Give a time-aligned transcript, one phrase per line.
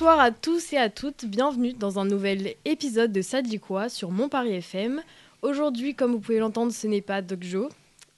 [0.00, 3.88] Bonsoir à tous et à toutes, bienvenue dans un nouvel épisode de Ça dit quoi
[3.88, 5.02] sur Mon Paris FM.
[5.42, 7.68] Aujourd'hui, comme vous pouvez l'entendre, ce n'est pas Doc Joe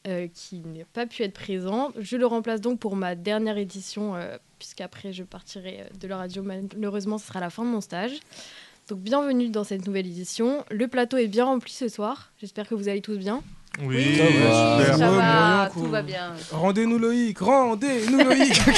[0.06, 1.90] euh, qui n'a pas pu être présent.
[1.98, 6.18] Je le remplace donc pour ma dernière édition, euh, puisqu'après je partirai euh, de la
[6.18, 6.42] radio.
[6.42, 8.20] Malheureusement, ce sera la fin de mon stage.
[8.90, 10.66] Donc bienvenue dans cette nouvelle édition.
[10.70, 12.30] Le plateau est bien rempli ce soir.
[12.42, 13.42] J'espère que vous allez tous bien.
[13.82, 14.80] Oui, Ça va.
[14.80, 14.98] super.
[14.98, 16.34] Ça va, moyen, tout va bien.
[16.50, 18.60] Rendez-nous Loïc, rendez-nous Loïc.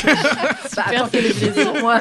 [0.76, 2.00] Bah, attends, quel plaisir, moi.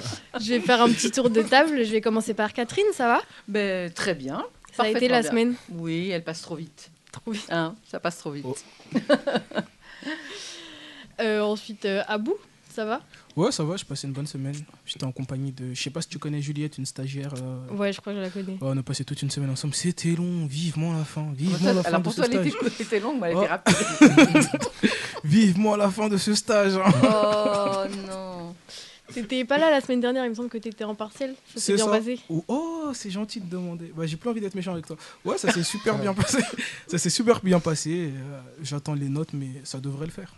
[0.40, 1.84] Je vais faire un petit tour de table.
[1.84, 3.22] Je vais commencer par Catherine, ça va?
[3.48, 4.44] Ben, très bien.
[4.76, 5.30] Ça a été la bien.
[5.30, 6.90] semaine Oui, elle passe trop vite.
[7.12, 7.46] Trop vite.
[7.50, 8.44] Hein, ça passe trop vite.
[8.46, 8.56] Oh.
[11.20, 12.34] Euh, Ensuite, euh, Abou,
[12.74, 13.00] ça va?
[13.36, 14.54] Ouais, ça va, j'ai passé une bonne semaine.
[14.84, 15.72] J'étais en compagnie de.
[15.72, 17.32] Je sais pas si tu connais Juliette, une stagiaire.
[17.42, 18.52] euh, Ouais, je crois que je la connais.
[18.52, 19.74] ouais, on a passé toute une semaine ensemble.
[19.74, 21.26] C'était long, vivement la fin.
[21.34, 22.72] Vivement Toi, la fin alors de pour ce toi, elle était, stage.
[22.78, 23.42] elle était longue, mais elle Oh.
[23.42, 24.48] était rapide.
[25.24, 26.74] Vivement la fin de ce stage.
[26.76, 26.92] hein.
[27.02, 28.54] Oh non.
[29.12, 31.34] T'étais pas là la semaine dernière, il me semble que t'étais en partiel.
[31.48, 31.90] Ça s'est C'est bien ça.
[31.92, 32.20] passé.
[32.28, 33.92] Oh, oh, c'est gentil de demander.
[33.96, 34.96] Bah, j'ai plus envie d'être méchant avec toi.
[35.24, 36.38] Ouais, ça s'est super bien passé.
[36.86, 38.12] Ça s'est super bien passé.
[38.14, 40.34] Euh, J'attends les notes, mais ça devrait le faire.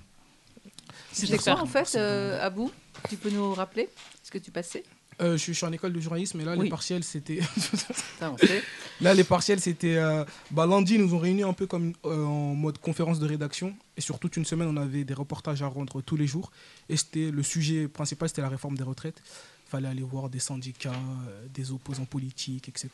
[1.13, 2.71] C'était quoi en fait, euh, Abou
[3.09, 3.89] Tu peux nous rappeler
[4.23, 4.85] ce que tu passais?
[5.21, 6.65] Euh, je, suis- je suis en école de journalisme, et là, Oui.
[6.65, 7.41] les partiels, c'était.
[9.01, 9.97] Là, les partiels, c'était.
[9.97, 13.27] euh, bah, lundi, ils nous ont réunis un peu comme euh, en mode conférence de
[13.27, 13.75] rédaction.
[13.97, 16.51] Et sur toute une semaine, on avait des reportages à rendre tous les jours.
[16.89, 19.21] Et c'était le sujet principal, c'était la réforme des retraites.
[19.67, 22.89] Il fallait aller voir des syndicats, euh, des opposants politiques, etc.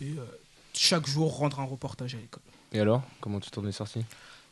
[0.00, 0.24] Et euh,
[0.74, 2.42] chaque jour, rendre un reportage à l'école.
[2.72, 4.04] Et alors, comment tu t'en es sorti?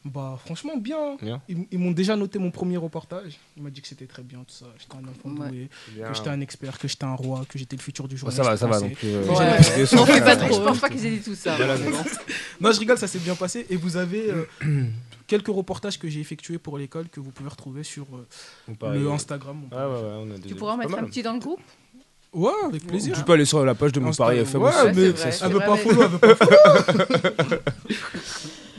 [0.04, 1.16] Bah, franchement, bien.
[1.22, 1.40] Bien.
[1.48, 3.38] Ils, ils m'ont déjà noté mon premier reportage.
[3.56, 4.66] Ils m'ont dit que c'était très bien, tout ça.
[4.78, 5.48] J'étais un enfant Ouais.
[5.48, 6.08] doué, Bien.
[6.08, 8.44] que j'étais un expert, que j'étais un roi, que j'étais le futur du Bon, journalisme.
[8.44, 8.80] ça va, ça va.
[8.86, 10.20] Donc, euh, j'ai ouais.
[10.20, 10.54] pas trop.
[10.56, 11.56] Je pense pas qu'ils aient dit tout ça.
[11.56, 11.78] Voilà.
[12.60, 13.64] Non, je rigole, ça s'est bien passé.
[13.70, 14.44] Et vous avez euh,
[15.26, 18.26] quelques reportages que j'ai effectués pour l'école que vous pouvez retrouver sur euh,
[18.94, 19.62] le Instagram.
[19.72, 21.60] Ouais, ouais, ouais, on a des- Tu pourras en mettre un petit dans le groupe
[22.34, 23.16] Ouais, avec plaisir.
[23.16, 25.02] Tu peux aller sur la page de mon Paris FM ouais, mais
[25.40, 27.58] elle veut pas mais- follow, elle veut pas follow.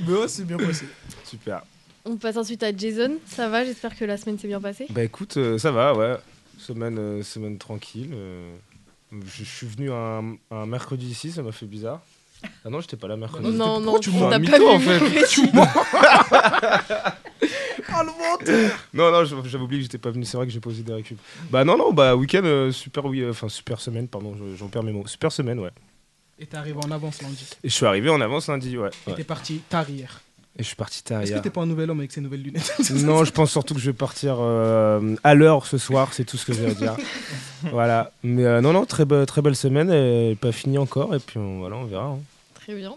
[0.08, 0.86] Mais ouais, c'est bien passé.
[1.24, 1.62] Super.
[2.06, 4.86] On passe ensuite à Jason, ça va J'espère que la semaine s'est bien passée.
[4.92, 6.16] Bah écoute, euh, ça va, ouais.
[6.58, 8.12] Semaine, euh, semaine tranquille.
[8.14, 8.52] euh,
[9.12, 12.02] je, je suis venu un, un mercredi ici, ça m'a fait bizarre.
[12.64, 13.50] Ah non, j'étais pas là mercredi.
[13.50, 15.00] Non, non, tu on mens t'a pas mytho, en vu fait.
[15.00, 15.50] mercredi.
[17.88, 20.26] Ah, le menteur Non, non, je- j'avais oublié que j'étais pas venu.
[20.26, 21.18] C'est vrai que j'ai posé des récup.
[21.50, 24.68] Bah non, non, bah week-end, euh, super, oui, euh, enfin super semaine, pardon, je- j'en
[24.68, 25.08] perds mes mots.
[25.08, 25.72] Super semaine, ouais.
[26.40, 27.46] Et t'es arrivé en avance lundi.
[27.63, 28.90] Et je suis arrivé en avance lundi, ouais.
[29.07, 29.16] Et ouais.
[29.16, 30.22] t'es parti tard hier.
[30.57, 32.41] Et je suis parti tard Est-ce que t'es pas un nouvel homme avec ces nouvelles
[32.41, 32.73] lunettes
[33.03, 36.38] Non, je pense surtout que je vais partir euh, à l'heure ce soir, c'est tout
[36.38, 36.96] ce que j'ai à dire.
[37.72, 38.12] voilà.
[38.23, 41.38] Mais euh, non, non, très, be- très belle semaine, et pas finie encore, et puis
[41.40, 42.06] on, voilà, on verra.
[42.06, 42.19] hein.
[42.56, 42.96] Très bien.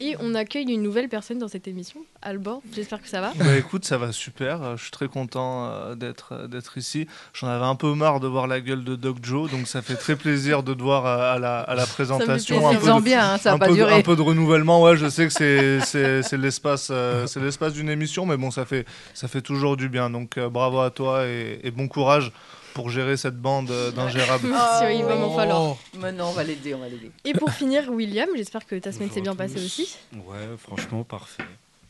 [0.00, 2.60] Et on accueille une nouvelle personne dans cette émission, Albor.
[2.74, 3.32] J'espère que ça va.
[3.36, 4.62] Bah écoute, ça va super.
[4.62, 7.06] euh, Je suis très content euh, d'être euh, d'être ici.
[7.34, 9.94] J'en avais un peu marre de voir la gueule de Doc Joe, donc ça fait
[9.94, 12.66] très plaisir de te voir à, la, à la présentation.
[12.68, 13.94] un peu faisant de- bien, hein, ça un pas peu, durer.
[13.94, 16.90] un peu de renouvellement, ouais, je sais que c'est- c'est c'est l'espace
[17.26, 20.10] c'est l'espace d'une émission, mais bon, ça fait, ça fait toujours du bien.
[20.10, 22.32] Donc bravo à toi et, et bon courage
[22.74, 24.48] pour gérer cette bande euh, d'ingérables.
[24.78, 25.76] Si, oui, il va m'en falloir.
[25.94, 27.10] Maintenant, on va l'aider, on va l'aider.
[27.24, 29.96] Et pour finir, William, j'espère que ta semaine s'est bien passée aussi.
[30.14, 31.44] Ouais, franchement, parfait.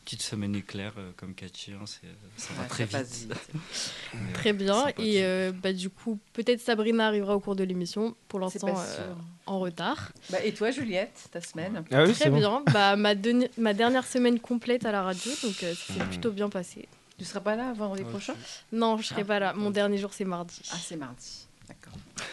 [0.05, 2.01] Petite semaine éclair, euh, comme Cathy, hein, c'est-
[2.35, 3.13] ça va Ouais, très ça vite.
[3.13, 3.33] vite.
[4.33, 4.87] Très euh, bien.
[4.97, 8.13] Et euh, bah, du coup, peut-être Sabrina arrivera au cours de l'émission.
[8.27, 9.13] Pour l'instant, euh,
[9.45, 10.11] en retard.
[10.29, 12.37] Bah, et toi, Juliette, ta semaine Ah oui, Très bon.
[12.37, 12.63] bien.
[12.73, 16.09] Bah, ma, dernière semaine complète à la radio, donc euh, ça s'est Mhm.
[16.09, 16.89] plutôt bien passé.
[17.17, 18.33] Tu seras pas là avant vendredi Ouais, prochain
[18.71, 19.25] Non, je serai Ah.
[19.25, 19.53] pas là.
[19.53, 20.61] Mon dernier jour, c'est mardi.
[20.71, 21.47] Ah, c'est mardi.
[21.67, 21.93] D'accord.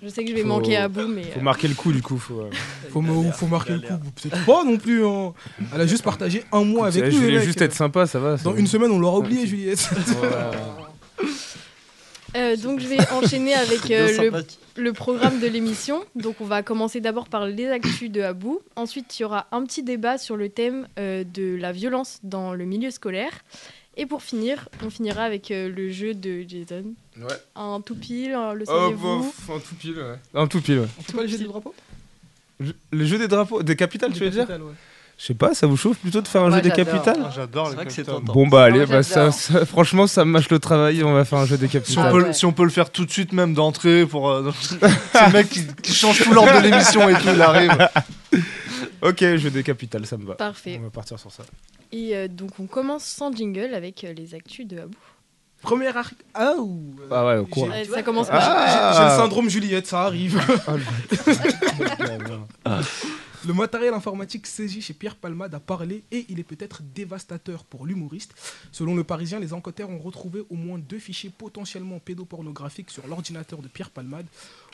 [0.00, 1.24] Je sais que je vais Faut- manquer à bout, mais.
[1.24, 2.18] Faut euh, marquer le coup, du coup.
[2.18, 2.50] Faut, euh,
[2.92, 3.98] faut, me- faut marquer le coup.
[4.14, 5.04] Peut-être pas non plus.
[5.04, 5.34] hein.
[5.74, 7.20] Elle a juste partagé un mois avec je nous.
[7.20, 8.36] les voulais juste être sympa, ça va.
[8.36, 9.90] Dans une semaine, on l'aura oublié, Juliette.
[12.36, 14.44] euh, donc, je vais enchaîner avec euh, le
[14.80, 16.04] le programme de l'émission.
[16.14, 18.60] Donc, on va commencer d'abord par les actus de Abou.
[18.76, 22.54] Ensuite, il y aura un petit débat sur le thème euh, de la violence dans
[22.54, 23.32] le milieu scolaire.
[24.00, 26.84] Et pour finir, on finira avec euh, le jeu de Jason.
[27.18, 27.26] Ouais.
[27.56, 30.18] Un tout pile, un- le Oh, saviez-vous bof, un tout pile, ouais.
[30.40, 30.86] Un tout pile, ouais.
[30.98, 31.74] On peut pas le jeu du drapeau
[32.60, 34.46] Je- Le jeu des drapeaux, des capitales, tu veux dire.
[35.20, 36.92] Je sais pas, ça vous chauffe plutôt de faire un Moi, jeu des j'adore.
[36.94, 38.20] capitales Ah, J'adore C'est les vrai que c'est capitales.
[38.20, 38.32] tentant.
[38.34, 39.34] Bon bah allez, Moi, bah, ça, j'adore.
[39.34, 42.04] ça- franchement ça mâche le travail, on va faire un jeu des Si on, capitales.
[42.06, 42.32] Ah peut, ouais.
[42.32, 44.30] si on peut le faire tout de suite, même d'entrée, pour.
[44.30, 47.88] euh, c'est le mec qui, qui change tout l'ordre de l'émission et tout, il arrive.
[49.02, 50.34] Ok, jeu des capitales, ça me va.
[50.34, 50.76] Parfait.
[50.80, 51.42] On va partir sur ça.
[51.92, 54.96] Et euh, donc on commence sans jingle avec euh, les actus de Abou.
[55.62, 56.14] Première arc.
[56.34, 58.42] Ah, ou- Ah ouais, quoi Euh, ça commence J'ai- par...
[58.46, 58.92] Ah.
[58.96, 60.40] J'ai le syndrome Juliette, ça arrive.
[62.64, 62.80] Ah,
[63.46, 67.86] Le matériel informatique saisi chez Pierre Palmade a parlé et il est peut-être dévastateur pour
[67.86, 68.34] l'humoriste.
[68.72, 73.60] Selon le Parisien, les enquêteurs ont retrouvé au moins deux fichiers potentiellement pédopornographiques sur l'ordinateur
[73.62, 74.26] de Pierre Palmade.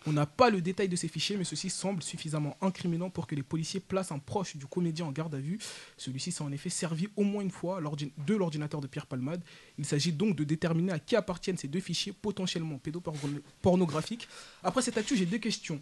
[0.06, 3.35] On n'a pas le détail de ces fichiers, mais ceci semble suffisamment incriminant pour que
[3.35, 5.59] les policiers placent un proche du comédien en garde à vue.
[5.97, 9.43] Celui-ci s'est en effet servi au moins une fois de l'ordinateur de Pierre Palmade.
[9.79, 14.29] Il s'agit donc de déterminer à qui appartiennent ces deux fichiers potentiellement pédopornographiques.
[14.62, 15.81] Après cette actu, j'ai deux questions.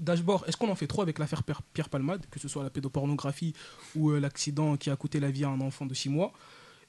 [0.00, 3.54] Dashboard, est-ce qu'on en fait trop avec l'affaire Pierre Palmade, que ce soit la pédopornographie
[3.94, 6.32] ou euh, l'accident qui a coûté la vie à un enfant de 6 mois?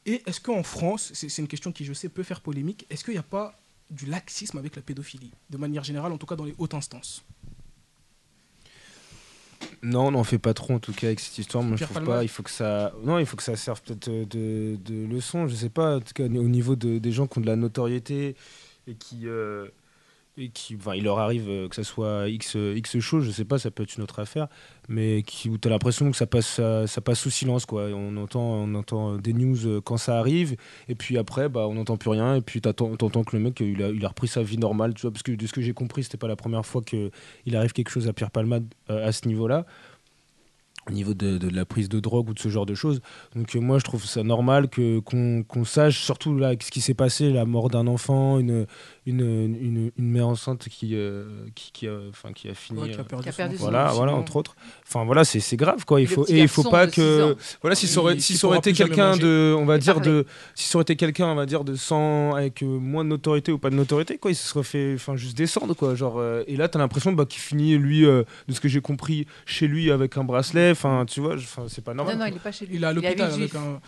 [0.06, 3.14] Et est-ce qu'en France, c'est une question qui je sais peut faire polémique, est-ce qu'il
[3.14, 6.44] n'y a pas du laxisme avec la pédophilie, de manière générale, en tout cas dans
[6.46, 7.24] les hautes instances
[9.82, 11.64] Non, on n'en fait pas trop en tout cas avec cette histoire.
[11.64, 12.24] Moi, je trouve pas.
[12.24, 12.94] Il faut que ça.
[13.04, 15.48] Non, il faut que ça serve peut-être euh, de, de leçon.
[15.48, 15.98] Je sais pas.
[15.98, 18.36] En tout cas, au niveau de- des gens qui ont de la notoriété
[18.88, 19.28] et qui.
[19.28, 19.68] euh,
[20.54, 23.46] qui, enfin, il leur arrive euh, que ça soit X, euh, X chose, je sais
[23.46, 24.48] pas, ça peut être une autre affaire,
[24.88, 27.66] mais qui, où tu as l'impression que ça passe, ça, passe sous silence.
[27.66, 27.86] Quoi.
[27.94, 30.56] On, entend, on entend des news euh, quand ça arrive,
[30.88, 33.60] et puis après, bah, on n'entend plus rien, et puis tu entends que le mec,
[33.60, 36.04] il a, repris sa vie normale, tu vois, parce que de ce que j'ai compris,
[36.04, 39.28] c'était pas la première fois qu'il arrive quelque chose à Pierre Palmade euh, à ce
[39.28, 39.66] niveau-là
[40.88, 43.02] au niveau de, la prise de drogue ou de ce genre de choses.
[43.36, 46.82] Donc euh, moi, je trouve ça normal que qu'on qu'on sache, surtout là, ce qui
[46.82, 48.66] s'est passé, la mort d'un enfant, une,
[49.08, 51.26] une, une, une mère enceinte qui, euh,
[51.56, 52.80] qui, qui, a, enfin, qui a fini...
[52.80, 53.96] Ouais, qui a euh, perdu Qui a son perdu son voilà, enfant.
[53.96, 54.56] voilà, entre autres.
[54.88, 56.00] Enfin voilà, c'est c'est grave quoi.
[56.02, 58.60] Il le faut et il faut pas que voilà si ça aurait si ça aurait
[58.60, 60.10] été quelqu'un de on va Et dire parler.
[60.10, 60.26] de
[60.56, 63.52] si ça aurait été quelqu'un on va dire de sans avec euh, moins de notoriété
[63.52, 66.44] ou pas de notoriété quoi, il se serait fait enfin juste descendre quoi, genre euh,
[66.48, 69.26] et là tu as l'impression bah, qu'il finit lui euh, de ce que j'ai compris
[69.46, 71.36] chez lui avec un bracelet, enfin tu vois,
[71.68, 72.16] c'est pas Non, normal.
[72.18, 72.30] non, quoi.
[72.30, 72.76] il est pas chez lui.
[72.76, 73.80] Il est à l'hôpital avec un,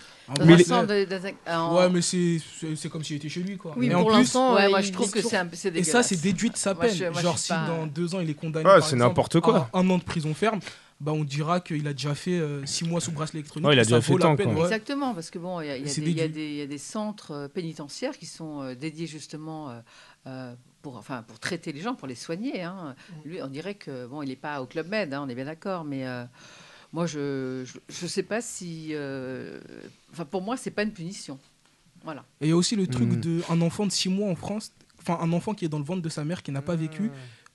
[1.48, 3.74] un Ouais, mais c'est comme s'il était chez lui, quoi.
[3.77, 5.76] Oui, pour en plus, l'instant, Ouais, moi je trouve est que toujours- c'est un- c'est
[5.76, 6.96] Et ça, c'est déduit de sa Moi, peine.
[6.96, 8.84] je- moi, je Genre, suis si pas- dans deux ans, il est condamné Ouais, par
[8.84, 9.70] c'est exemple, n'importe quoi.
[9.74, 10.60] à un an de prison ferme,
[11.02, 13.68] bah, on dira qu'il a déjà fait euh, six mois sous bracelet électronique.
[13.68, 14.56] Ouais, il a et ça déjà fait vaut la tant, peine, quoi.
[14.56, 14.62] ouais.
[14.64, 16.28] Exactement, parce que bon, il y a, il y a C'est des- il y a
[16.28, 16.42] déduit.
[16.44, 19.80] des- il y a des centres euh, pénitentiaires qui sont euh, dédiés justement euh,
[20.28, 22.62] euh, pour, enfin, pour traiter les gens, pour les soigner.
[22.64, 22.96] hein.
[23.26, 25.46] Lui, on dirait que bon, il n'est pas au club Med, hein, on est bien
[25.46, 26.26] d'accord, mais euh,
[26.92, 29.60] moi, je je sais pas si, euh,
[30.12, 31.40] enfin, pour moi, c'est pas une punition.
[32.04, 32.24] Voilà.
[32.42, 33.20] Et il y a aussi le truc Mm.
[33.22, 35.86] de un enfant de 6 mois en France, enfin un enfant qui est dans le
[35.86, 37.12] ventre de sa mère qui n'a pas vécu,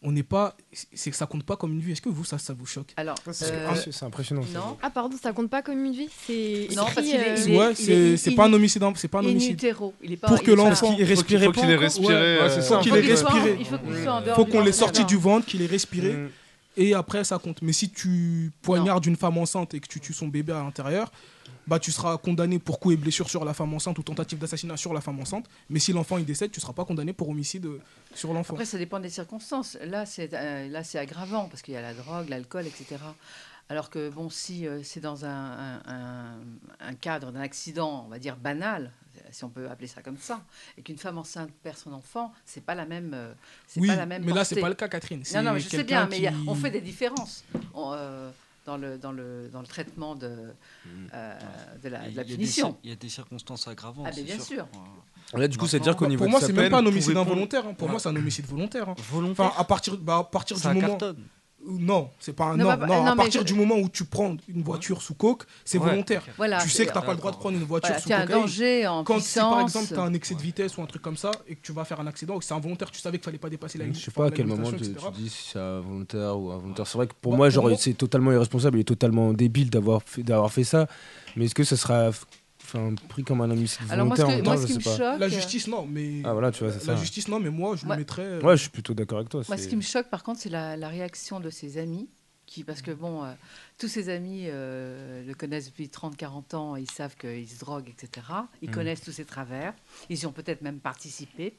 [0.07, 0.55] on n'est pas,
[0.93, 1.93] c'est que ça compte pas comme une vie.
[1.93, 2.93] Est-ce que vous ça, ça vous choque?
[2.99, 4.43] Alors, C'est euh, ah, c'est- impressionnant.
[4.43, 4.59] ça.
[4.59, 6.11] non, Ah pardon, ça compte pas comme une vie?
[6.27, 8.45] C'est Non, parce qu'il est- euh, il est- Ouais, il c'est est- c'est il- pas
[8.45, 9.59] un homicide, c'est pas un in homicide.
[10.03, 10.29] il est pas.
[10.29, 12.07] Pour que il l'enfant- respirait faut pas qu'il ait respiré.
[12.83, 13.57] Qu'il Faut ait qu'il soit- respiré.
[13.59, 16.29] Il faut qu'on l'ait sorti du ventre, qu'il ait respiré, Mm.
[16.77, 17.63] Et après ça compte.
[17.63, 21.11] Mais si tu poignardes une femme enceinte et que tu tues son bébé à l'intérieur,
[21.67, 24.77] bah tu seras condamné pour coup et blessure sur la femme enceinte ou tentative d'assassinat
[24.77, 25.47] sur la femme enceinte.
[25.71, 27.81] Mais si l'enfant il décède, tu seras pas condamné pour homicide euh,
[28.15, 28.55] sur l'enfant.
[28.55, 29.79] Après, ça dépend des circonstances.
[29.83, 32.97] Là, c'est euh, là, c'est aggravant parce qu'il y a la drogue, l'alcool, etc.
[33.71, 36.41] Alors que bon, si euh, c'est dans un, un- un-
[36.81, 38.93] un cadre d'un accident, on va dire banal,
[39.35, 40.41] si on peut appeler ça comme ça,
[40.79, 43.13] et qu'une femme enceinte perd son enfant, c'est pas la même.
[43.15, 43.33] euh,
[43.67, 45.23] c'est Oui, pas la même mais là c'est pas le cas, Catherine.
[45.35, 48.31] Non, non, mais je sais bien, mais a- on fait des différences On, euh,
[48.65, 50.27] dans le dans le dans le traitement de
[51.13, 51.39] euh,
[51.83, 52.71] de la, de la Il y a des punition.
[52.71, 54.07] cir- Il y a des circonstances aggravantes.
[54.09, 54.67] Ah, mais bien sûr.
[55.35, 57.67] Là, du coup, c'est dire qu'au niveau pour moi, c'est même pas un homicide involontaire.
[57.67, 57.75] hein.
[57.75, 58.89] Pour moi, c'est un homicide volontaire.
[58.91, 58.95] hein.
[59.11, 59.47] Volontaire.
[59.47, 60.89] Enfin, à partir, bah, à partir ça du moment.
[60.97, 61.25] cartonne.
[61.67, 62.57] Non, c'est pas un.
[62.57, 65.01] Non, Non, bah, non, non, à partir je- du moment où tu prends une voiture
[65.01, 66.23] sous coke, c'est Ouais, volontaire.
[66.37, 66.61] Voilà.
[66.63, 68.17] tu sais que tu n'as pas le droit de prendre une voiture Voilà, sous as
[68.17, 69.53] un danger en Quand si puissance.
[69.55, 71.63] par exemple tu as un excès de vitesse ou un truc comme ça et que
[71.63, 73.85] tu vas faire un accident, que c'est involontaire, tu savais qu'il fallait pas dépasser la
[73.87, 73.95] ligne.
[73.95, 76.87] Je sais pas à quel moment tu, dis si c'est volontaire ou involontaire.
[76.87, 80.03] C'est vrai que pour Bah, moi, genre, moi- c'est totalement irresponsable et totalement débile d'avoir
[80.05, 80.87] fait, d'avoir fait ça.
[81.37, 82.11] Mais est-ce que ça sera
[82.75, 84.75] enfin, pris comme un homicide Alors moi, volontaire ce, en que- moi, temps, ce qui
[84.75, 86.23] me choque, La justice, non, mais.
[86.25, 86.93] Ah voilà, tu vois, c'est ça.
[86.93, 87.93] La justice, non, mais moi, je Ouais.
[87.93, 88.23] le mettrais.
[88.23, 89.43] euh, Ouais, je suis plutôt d'accord avec toi.
[89.49, 92.09] Moi, ce qui me choque, par contre, c'est la, la réaction de ses amis,
[92.47, 93.33] qui, parce que bon, euh,
[93.79, 98.27] tous ses amis euh, le connaissent depuis 30-40 ans, ils savent qu'il se drogue, etc.
[98.61, 98.75] Ils Mhm.
[98.75, 99.73] connaissent tous ses travers,
[100.11, 101.57] ils y ont peut-être même participé.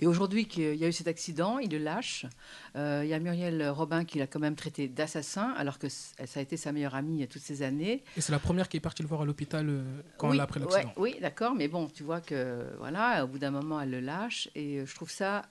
[0.00, 2.26] Et aujourd'hui qu'il y a eu cet accident, il le lâche.
[2.76, 6.14] Euh, Il y a Muriel Robin qui l'a quand même traité d'assassin, alors que ça
[6.36, 8.02] a été sa meilleure amie toutes ces années.
[8.16, 9.82] Et c'est la première qui est partie le voir à l'hôpital euh,
[10.18, 10.92] quand oui, elle a pris ouais, l'accident.
[10.96, 14.48] oui, d'accord, mais bon, tu vois que voilà, au bout d'un moment, elle le lâche,
[14.54, 15.42] et euh, je trouve ça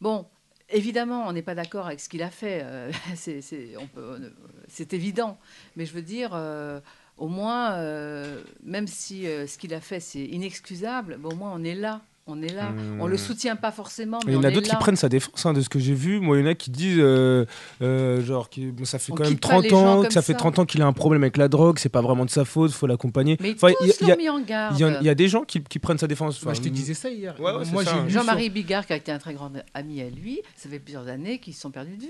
[0.00, 0.26] bon.
[0.70, 5.38] Évidemment, on n'est pas d'accord avec ce qu'il a fait, euh, c'est évident.
[5.76, 6.80] Mais je veux dire, euh,
[7.16, 11.64] au moins, euh, même si ce qu'il a fait, c'est inexcusable, bon, au moins on
[11.64, 12.02] est là.
[12.30, 12.70] On est là.
[12.70, 13.00] Mmh.
[13.00, 15.46] On le soutient pas forcément, mais Il y en a d'autres qui prennent sa défense,
[15.46, 16.20] hein, de ce que j'ai vu.
[16.20, 17.46] Moi, il y en a qui disent, euh,
[17.80, 20.02] euh, genre, qui, bon, ça fait On quand même quitte pas 30 les gens ans,
[20.02, 20.38] que ça fait ça.
[20.38, 22.70] 30 ans qu'il a un problème avec la drogue, c'est pas vraiment de sa faute,
[22.72, 23.38] faut l'accompagner.
[23.40, 24.78] Mais Enfin, tous il y a- il y a- l'ont mis en garde.
[24.78, 26.38] Il y, a des gens qui, qui prennent sa défense.
[26.40, 27.34] Je te disais ça hier.
[27.40, 28.04] Ouais, ouais, c'est Moi, ça, j'ai hein.
[28.08, 31.38] Jean-Marie Bigard, qui a été un très grand ami à lui, ça fait plusieurs années
[31.38, 32.08] qu'ils se sont perdus de vue.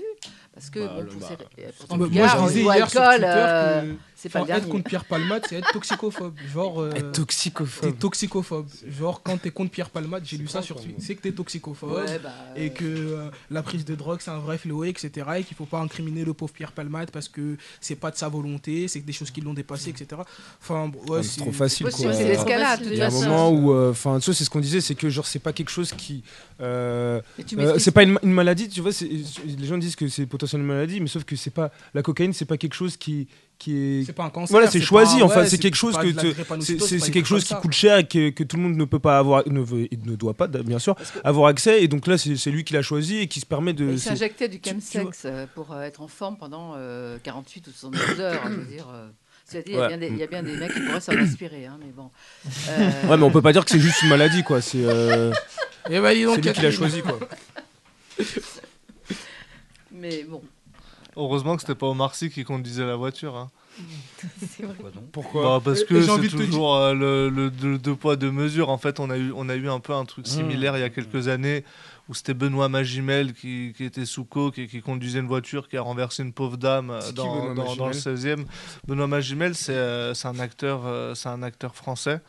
[0.53, 3.01] Parce que, Bah, bon, le- pour bah, ces- Ah, bah, moi, je disais hier sur
[3.01, 4.71] Twitter c'est pas le enfin, être dernier.
[4.71, 6.33] contre Pierre Palmade, c'est être toxicophobe.
[6.53, 7.97] Genre, euh, Être t'es toxicophobe.
[7.97, 8.67] toxicophobe.
[8.99, 11.91] Genre, quand t'es contre Pierre Palmade, j'ai lu ça sur Twitter, c'est que t'es toxicophobe.
[11.93, 15.25] Ouais, bah, Et que euh, la prise de drogue c'est un vrai fléau, etc.
[15.37, 18.27] Et qu'il faut pas incriminer le pauvre Pierre Palmade parce que c'est pas de sa
[18.27, 20.21] volonté, c'est que des choses qui l'ont dépassé, etc.
[20.61, 22.13] Enfin, bon, ouais, c'est trop facile, quoi.
[22.13, 22.79] c'est l'escalade.
[22.81, 23.29] de Il toute y a un façon.
[23.29, 25.93] moment où, euh, enfin, c'est ce qu'on disait, c'est que genre c'est pas quelque chose
[25.93, 26.23] qui,
[26.61, 27.21] euh,
[27.57, 28.91] euh, c'est pas une, une maladie, tu vois.
[29.01, 32.33] Les gens disent que c'est potentiellement une maladie, mais sauf que c'est pas la cocaïne,
[32.33, 33.27] c'est pas quelque chose qui,
[33.59, 34.51] qui est, C'est pas un cancer.
[34.53, 35.21] voilà, c'est choisi.
[35.21, 36.11] enfin, ouais, c'est quelque chose que
[36.61, 39.19] c'est quelque chose qui coûte cher et que, que tout le monde ne peut pas
[39.19, 41.83] avoir, ne, veut, et ne doit pas, bien sûr, que- avoir accès.
[41.83, 43.91] Et donc là, c'est c'est lui qui l'a choisi et qui se permet de.
[43.91, 48.19] Il s'injectait du chemsex euh, pour euh, être en forme pendant euh, 48 ou 72
[48.21, 48.41] heures.
[48.45, 49.07] je veux dire, euh,
[49.51, 49.87] a Ouais.
[49.89, 52.11] bien des- il y, a bien des mecs qui pourraient s'en inspirer, hein, mais bon.
[52.69, 54.61] Euh, Ouais, mais on peut pas dire que c'est juste une maladie, quoi.
[54.61, 55.31] C'est euh,
[55.89, 57.19] bah, lui qui l'a choisi, quoi.
[59.91, 60.41] Mais bon,
[61.19, 63.35] Heureusement que c'était pas Omar Sy qui conduisait la voiture.
[63.35, 63.49] hein.
[64.39, 64.75] c'est vrai.
[64.79, 68.31] Quoi donc Pourquoi Bah, parce que c'est toujours euh, le, le deux, deux poids deux
[68.31, 68.69] mesures.
[68.69, 70.29] En fait, on a eu on a eu un peu un truc Mmh.
[70.29, 71.63] similaire il y a quelques années
[72.09, 75.77] où c'était Benoît Magimel qui, qui était sous coke et qui conduisait une voiture qui
[75.77, 78.45] a renversé une pauvre dame dans, Benoît dans, dans le Magimel 16e.
[78.87, 82.19] Benoît Magimel, c'est euh, un acteur euh, c'est un acteur français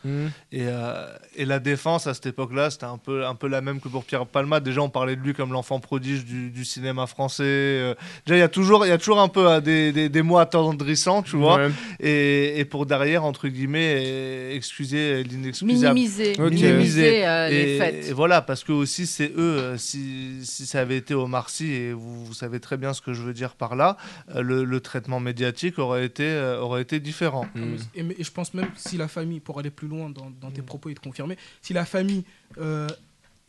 [0.53, 1.07] et, euh,
[1.37, 4.05] et la défense à cette époque-là, c'était un peu, un peu la même que pour
[4.05, 4.63] Pierre Palmade.
[4.63, 7.43] Déjà, on parlait de lui comme l'enfant prodige du, du cinéma français.
[7.45, 7.95] Euh,
[8.27, 10.23] déjà, il y a toujours, il y a toujours un peu euh, des, des, des
[10.23, 11.57] mots attendrissants, tu vois.
[11.57, 11.71] Ouais.
[12.01, 15.95] Et, et pour derrière, entre guillemets, excuser l'inexcusable.
[15.95, 18.07] Minimiser, euh, les Et, fêtes.
[18.09, 21.67] et voilà, parce que aussi c'est eux, euh, si, si ça avait été Omar Sy,
[21.73, 23.97] et vous, vous savez très bien ce que je veux dire par là,
[24.35, 27.47] euh, le, le traitement médiatique aurait été, euh, aurait été différent.
[27.55, 27.77] Hmm.
[27.95, 30.53] Et, et je pense même si la famille, pour aller plus loin dans, dans Mm.
[30.53, 32.25] tes propos et te confirmer, si la famille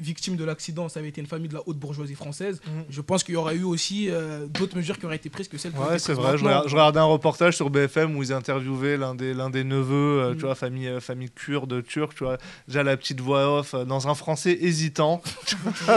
[0.01, 2.83] victime de l'accident, ça avait été une famille de la haute bourgeoisie française, Mhm.
[2.89, 5.57] je pense qu'il y aurait eu aussi euh, d'autres mesures qui auraient été prises que
[5.57, 6.37] celles Ouais, c'est vrai.
[6.37, 10.33] Je, regardais un reportage sur BFM où ils interviewaient l'un des, l'un des neveux, euh,
[10.33, 12.37] tu vois, famille, euh, famille kurde, turque, tu vois.
[12.67, 15.21] Déjà la petite voix off euh, dans un français hésitant.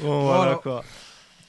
[0.00, 0.54] bon, voilà, Voilà.
[0.56, 0.84] quoi.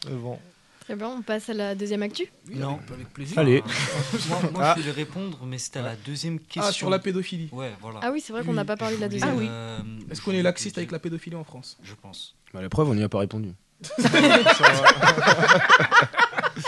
[0.10, 0.40] Bon.
[0.88, 2.28] Très bien, on passe à la deuxième actu.
[2.48, 2.80] Oui, Non.
[2.94, 3.38] avec, plaisir.
[3.40, 3.62] Allez.
[4.30, 4.74] moi, moi, Ah.
[4.78, 6.64] je voulais répondre, mais c'était à la deuxième question.
[6.66, 7.50] Ah, sur la pédophilie.
[7.52, 8.00] Ouais, voilà.
[8.02, 9.32] Ah oui, c'est vrai qu'on n'a pas parlé de la Je deuxième.
[9.32, 9.48] Ah oui.
[9.50, 9.80] euh,
[10.10, 11.78] Est-ce qu'on est laxiste avec la pédophilie en France?
[11.84, 12.36] Je pense.
[12.54, 13.50] Bah, la preuve, on n'y a pas répondu.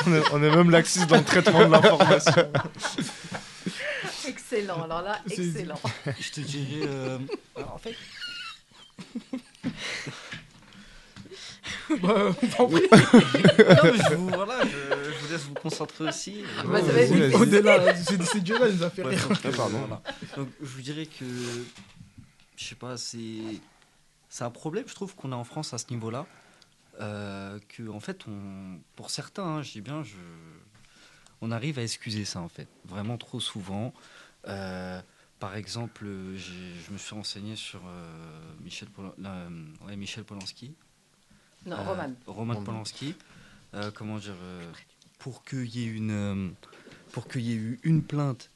[0.05, 2.33] on, est, on est même laxiste dans le traitement de l'information.
[4.27, 5.79] Excellent, alors là, excellent.
[6.19, 6.85] Je te dirais.
[6.87, 7.17] euh,
[7.55, 7.95] alors, en fait,
[12.01, 12.47] Bah, prie.
[12.59, 16.43] non, mais je vous, voilà, je, je vous laisse vous concentrer aussi.
[16.65, 16.79] Bah.
[17.39, 19.27] Au-delà, c'est c'est Dieu là, il nous a fait Ouais, rire.
[19.27, 19.77] donc, euh, pardon.
[19.79, 20.01] voilà.
[20.37, 21.25] Donc, je vous dirais que,
[22.55, 23.39] je sais pas, c'est
[24.29, 26.25] c'est un problème, je trouve, qu'on a en France à ce niveau-là.
[27.01, 30.15] Euh, que, en fait, on, pour certains, hein, je dis bien, je,
[31.41, 33.93] on arrive à excuser ça, en fait, vraiment trop souvent.
[34.47, 35.01] Euh,
[35.39, 36.05] par exemple,
[36.35, 39.13] je me suis renseigné sur euh, Michel, Pol-
[39.87, 40.73] ouais, Michel Polanski.
[41.65, 42.13] Non, Euh, Roman.
[42.25, 43.15] Roman Polanski.
[43.73, 44.71] Euh, comment dire euh,
[45.19, 46.53] Pour qu'il y ait une,
[47.11, 48.49] pour qu'il y ait eu une plainte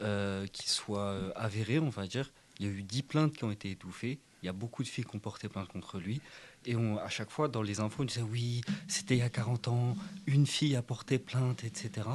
[0.00, 3.44] euh, qui soit euh, avérée, on va dire, il y a eu 10 plaintes qui
[3.44, 4.18] ont été étouffées.
[4.42, 6.20] Il y a beaucoup de filles qui ont porté plainte contre lui.
[6.64, 9.28] Et on, à chaque fois, dans les infos, on disait oui, c'était il y a
[9.28, 9.96] 40 ans,
[10.26, 12.08] une fille a porté plainte, etc.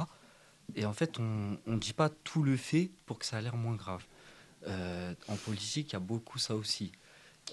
[0.74, 3.56] Et en fait, on ne dit pas tout le fait pour que ça a l'air
[3.56, 4.04] moins grave.
[4.66, 6.92] Euh, en politique, il y a beaucoup ça aussi.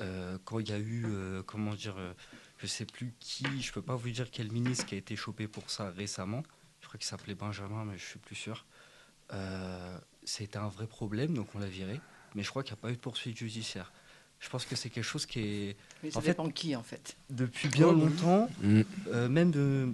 [0.02, 2.14] Euh, quand il y a eu, euh, comment dire, euh,
[2.60, 5.48] je sais plus qui, je peux pas vous dire quel ministre qui a été chopé
[5.48, 6.44] pour ça récemment.
[6.82, 8.66] Je crois qu'il s'appelait Benjamin, mais je suis plus sûr.
[9.34, 12.00] Euh, C'était un vrai problème, donc on l'a viré.
[12.36, 13.92] Mais je crois qu'il n'y a pas eu de poursuite judiciaire.
[14.40, 16.84] Je pense que c'est quelque chose qui est Mais ça en fait- dépend qui, en
[16.84, 17.18] fait.
[17.30, 17.94] depuis bien ouais.
[17.94, 18.82] longtemps, Mm.
[19.08, 19.92] euh, même de,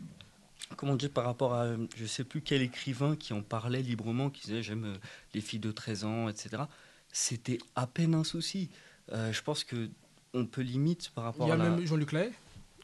[0.75, 4.41] comment dire, par rapport à je sais plus quel écrivain qui en parlait librement, qui
[4.47, 4.97] disait j'aime euh,
[5.33, 6.63] les filles de 13 ans, etc.
[7.11, 8.69] C'était à peine un souci.
[9.11, 9.89] Euh, je pense que
[10.33, 11.69] on peut limite par Il rapport y a à la...
[11.69, 12.31] même Jean-Luc Lahaye?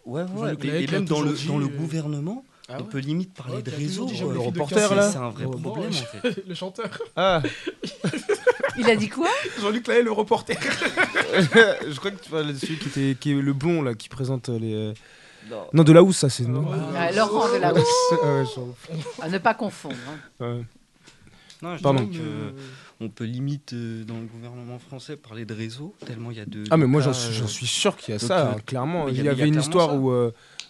[0.05, 3.57] Ouais, ouais, et- et, même dans le, dans euh, gouvernement, Ah on peut limite parler
[3.57, 4.25] Ouais, de a toujours réseau.
[4.25, 5.11] euh, le de reporter, 15 là.
[5.11, 6.43] C'est un vrai Oh, problème, en fait.
[6.47, 6.89] Le chanteur.
[7.15, 7.41] Ah,
[8.77, 9.29] Il a dit quoi?
[9.59, 10.57] Jean-Luc Lahaye, le reporter.
[11.33, 14.49] je crois que tu vois celui qui, était, qui est le blond là, qui présente
[14.49, 14.93] euh, les, euh,
[15.73, 16.45] Non, de la housse, ça c'est.
[16.47, 16.65] Non.
[16.95, 18.13] Ah, Laurent de la Housse.
[18.23, 18.45] Ah ouais,
[19.21, 19.95] À ne pas confondre.
[20.39, 20.45] hein.
[20.57, 20.63] ouais.
[21.61, 22.07] Non, je Pardon.
[22.07, 22.53] que
[23.01, 26.45] on peut limite euh, dans le gouvernement français parler de réseau tellement il y a
[26.45, 26.63] de.
[26.69, 28.57] Ah, mais moi j'en suis, euh, suis sûr qu'il y a donc, ça, euh, hein,
[28.65, 29.07] clairement.
[29.09, 29.95] il y avait une histoire ça.
[29.97, 30.11] où.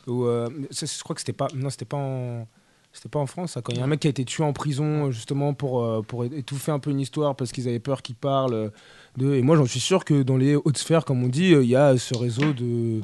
[0.08, 1.48] je crois que c'était pas.
[1.54, 2.48] Non, c'était pas en.
[2.94, 4.44] C'était pas en France, ça, quand il y a un mec qui a été tué
[4.44, 8.16] en prison justement pour, pour étouffer un peu une histoire parce qu'ils avaient peur qu'il
[8.16, 8.70] parle
[9.16, 9.34] de.
[9.36, 11.76] Et moi j'en suis sûr que dans les hautes sphères, comme on dit, il y
[11.78, 13.00] a ce réseau de,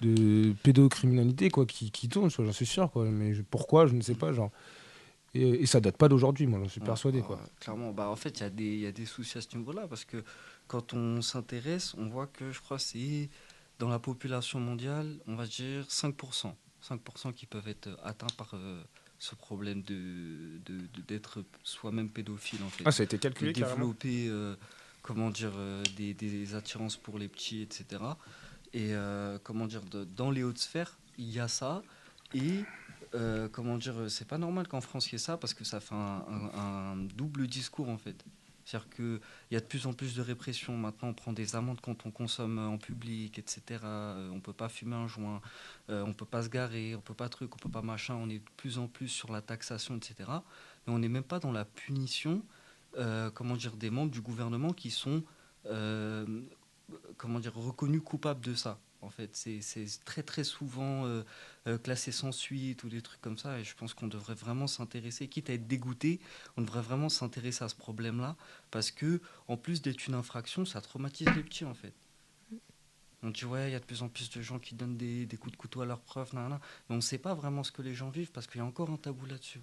[0.00, 2.90] de pédocriminalité quoi, qui, qui tourne, j'en suis sûr.
[2.92, 3.06] Quoi.
[3.06, 4.32] Mais je- pourquoi, je ne sais pas.
[4.32, 4.50] Genre.
[5.34, 7.22] Et, et ça date pas d'aujourd'hui, moi j'en suis Ouais, persuadé.
[7.22, 7.40] Quoi.
[7.60, 9.56] clairement, bah, en fait, il y, a des- il y a des soucis à ce
[9.56, 10.22] niveau-là parce que
[10.66, 13.30] quand on s'intéresse, on voit que je crois que c'est
[13.78, 16.54] dans la population mondiale, on va dire 5%.
[16.82, 18.82] 5% qui peuvent être atteints par euh,
[19.18, 22.82] ce problème de de- de- d'être soi-même pédophile en fait.
[22.86, 23.76] Ah, ça a été de calculé carrément.
[23.78, 24.56] développer euh,
[25.00, 28.02] comment dire euh, des, des attirances pour les petits etc
[28.74, 31.82] et euh, comment dire de- dans les hautes sphères il y a ça
[32.34, 32.64] et
[33.14, 35.64] euh, comment dire euh, c'est pas normal qu'en France il y ait ça parce que
[35.64, 38.24] ça fait un, double discours en fait
[38.64, 40.76] c'est-à-dire qu'il y a de plus en plus de répression.
[40.76, 43.80] Maintenant, on prend des amendes quand on consomme en public, etc.
[43.82, 45.40] Euh, on peut pas fumer un joint,
[45.88, 48.14] on peut pas se garer, on peut pas truc, on peut pas machin.
[48.14, 50.14] On est de plus en plus sur la taxation, etc.
[50.86, 52.40] Mais on n'est même pas dans la punition,
[53.34, 55.24] comment dire, des membres du gouvernement qui sont,
[55.64, 58.78] comment dire, reconnus coupables de ça.
[59.02, 59.60] En fait, c'est
[60.04, 61.24] très très souvent euh,
[61.66, 63.58] euh, classé sans suite ou des trucs comme ça.
[63.58, 66.20] Et je pense qu'on devrait vraiment s'intéresser, quitte à être dégoûté,
[66.56, 68.36] on devrait vraiment s'intéresser à ce problème-là
[68.70, 71.92] parce que en plus d'être une infraction, ça traumatise les petits en fait.
[73.24, 75.26] On dit ouais, il y a de plus en plus de gens qui donnent des,
[75.26, 76.60] des coups de couteau à leurs profs, nanana.
[76.88, 78.64] mais on ne sait pas vraiment ce que les gens vivent parce qu'il y a
[78.64, 79.60] encore un tabou là-dessus.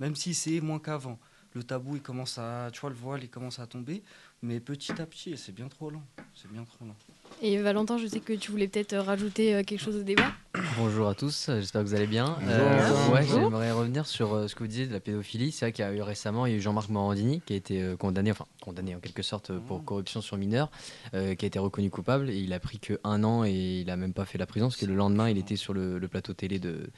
[0.00, 1.18] Même si c'est moins qu'avant.
[1.56, 4.02] Le tabou, il commence à, tu vois, le voile, il commence à tomber,
[4.42, 6.02] mais petit à petit, et c'est bien trop lent.
[6.34, 6.96] C'est bien trop lent.
[7.42, 10.32] Et Valentin, je sais que tu voulais peut-être euh, rajouter euh, quelque chose au débat.
[10.76, 12.36] Bonjour à tous, euh, j'espère que vous allez bien.
[12.40, 12.50] Bonjour.
[12.50, 15.52] Euh, ouais, j'aimerais revenir sur ce que vous disiez de la pédophilie.
[15.52, 17.56] C'est vrai qu'il y a eu récemment, il y a eu Jean-Marc Morandini qui a
[17.56, 20.72] été condamné, enfin condamné en quelque sorte pour corruption sur mineur,
[21.14, 23.90] euh, qui a été reconnu coupable et il a pris que un an et il
[23.90, 26.08] a même pas fait la prison parce que le lendemain il était sur le, le
[26.08, 26.90] plateau télé de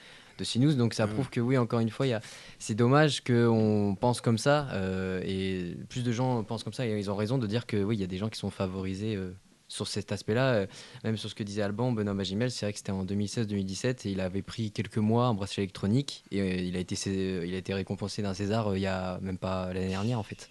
[0.45, 0.77] de.
[0.77, 2.21] Donc ça prouve que oui, encore une fois, y a...
[2.59, 6.99] c'est dommage qu'on pense comme ça euh, et plus de gens pensent comme ça et
[6.99, 9.15] ils ont raison de dire que oui, il y a des gens qui sont favorisés.
[9.17, 9.33] euh,
[9.69, 10.67] sur cet aspect-là, euh,
[11.03, 14.13] même sur ce que disait Alban, Benoît Magimel, c'est vrai que c'était en 2016-2017 et
[14.13, 17.57] il avait pris quelques mois un bracelet électronique et il, a été, cé- il a
[17.59, 20.51] été récompensé d'un César il y a même pas l'année dernière en fait.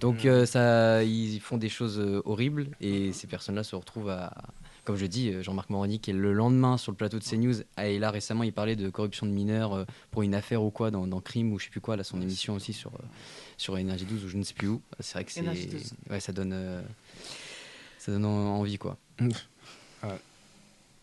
[0.00, 4.32] Donc euh, ça, ils font des choses horribles et ces personnes-là se retrouvent à,
[4.88, 7.56] comme je dis, euh, Jean-Marc Morandi qui est le lendemain sur le plateau de CNews
[7.76, 10.90] et là récemment il parlait de corruption de mineurs euh, pour une affaire ou quoi
[10.90, 13.04] dans, dans Crime ou je sais plus quoi, là son émission aussi sur euh,
[13.58, 14.80] sur Énergie 12 ou je ne sais plus où.
[15.00, 15.92] C'est vrai que c'est, Énergie 12.
[16.08, 16.82] ouais, ça donne,
[17.98, 18.96] ça donne en- envie quoi.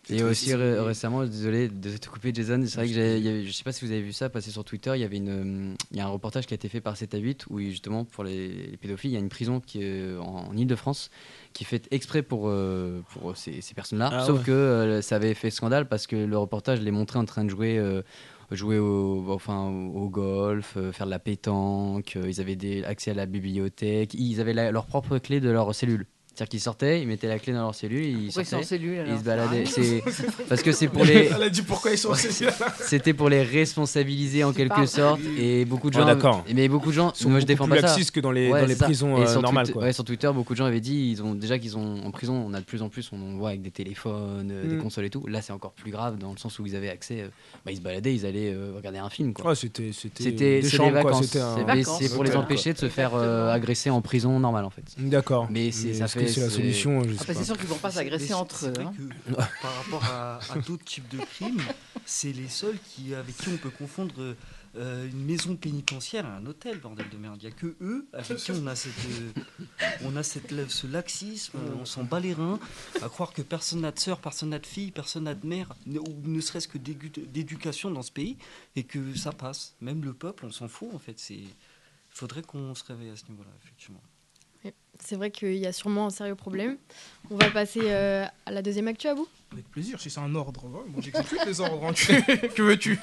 [0.09, 3.71] Et aussi ré- récemment, désolé de te couper Jason, c'est vrai que je sais pas
[3.71, 5.99] si vous avez vu ça passer sur Twitter, il y avait une, euh, il y
[5.99, 8.49] a un reportage qui a été fait par 7 à 8 où justement pour les,
[8.67, 11.09] les pédophiles, il y a une prison qui est en, en Ile-de-France
[11.53, 14.09] qui est faite exprès pour, euh, pour ces, ces personnes-là.
[14.13, 14.45] Ah Sauf ouais.
[14.45, 17.49] que euh, ça avait fait scandale parce que le reportage les montrait en train de
[17.49, 17.77] jouer.
[17.79, 18.01] euh,
[18.51, 22.83] jouer au, enfin, au au golf, euh, faire de la pétanque, euh, ils avaient des,
[22.83, 26.05] accès à la bibliothèque, ils avaient la- leur propre clé de leur cellule.
[26.35, 28.59] C'est-à-dire qu'ils sortaient, ils mettaient la clé dans leur cellule, ils Pourquoi ils sont en
[28.59, 29.63] sortaient, cellule et ils alors se baladaient.
[29.65, 30.03] Ah, C'est
[30.49, 32.43] parce que c'est pour les, Elle a dit pourquoi ils sont Ouais, saisis.
[32.81, 36.05] c'était pour les responsabiliser en quelque sorte et beaucoup de Ah, gens.
[36.05, 36.43] d'accord.
[36.53, 37.13] Mais beaucoup de gens.
[37.13, 37.99] Sont moi je défends plus pas ça.
[38.13, 39.71] que dans les, Ouais, dans les prisons euh, sur normales.
[39.71, 39.83] Quoi.
[39.83, 42.33] ouais, sur Twitter, beaucoup de gens avaient dit ils ont déjà qu'ils ont en prison,
[42.47, 44.81] on a de plus en plus, on en voit avec des téléphones, euh, des Mm.
[44.83, 45.25] consoles et tout.
[45.27, 47.21] Là, c'est encore plus grave dans le sens où ils avaient accès.
[47.21, 47.27] euh,
[47.65, 49.33] bah, ils se baladaient, ils allaient euh, regarder un film.
[49.33, 49.51] Quoi.
[49.51, 51.27] Ouais, c'était c'était C'était des vacances.
[51.99, 54.83] C'est- pour les empêcher de se faire agresser en prison normale en fait.
[54.97, 55.47] D'accord.
[55.49, 57.33] Mais c'est- ça fait- c'est la solution Je Ah, sais bah, pas.
[57.39, 58.73] c'est sûr qu'ils vont pas s'agresser entre eux.
[58.79, 58.93] hein.
[58.97, 61.61] que, par rapport à, à d'autres types de crimes,
[62.05, 64.35] c'est les seuls qui, avec qui on peut confondre
[64.77, 67.37] euh, une maison pénitentiaire et un hôtel, bordel de merde.
[67.41, 69.41] Il n'y a que eux avec qui on a, cette, euh,
[70.03, 72.59] on a cette, ce laxisme, euh, on s'en bat les reins,
[73.01, 75.73] à croire que personne n'a de sœur, personne n'a de fille, personne n'a de mère,
[75.85, 78.37] ne- ou ne serait-ce que d'éducation dans ce pays,
[78.75, 79.75] et que ça passe.
[79.81, 81.29] Même le peuple, on s'en fout en fait.
[81.29, 81.47] Il
[82.11, 84.01] faudrait qu'on se réveille à ce niveau-là, effectivement.
[84.99, 86.77] C'est vrai qu'il y a sûrement un sérieux problème.
[87.29, 89.27] On va passer euh, à la deuxième actu à vous.
[89.51, 90.63] Avec plaisir, si c'est un ordre.
[90.65, 91.85] ouais, moi j'exécute les ordres.
[91.85, 92.97] hein, que veux-tu?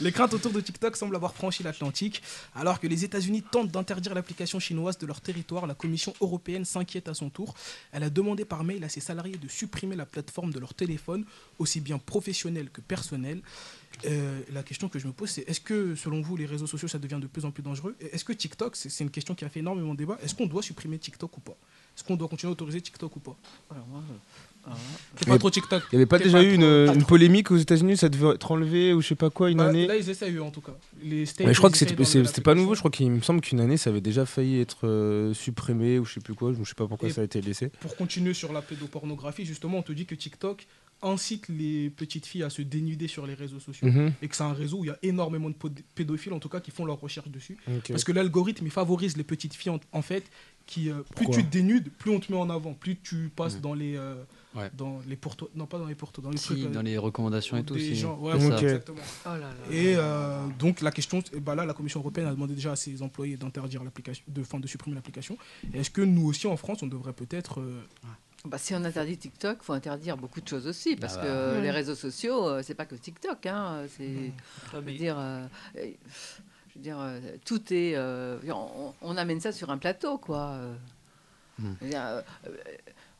[0.00, 2.22] Les craintes autour de TikTok semblent avoir franchi l'Atlantique.
[2.54, 7.08] Alors que les États-Unis tentent d'interdire l'application chinoise de leur territoire, la Commission européenne s'inquiète
[7.08, 7.54] à son tour.
[7.92, 11.24] Elle a demandé par mail à ses salariés de supprimer la plateforme de leur téléphone,
[11.58, 13.40] aussi bien professionnel que personnel.
[14.04, 16.88] Euh, la question que je me pose, c'est est-ce que, selon vous, les réseaux sociaux,
[16.88, 17.94] ça devient de plus en plus dangereux?
[18.12, 20.62] Est-ce que TikTok, c'est une question qui a fait énormément de débat, est-ce qu'on doit
[20.62, 21.56] supprimer TikTok ou pas?
[21.96, 23.36] Est-ce qu'on doit continuer à autoriser TikTok ou pas?
[23.70, 24.02] Alors, moi,
[24.64, 25.82] Fais Mais- pas trop TikTok.
[25.90, 28.48] Il n'y avait pas déjà pas eu une, trop- polémique aux États-Unis, ça devait être
[28.52, 29.88] enlevé ou je sais pas quoi, une Bah, année?
[29.88, 30.70] Là, ils essayent en tout cas.
[31.02, 33.58] Les States, Mais je crois que c'était pas nouveau, je crois qu'il me semble qu'une
[33.58, 36.74] année ça avait déjà failli être euh, supprimé ou je sais plus quoi, je sais
[36.76, 37.70] pas pourquoi Et- ça a été laissé.
[37.80, 40.64] Pour continuer sur la pédopornographie, justement, on te dit que TikTok
[41.02, 43.88] incite les petites filles à se dénuder sur les réseaux sociaux.
[43.88, 44.12] Mhm.
[44.22, 45.56] Et que c'est un réseau où il y a énormément de
[45.94, 47.56] pédophiles, en tout cas, qui font leurs recherches dessus.
[47.88, 50.24] Parce que l'algorithme, il favorise les petites filles, en, en fait,
[50.66, 53.30] qui, euh, plus Pourquoi tu te dénudes, plus on te met en avant, plus tu
[53.34, 53.60] passes Mhm.
[53.60, 53.96] dans les...
[53.96, 54.14] euh,
[54.54, 54.70] Ouais.
[54.76, 56.58] dans les portos, non pas dans les portos, dans les Si, trucs...
[56.58, 57.72] euh, dans les recommandations et tout.
[57.72, 57.94] des si.
[57.96, 58.62] gens, ouais, C'est voilà, ça.
[58.64, 58.98] exactement.
[59.24, 59.54] Oh là là.
[59.70, 63.00] Et euh, donc la question, ben là, la Commission européenne a demandé déjà à ses
[63.00, 65.38] employés d'interdire l'application, de, enfin, de supprimer l'application.
[65.72, 67.80] Est-ce que nous aussi en France, on devrait peut-être euh,
[68.44, 71.26] Bah, si on interdit TikTok, il faut interdire beaucoup de choses aussi, parce Ah que
[71.26, 71.32] bah.
[71.32, 74.32] euh, les réseaux sociaux, euh, c'est pas que TikTok, hein, c'est,
[74.72, 75.44] je veux dire, euh,
[75.76, 75.80] je
[76.74, 80.56] veux dire, euh, tout est, euh, on, on amène ça sur un plateau, quoi.
[81.58, 81.74] Hmm.
[81.82, 82.22] Dire,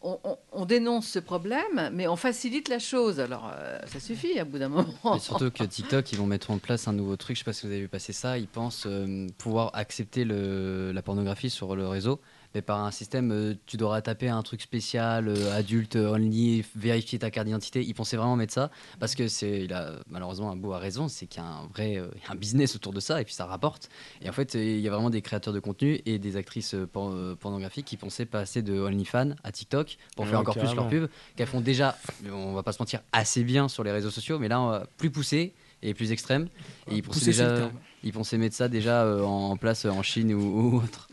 [0.04, 3.20] on, on- on dénonce ce problème, mais on facilite la chose.
[3.20, 5.14] Alors, euh, ça suffit à bout d'un moment.
[5.14, 7.36] Et surtout que TikTok, ils vont mettre en place un nouveau truc.
[7.36, 8.38] Je sais pas si vous avez vu passer ça.
[8.38, 12.20] Ils pensent euh, pouvoir accepter le, la pornographie sur le réseau,
[12.54, 17.18] mais par un système, euh, tu devras taper un truc spécial, euh, adulte only, vérifier
[17.18, 17.82] ta carte d'identité.
[17.82, 21.08] Ils pensaient vraiment mettre ça parce que c'est, il a malheureusement un bout à raison,
[21.08, 23.46] c'est qu'il y a un vrai, euh, un business autour de ça et puis ça
[23.46, 23.88] rapporte.
[24.20, 26.74] Et en fait, euh, il y a vraiment des créateurs de contenu et des actrices
[26.74, 30.56] euh, por- euh, pornographiques qui pensaient passer de OnlyFans à TikTok pour faire Ouais, encore
[30.56, 31.96] plus leur pub, qu'elles font déjà,
[32.30, 35.52] on va pas se mentir, assez bien sur les réseaux sociaux, mais là, plus poussé
[35.82, 36.48] et plus extrême.
[36.88, 37.91] Et ils le déjà.
[38.04, 41.08] Ils pensaient mettre ça déjà euh, en place en Chine ou, ou autre.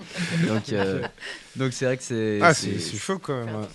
[0.47, 1.01] donc, euh,
[1.55, 2.39] donc c'est vrai que c'est.
[2.41, 3.55] Ah, c'est chaud quand même.
[3.55, 3.61] Ouais.
[3.61, 3.67] Ouais,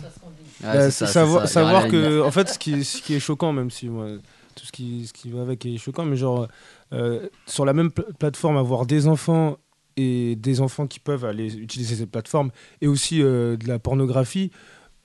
[0.63, 3.89] Bah, ça, savoir, que, en fait, ce qui, est, ce qui est choquant, même si
[3.89, 4.07] moi,
[4.55, 6.49] tout ce qui, ce qui va avec est choquant, mais genre,
[6.93, 9.59] euh, sur la même pla- plateforme, avoir des enfants
[9.97, 12.51] et des enfants qui peuvent aller utiliser cette plateforme
[12.81, 14.51] et aussi euh, de la pornographie,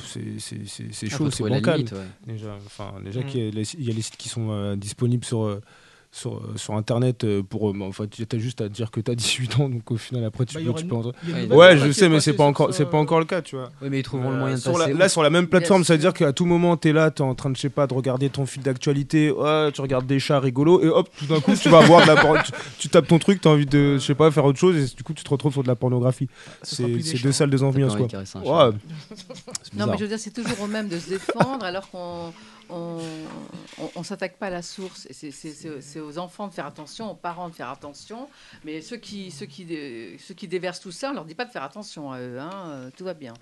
[0.04, 1.78] c'est c'est- c'est- c'est Ah, chaud, c'est bancal.
[1.78, 2.08] limite, ouais.
[2.34, 3.26] Déjà, enfin, déjà Mm.
[3.26, 5.62] qu'il y, a les- il y a les sites qui sont euh, disponibles sur, euh,
[6.12, 7.70] sur, euh, sur Internet euh, pour.
[7.70, 9.98] euh, bah, enfin, tu as juste à dire que tu as 18 ans, donc au
[9.98, 10.74] final, après, tu Bah, peux.
[10.74, 13.44] tu une- peux Ouais, je sais, mais c'est pas encore, c'est pas encore le cas,
[13.44, 13.72] tu vois.
[13.82, 14.92] Oui, mais ils trouveront le moyen de sur passer.
[14.94, 17.12] la- là, sur la même plateforme, ça veut dire qu'à tout moment, tu es là,
[17.12, 19.82] tu es en train de, je sais pas, de regarder ton fil d'actualité, ouais, tu
[19.82, 22.42] regardes des chats rigolos, et hop, tout d'un coup, tu vas voir de la por-
[22.44, 24.76] tu, tu tapes ton truc, tu as envie de, je sais pas, faire autre chose,
[24.78, 26.26] et du coup, tu te retrouves sur de la pornographie.
[26.26, 27.32] Plus C'est des c'est chats, deux hein.
[27.34, 28.74] salles, deux ambiances, T'as quoi.
[29.78, 32.34] Non, mais je veux dire, c'est toujours au même de se défendre alors qu'on
[32.70, 33.00] on,
[33.96, 35.08] on s'attaque pas à la source.
[35.12, 38.30] C'est- aux enfants de faire attention, aux parents de faire attention.
[38.64, 39.66] Mais ceux qui, ceux qui,
[40.20, 42.40] ceux qui déversent tout ça, on leur dit pas de faire attention à eux.
[42.40, 43.34] hein, euh, tout va bien.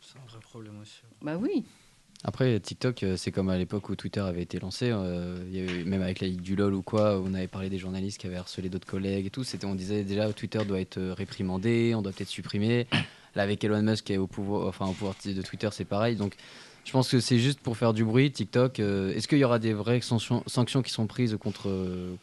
[0.00, 1.00] C'est un vrai problème aussi.
[1.22, 1.64] Bah oui.
[2.24, 4.90] Après, TikTok, euh, c'est comme à l'époque où Twitter avait été lancé.
[4.90, 7.46] euh, il y a eu- même avec la Ligue du LOL ou quoi, on avait
[7.46, 9.44] parlé des journalistes qui avaient harcelé d'autres collègues et tout.
[9.44, 12.88] C'était, on disait déjà Twitter doit être réprimandé, on doit peut-être supprimer.
[13.36, 16.16] Là, avec Elon Musk qui est au pouvoir, enfin, au pouvoir de Twitter, c'est pareil.
[16.16, 16.34] Donc,
[16.88, 18.32] je pense que c'est juste pour faire du bruit.
[18.32, 21.68] TikTok, euh, est-ce qu'il y aura des vraies sanctions, sanctions qui sont prises contre,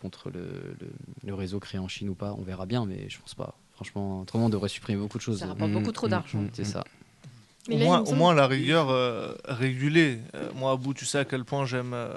[0.01, 0.39] contre le,
[0.81, 0.89] le-
[1.23, 2.33] le réseau créé en Chine ou pas?
[2.37, 3.53] On verra bien, mais je pense pas.
[3.73, 5.39] Franchement, autrement, on devrait supprimer beaucoup de choses.
[5.39, 6.39] Ça rapporte Mm, beaucoup trop mm, d'argent.
[6.41, 6.83] mm, C'est ça.
[7.67, 10.19] Mais au, là, moins, au moins, la rigueur euh, régulée.
[10.35, 12.13] Euh, moi, à bout, tu sais à quel point j'aime euh,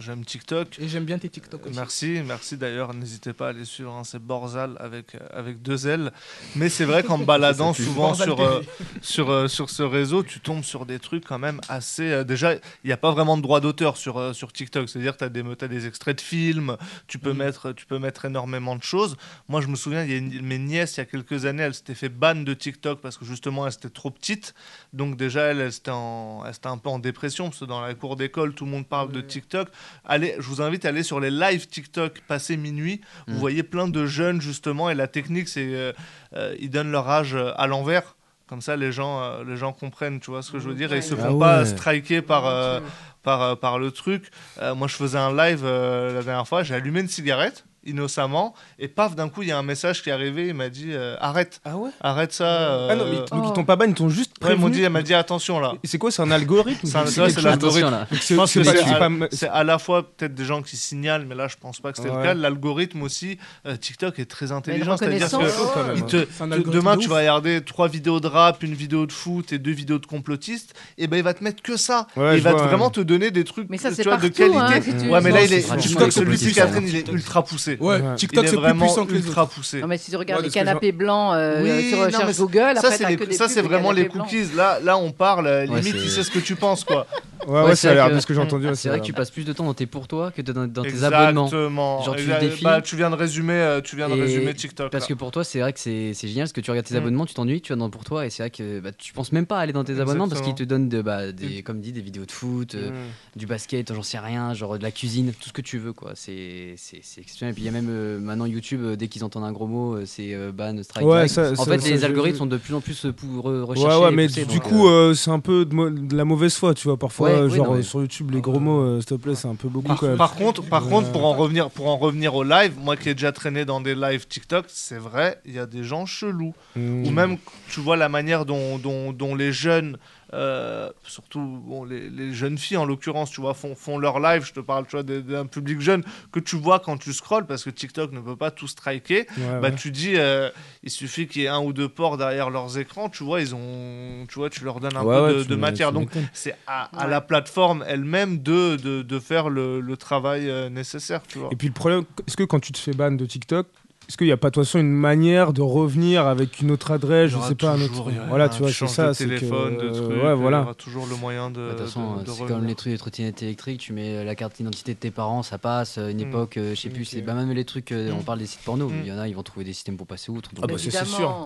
[0.00, 0.76] j'aime TikTok.
[0.80, 1.76] Et j'aime bien tes TikTok aussi.
[1.76, 2.92] Merci, merci d'ailleurs.
[2.94, 6.12] N'hésitez pas à aller suivre, hein, c'est Borzal avec, avec deux L.
[6.56, 8.60] Mais c'est vrai qu'en baladant souvent sur, euh,
[9.00, 12.10] sur, euh, sur ce réseau, tu tombes sur des trucs quand même assez.
[12.10, 14.88] euh, déjà, il n'y a pas vraiment de droit d'auteur sur, euh, sur TikTok.
[14.88, 17.38] C'est-à-dire que tu as, des t'as des extraits de films, tu peux, Mhm.
[17.38, 19.16] mettre, tu peux mettre énormément de choses.
[19.48, 21.62] Moi, je me souviens, il y a une- mes nièces, il y a quelques années,
[21.62, 24.54] elles s'étaient fait ban de TikTok parce que justement, elles étaient trop petites.
[24.92, 28.16] Donc, déjà, elles, elles étaient, en, un peu en dépression parce que dans la cour
[28.16, 29.20] d'école, tout le monde parle de.
[29.20, 29.68] TikTok.
[30.04, 33.00] Allez, je vous invite à aller sur les live TikTok passé minuit.
[33.26, 33.38] Vous Mhm.
[33.40, 35.92] voyez plein de jeunes, justement, et la technique, c'est euh,
[36.34, 38.16] euh, ils donnent leur âge euh, à l'envers.
[38.46, 40.90] Comme ça, les gens, euh, les gens comprennent, tu vois ce que je veux dire,
[40.94, 41.66] et ils se Ah font pas ouais.
[41.66, 42.80] striker par, euh,
[43.22, 44.30] par, par le truc.
[44.74, 49.14] Moi, je faisais un live la dernière fois, j'ai allumé une cigarette innocemment, et paf,
[49.14, 51.60] d'un coup, il y a un message qui est arrivé, il m'a dit euh, arrête,
[51.64, 52.88] Ah ouais arrête ça.
[52.90, 53.50] Ah non, mais euh, donc ils Oh.
[53.54, 54.76] t'ont pas ban, ils t'ont juste ouais, ils m'ont prévenu.
[54.76, 55.72] dit, elle m'a dit attention là.
[55.84, 57.90] C'est quoi, c'est un algorithme C'est un- C'est ouais, c'est l'algorithme.
[57.90, 60.34] Donc Je c'est- pense c'est que c'est c'est à, pas- c'est à la fois peut-être
[60.34, 62.16] des gens qui signalent, mais là je pense pas que c'était Ouais.
[62.18, 62.34] le cas.
[62.34, 66.96] L'algorithme aussi, euh, TikTok est très intelligent, c'est-à-dire que il te- C'est te- algorithme demain
[66.96, 69.98] de tu vas regarder trois vidéos de rap, une vidéo de foot et deux vidéos
[69.98, 72.06] de complotistes, et ben il va te mettre que ça.
[72.16, 72.62] Ouais, il va ouais.
[72.62, 75.08] vraiment te donner des trucs c'est de hein, qualité.
[75.08, 77.67] ouais, mais là il est c'est celui Catherine, il est ultra poussé.
[77.76, 78.14] Ouais, Ouais.
[78.16, 79.80] TikTok il est c'est plus vraiment puissant que les ultra poussé.
[79.80, 82.88] Non, mais si tu regardes Ouais, les canapés blancs euh, Oui, sur, mais Google, ça
[82.88, 84.46] après, c'est vraiment les cookies.
[84.56, 87.06] Là là on parle euh, Ouais, limite c'est- tu sais ce que tu penses quoi.
[87.46, 88.66] Ouais, ouais, c'est ça a vrai l'air de ce que j'ai entendu.
[88.74, 90.82] C'est vrai que tu passes plus de temps dans tes pour toi que dans, dans
[90.82, 91.46] tes abonnements.
[91.46, 92.02] Exactement.
[92.02, 92.64] Genre, tu Exact- défiles.
[92.64, 94.90] bah, tu viens de résumer, euh, tu viens de résumer TikTok.
[94.90, 95.08] Parce là.
[95.08, 96.98] que pour toi, c'est vrai que c'est génial parce que tu regardes tes Mm.
[96.98, 99.32] abonnements, tu t'ennuies, tu vas dans pour toi et c'est vrai que bah, tu penses
[99.32, 101.80] même pas à aller dans tes abonnements parce qu'ils te donnent de, bah, des, comme
[101.80, 103.38] dit, des vidéos de foot, euh, Mm.
[103.38, 106.10] du basket, j'en sais rien, genre de la cuisine, tout ce que tu veux quoi.
[106.14, 107.54] C'est c'est c'est exceptionnel.
[107.58, 109.94] Puis il y a même euh, maintenant YouTube, euh, dès qu'ils entendent un gros mot,
[109.96, 111.04] euh, c'est euh, ban, strike.
[111.04, 111.30] Ouais, direct.
[111.34, 113.62] ça- en ça- fait, ça, les algorithmes sont de plus en plus pour re- Ouais,
[113.64, 113.98] recherchés.
[113.98, 116.16] ouais, et mais poussés, du donc, coup, euh, euh, c'est un peu de, mo- de
[116.16, 116.96] la mauvaise foi, tu vois.
[116.96, 119.06] Parfois, Ouais, euh, oui, genre non, mais- euh, sur YouTube, les gros mots, euh, s'il
[119.06, 120.16] te plaît, c'est un peu beaucoup Par, quand même.
[120.16, 120.92] par contre, par Ouais.
[120.92, 123.80] contre, pour en revenir, pour en revenir au live, moi qui ai déjà traîné dans
[123.80, 126.54] des lives TikTok, c'est vrai, il y a des gens chelous.
[126.76, 127.06] Mm.
[127.06, 127.38] Ou même,
[127.70, 129.96] tu vois la manière dont, dont, dont les jeunes,
[130.34, 134.44] euh, surtout bon, les, les jeunes filles en l'occurrence, tu vois, font, font leur live.
[134.44, 137.64] Je te parle, tu vois, d'un public jeune que tu vois quand tu scrolls parce
[137.64, 139.20] que TikTok ne peut pas tout striker.
[139.20, 139.26] Ouais,
[139.60, 139.74] bah ouais.
[139.74, 140.50] tu dis, euh,
[140.82, 143.08] il suffit qu'il y ait un ou deux ports derrière leurs écrans.
[143.08, 145.92] Tu vois, ils ont, tu vois, tu leur donnes un Ouais, peu ouais, de, matière.
[145.92, 151.22] Donc c'est à, la plateforme elle-même de, de, de faire le, le travail euh, nécessaire,
[151.26, 151.48] tu vois.
[151.52, 153.66] Et puis le problème, est-ce que quand tu te fais ban de TikTok,
[154.08, 156.90] est-ce qu'il n'y a pas de toute façon une manière de revenir avec une autre
[156.92, 158.04] adresse, je sais pas, un autre.
[158.28, 159.08] Voilà, tu vois, c'est ça.
[159.08, 160.62] de c'est que, téléphone, de euh, trucs, Ouais, Il y voilà.
[160.62, 161.56] aura toujours le moyen de.
[161.60, 164.24] bah, De toute façon, de- de c'est comme les trucs de trottinette électrique, tu mets
[164.24, 165.98] la carte d'identité de tes parents, ça passe.
[165.98, 166.28] euh, Une Mm.
[166.28, 168.24] époque, euh, je sais plus, c'est bah, même les trucs, euh, on Mm.
[168.24, 168.92] parle des sites porno, Mm.
[169.04, 170.54] il y en a, ils vont trouver des systèmes pour passer outre.
[170.54, 171.44] donc, Ah bah, c'est c'est sûr.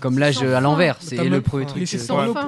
[0.00, 2.00] Comme l'âge à l'envers, c'est le premier Mais truc.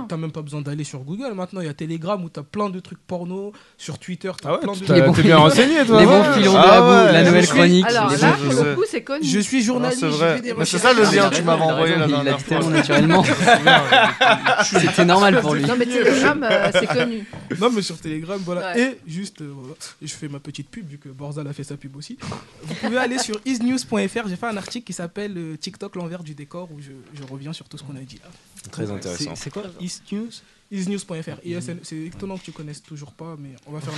[0.09, 1.61] t'as même pas besoin d'aller sur Google maintenant.
[1.61, 3.53] Il y a Telegram où t'as plein de trucs porno.
[3.77, 4.87] Sur Twitter, t'as Ah plein tu de.
[4.87, 6.01] t'as- Les bons t'es bien filons- renseigné, toi.
[6.01, 7.87] Les bons filons de Ah la ouais, la nouvelle chronique.
[7.87, 9.26] Alors là, pour le coup, c'est connu.
[9.27, 10.01] Je suis journaliste.
[10.01, 10.37] c'est je vrai.
[10.37, 12.17] fais des Mais c'est ça le Ah, lien que tu m'avais envoyé la Il l'a
[12.17, 12.57] dernière dit fois.
[12.59, 13.25] tellement naturellement.
[14.65, 15.65] C'était normal pour lui.
[15.65, 17.25] Non, mais Telegram, euh, c'est connu.
[17.61, 18.73] Non, mais sur Telegram, voilà.
[18.75, 18.81] Ouais.
[19.07, 21.77] Et juste, euh, voilà, je fais ma petite pub, vu que Borzal a fait sa
[21.77, 22.19] pub aussi.
[22.63, 24.29] Vous pouvez aller sur isnews.fr.
[24.29, 27.53] J'ai fait un article qui s'appelle euh, TikTok, l'envers du décor, où je, je reviens
[27.53, 28.31] sur tout ce qu'on a dit là.
[28.71, 29.35] Très intéressant.
[29.37, 30.29] C'est quoi Isnews
[30.71, 31.45] isnews.fr.
[31.45, 33.93] ISN C'est étonnant que tu connaisses toujours pas, mais on va faire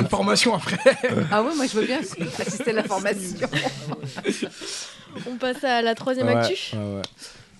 [0.00, 1.26] une formation, on va faire une après.
[1.30, 2.00] Ah ouais, moi je veux bien
[2.38, 3.48] assister à la formation.
[5.26, 6.76] On passe à la troisième Ouais, actu.
[6.76, 7.02] ouais, ouais.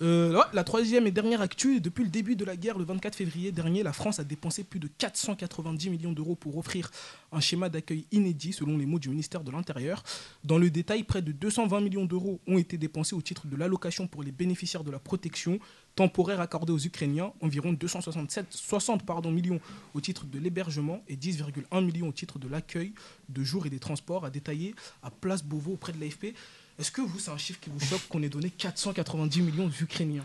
[0.02, 3.14] Euh, ouais, la troisième et dernière actu, depuis le début de la guerre, le 24
[3.16, 6.90] février dernier, la France a dépensé plus de 490 millions d'euros pour offrir
[7.33, 10.02] un schéma d'accueil inédit, selon les mots du ministère de l'Intérieur.
[10.42, 14.06] Dans le détail, près de 220 millions d'euros ont été dépensés au titre de l'allocation
[14.06, 15.59] pour les bénéficiaires de la protection
[15.94, 19.61] temporaire accordée aux Ukrainiens, environ 267 60 pardon, millions
[19.94, 22.94] au titre de l'hébergement et 10,1 millions au titre de l'accueil
[23.29, 26.35] de jour et des transports, à détailler à Place Beauvau auprès de l'AFP.
[26.81, 30.23] Est-ce que vous, c'est un chiffre qui vous choque qu'on ait donné 490 millions d'Ukrainiens?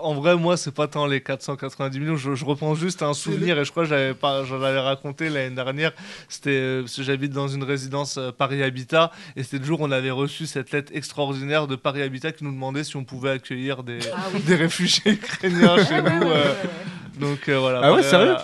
[0.00, 2.16] En vrai, moi, c'est pas tant les 490 millions.
[2.16, 5.28] Je, je reprends juste un souvenir et je crois que j'avais pas, j'en avais raconté
[5.28, 5.92] l'année dernière.
[6.28, 9.80] C'était euh, parce que j'habite dans une résidence euh, Paris Habitat et c'était le jour
[9.80, 13.04] où on avait reçu cette lettre extraordinaire de Paris Habitat qui nous demandait si on
[13.04, 14.40] pouvait accueillir des, Ah oui.
[14.42, 16.22] des réfugiés ukrainiens chez nous.
[16.30, 16.54] euh.
[17.18, 17.80] Donc euh, voilà.
[17.82, 18.36] Ah ouais, sérieux?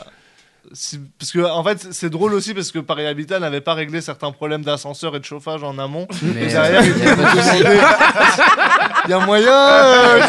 [1.18, 4.32] Parce que en fait c'est drôle aussi parce que Paris Habitat n'avait pas réglé certains
[4.32, 6.06] problèmes d'ascenseur et de chauffage en amont.
[6.22, 6.86] Mais Et derrière, euh,
[9.04, 9.52] il y a moyen.
[9.52, 10.20] euh,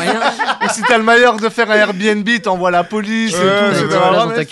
[0.74, 3.96] si t'as le meilleur de faire un Airbnb, t'envoies la police Ouais, et tout.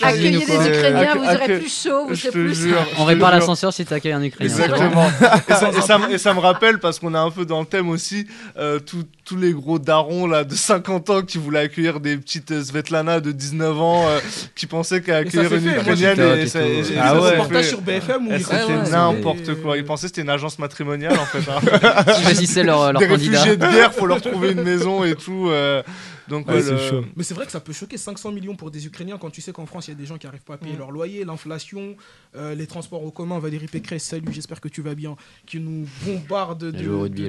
[0.04, 2.54] Accueillez les Ukrainiens, vous aurez plus chaud, vous serez plus.
[2.54, 2.76] jure.
[2.98, 4.50] On répare l'ascenseur si t'accueilles un Ukrainien.
[4.52, 5.06] Exactement.
[5.48, 7.60] et, ça, et ça me- et ça me rappelle, parce qu'on est un peu dans
[7.60, 8.26] le thème aussi,
[8.58, 12.50] euh, tout- tous les gros darons là, de 50 ans qui voulaient accueillir des petites
[12.50, 14.20] euh, Svetlana de 19 ans euh,
[14.54, 16.20] qui pensaient qu'à Et ça accueillir s'est une Ukrainienne.
[16.38, 17.30] Et et ça- et- et Ah ouais.
[17.32, 19.76] reportage sur BFM où ils C'était n'importe quoi.
[19.76, 21.48] Ils pensaient que c'était une agence matrimoniale en fait.
[21.50, 21.60] hein.
[22.18, 23.42] Ils choisissaient leur, leur des candidat.
[23.42, 25.48] réfugiés de guerre, faut leur trouver une maison et tout.
[25.50, 25.82] euh,
[26.28, 27.04] donc Ouais, ouais, c'est le- chaud.
[27.16, 29.52] Mais c'est vrai que ça peut choquer 500 millions pour des Ukrainiens quand tu sais
[29.52, 31.96] qu'en France il y a des gens qui n'arrivent pas à payer leur loyer, l'inflation,
[32.36, 33.38] euh, les transports en commun.
[33.38, 37.28] Valérie Pécresse, salut, j'espère que tu vas bien, qui nous bombarde de, au de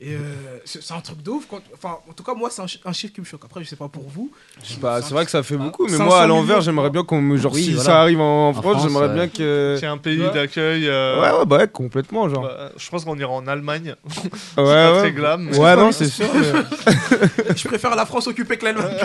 [0.00, 0.20] Et euh,
[0.64, 1.46] c'est un truc de ouf.
[1.50, 1.58] Quand...
[1.74, 3.40] Enfin, en tout cas, moi, c'est un, chi- un chiffre qui me choque.
[3.44, 4.30] Après, je sais pas pour vous.
[4.62, 7.36] C'est vrai que ça fait beaucoup, mais 500 moi à l'envers, j'aimerais bien qu'on me.
[7.36, 7.84] Genre, Oui, si voilà.
[7.84, 9.14] ça arrive en, En France, France, j'aimerais ouais.
[9.14, 9.76] bien que.
[9.80, 10.30] C'est un pays Ouais.
[10.32, 10.86] d'accueil.
[10.86, 12.42] euh, Ouais, ouais, bah ouais, complètement, genre.
[12.44, 13.96] bah, je pense qu'on ira en Allemagne.
[14.06, 14.98] ouais, pas ouais.
[15.00, 15.48] très glam.
[15.50, 16.26] mais- Ouais, non, c'est sûr.
[16.32, 18.94] mais- je préfère la France occupée que l'Allemagne.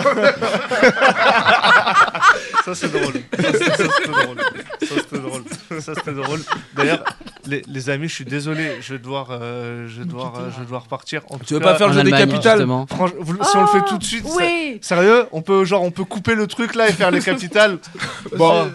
[2.64, 3.14] Ça c'est drôle.
[3.36, 4.36] Ça c'était drôle.
[4.80, 5.42] Ça c'était drôle.
[5.80, 6.40] Ça c'était drôle.
[6.74, 7.04] D'ailleurs,
[7.46, 10.56] les, les amis, je suis désolé, je vais devoir, euh, je vais devoir, euh, je
[10.58, 11.22] vais devoir partir.
[11.28, 12.86] En tout Tu veux cas, pas faire le jeu des Allemagne, capitales justement.
[12.86, 14.78] franchement, vous- si on le fait tout de suite, ça- Oui.
[14.80, 17.78] sérieux, on peut genre on peut couper le truc là et faire les capitales.
[18.36, 18.66] Bon.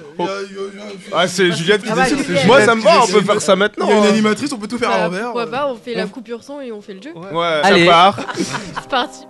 [1.14, 2.26] Ah, c'est Juliette qui Ah bah, décide.
[2.26, 2.46] Juliette.
[2.46, 3.88] Moi, ça me va, on peut faire ça maintenant.
[3.88, 4.10] Il y a une hein.
[4.10, 5.24] animatrice, on peut tout faire à Bah, l'envers.
[5.24, 7.12] pourquoi pas, on fait la coupure son et on fait le jeu.
[7.16, 7.86] Ouais, Allez.
[7.86, 8.20] ça part.
[8.36, 9.22] C'est parti.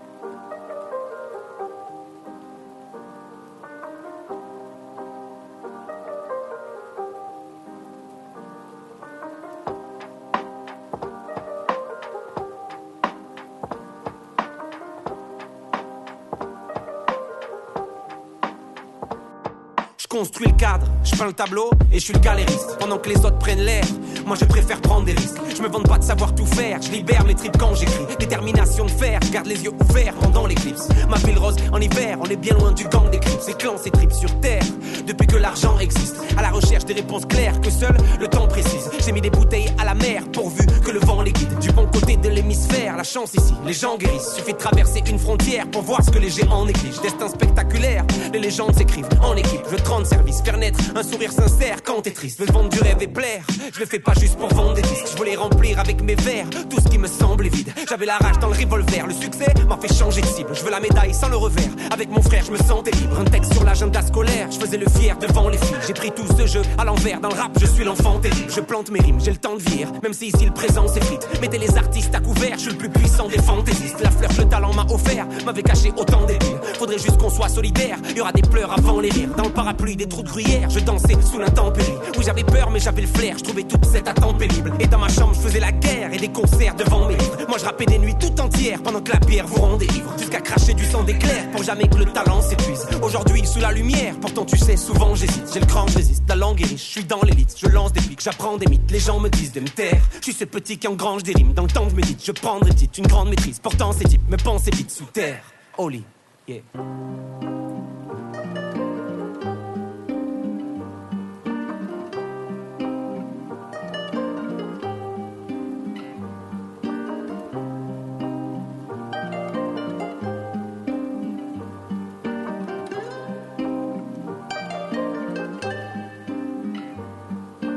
[20.20, 22.76] Construis le cadre, je peins le tableau et je suis le galériste.
[22.78, 23.86] Pendant que les autres prennent l'air,
[24.26, 25.38] moi je préfère prendre des risques.
[25.56, 28.04] Je me vante pas de savoir tout faire, je libère les tripes quand j'écris.
[28.20, 30.90] Détermination de fer, garde les yeux ouverts pendant l'éclipse.
[31.08, 33.40] Ma ville rose en hiver, on est bien loin du gang des clips.
[33.40, 34.64] Ces clans, ces tripes sur terre,
[35.08, 36.18] depuis que l'argent existe.
[36.36, 38.90] À la recherche des réponses claires que seul le temps précise.
[39.06, 41.60] J'ai mis des bouteilles à la mer pourvu que le vent les guide.
[41.60, 44.36] Du bon côté de l'hémisphère, la chance ici, les gens guérissent.
[44.36, 47.02] Suffit de traverser une frontière pour voir ce que les géants négligent.
[47.02, 48.04] Destin spectaculaire,
[48.34, 49.62] les légendes s'écrivent en équipe.
[49.72, 52.40] Je te rends service, faire naître un sourire sincère quand t'es triste.
[52.40, 53.44] Veux vendre du rêve et plaire,
[53.74, 55.08] je le fais pas juste pour vendre des disques.
[55.12, 57.72] Je voulais remplir avec mes vers tout ce qui me semblait vide.
[57.88, 60.50] J'avais la rage dans le revolver, le succès m'a fait changer de cible.
[60.54, 61.72] Je veux la médaille sans le revers.
[61.92, 63.20] Avec mon frère, je me sentais libre.
[63.20, 65.78] Un texte sur l'agenda scolaire, je faisais le fier devant les filles.
[65.88, 67.20] J'ai pris tout ce jeu à l'envers.
[67.22, 68.52] Dans le rap, je suis l'enfant terrible.
[68.52, 69.92] Je plante mes rimes, j'ai le temps de vieillir.
[70.04, 71.28] Même si ici le présent s'effrite.
[71.42, 74.02] Mettez les artistes à couvert, je suis le plus puissant des fantaisistes.
[74.02, 76.59] La fleur le talent m'a offert m'avait caché autant d'épines.
[76.78, 77.98] Faudrait juste qu'on soit solidaire.
[78.16, 79.30] Y aura des pleurs avant les rires.
[79.36, 81.94] Dans le parapluie des trous de gruyère, je dansais sous l'intempérie.
[82.18, 83.38] Oui, j'avais peur, mais j'avais le flair.
[83.38, 84.74] Je trouvais toute cette attente pénible.
[84.80, 87.38] Et dans ma chambre, je faisais la guerre et des concerts devant mes livres.
[87.48, 90.14] Moi, je rappais des nuits tout entières pendant que la bière vous rendait ivre.
[90.18, 92.88] Jusqu'à cracher du sang d'éclair pour jamais que le talent s'épuise.
[93.02, 95.52] Aujourd'hui, sous la lumière, pourtant tu sais, souvent j'hésite.
[95.54, 96.24] J'ai le cran, j'hésite.
[96.28, 97.56] La langue est riche, je suis dans l'élite.
[97.58, 98.90] Je lance des pics, j'apprends des mythes.
[98.92, 100.02] Les gens me disent de me taire.
[100.20, 101.54] Je suis ce petit qui engrange des rimes.
[101.54, 103.60] Dans le temps que je médite, je prendrai petite, une grande maîtrise.
[103.60, 105.42] Pourtant, ces types me pensaient vite sous terre.
[105.78, 106.04] Oli,
[106.50, 106.62] yeah.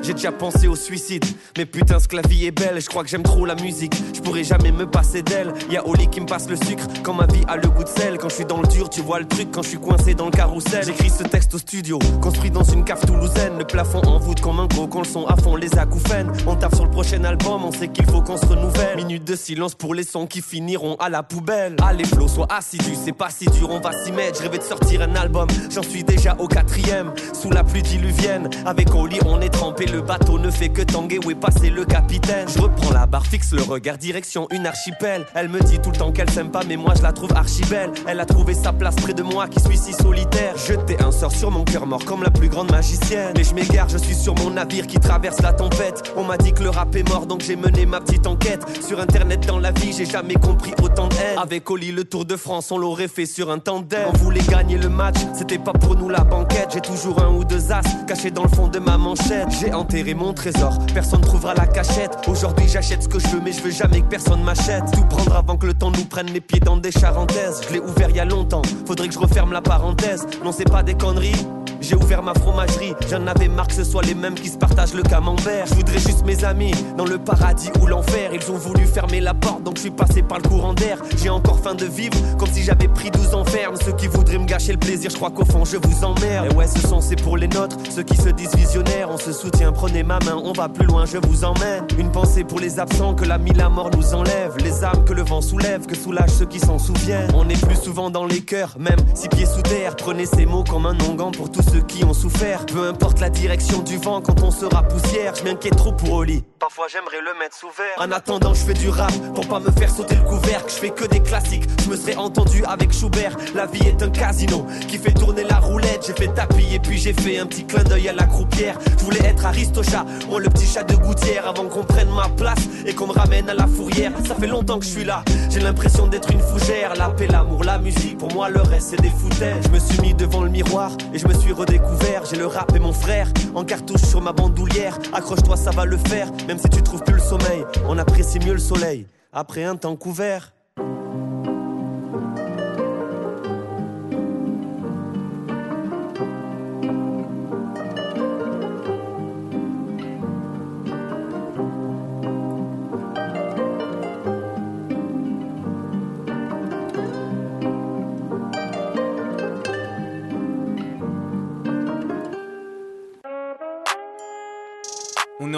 [0.03, 1.25] J'ai déjà pensé au suicide,
[1.57, 3.95] mais putain ce que la vie est belle, je crois que j'aime trop la musique,
[4.13, 5.53] je pourrais jamais me passer d'elle.
[5.71, 8.19] Y'a Oli qui me passe le sucre, quand ma vie a le goût de sel.
[8.19, 10.25] Quand je suis dans le dur, tu vois le truc, quand je suis coincé dans
[10.27, 10.85] le carrousel.
[10.85, 14.59] J'écris ce texte au studio, construit dans une cave toulousaine, le plafond en voûte comme
[14.59, 16.33] un gros, quand le son à fond les acouphènes.
[16.49, 18.97] On tape sur le prochain album, on sait qu'il faut qu'on se renouvelle.
[18.97, 21.77] Minute de silence pour les sons qui finiront à la poubelle.
[21.81, 24.39] Allez Flo, sois assidu, c'est pas si dur, on va s'y mettre.
[24.39, 27.13] Je rêvais de sortir un album, j'en suis déjà au quatrième.
[27.33, 31.19] Sous la pluie diluvienne, avec Oli on est trempé, le bateau ne fait que tanguer,
[31.25, 35.27] où est passé le capitaine Je reprends la barre, fixe le regard, direction une archipel.
[35.35, 37.63] Elle me dit tout le temps qu'elle s'aime pas, mais moi je la trouve archi
[37.69, 37.91] belle.
[38.07, 40.57] Elle a trouvé sa place près de moi, qui suis si solitaire.
[40.57, 43.35] Jeter un sort sur mon cœur mort comme la plus grande magicienne.
[43.37, 46.13] Mais je m'égare, je suis sur mon navire qui traverse la tempête.
[46.17, 48.63] On m'a dit que le rap est mort, donc j'ai mené ma petite enquête.
[48.83, 51.13] Sur internet, dans la vie, j'ai jamais compris autant de.
[51.37, 54.09] Avec Oli, le Tour de France, on l'aurait fait sur un tandem.
[54.09, 56.71] On voulait gagner le match, c'était pas pour nous la banquette.
[56.73, 59.49] J'ai toujours un ou deux as cachés dans le fond de ma manchette.
[59.83, 62.17] Enterré mon trésor, personne trouvera la cachette.
[62.29, 64.85] Aujourd'hui, j'achète ce que je veux, mais je veux jamais que personne m'achète.
[64.93, 67.61] Tout prendre avant que le temps nous prenne les pieds dans des charentaises.
[67.69, 70.25] Je l'ai ouvert il y a longtemps, faudrait que je referme la parenthèse.
[70.45, 71.47] Non, c'est pas des conneries.
[71.83, 74.95] J'ai ouvert ma fromagerie, j'en avais marre que ce soit les mêmes qui se partagent
[74.95, 75.67] le camembert.
[75.67, 78.31] Je voudrais juste mes amis dans le paradis ou l'enfer.
[78.33, 80.99] Ils ont voulu fermer la porte, donc je suis passé par le courant d'air.
[81.21, 83.75] J'ai encore faim de vivre, comme si j'avais pris 12 ans ferme.
[83.85, 86.53] Ceux qui voudraient me gâcher le plaisir, je crois qu'au fond je vous emmerde.
[86.53, 89.09] Et ouais, ce son c'est pour les nôtres, ceux qui se disent visionnaires.
[89.11, 91.87] On se soutient, prenez ma main, on va plus loin, je vous emmène.
[91.99, 94.57] Une pensée pour les absents que la la mort nous enlève.
[94.59, 97.31] Les âmes que le vent soulève, que soulage ceux qui s'en souviennent.
[97.35, 99.97] On est plus souvent dans les cœurs, même six pieds sous terre.
[99.97, 102.67] Prenez ces mots comme un onguent pour tous ceux qui ont souffert.
[102.67, 106.45] Peu importe la direction du vent quand on sera poussière, je m'inquiète trop pour Oli.
[106.63, 107.97] Parfois j'aimerais le mettre sous verre.
[107.99, 110.69] En attendant, je fais du rap pour pas me faire sauter le couvercle.
[110.69, 113.37] Je fais que des classiques, je me serais entendu avec Schubert.
[113.57, 116.05] La vie est un casino qui fait tourner la roulette.
[116.07, 118.79] J'ai fait tapis et puis j'ai fait un petit clin d'œil à la croupière.
[118.97, 122.69] Je voulais être Aristocha, moi le petit chat de gouttière avant qu'on prenne ma place
[122.87, 124.13] et qu'on me ramène à la fourrière.
[124.25, 126.95] Ça fait longtemps que je suis là, j'ai l'impression d'être une fougère.
[126.95, 129.65] La paix, l'amour, la musique, pour moi le reste c'est des foutaises.
[129.65, 132.25] Je me suis mis devant le miroir et je me suis redécouvert.
[132.31, 134.97] J'ai le rap et mon frère en cartouche sur ma bandoulière.
[135.13, 137.65] Accroche-toi, ça va le faire, même si tu trouves plus le sommeil.
[137.89, 140.53] On apprécie mieux le soleil après un temps couvert.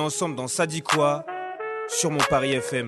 [0.05, 1.25] Ensemble dans Ça dit quoi
[1.89, 2.87] sur mon Paris FM.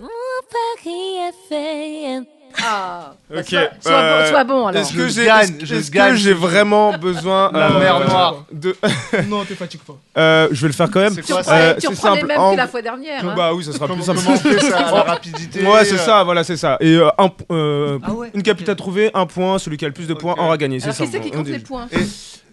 [0.00, 0.08] Mon
[0.50, 1.16] Paris
[1.50, 2.26] FM.
[2.62, 3.44] Ah Ok.
[3.48, 4.80] sois, sois euh, bon, sois bon alors.
[4.82, 6.10] Est-ce que Je j'ai gagne, est-ce- je est-ce gagne.
[6.12, 8.44] que j'ai vraiment besoin La euh, mer Noire.
[8.50, 8.74] de
[9.28, 9.96] Non, t'es fatigue pas.
[10.16, 11.12] Euh, je vais le faire quand même.
[11.14, 12.26] C'est Tu quoi reprends, ça Euh, tu c'est reprends les simple.
[12.26, 13.28] mêmes En- que la fois dernière.
[13.28, 13.34] hein.
[13.36, 14.20] Bah oui, ça sera Comment, plus simple.
[14.24, 16.78] comment on fait ça à la rapidité Ouais, c'est euh, ça, voilà, c'est ça.
[16.80, 19.94] Et euh, un, euh, Ah ouais, une capitale trouvée, un point, celui qui a le
[19.94, 20.40] plus de points Ok.
[20.40, 20.80] aura gagné.
[20.80, 21.04] C'est Alors ça.
[21.04, 21.52] qui c'est qui on compte dit.
[21.52, 21.86] les points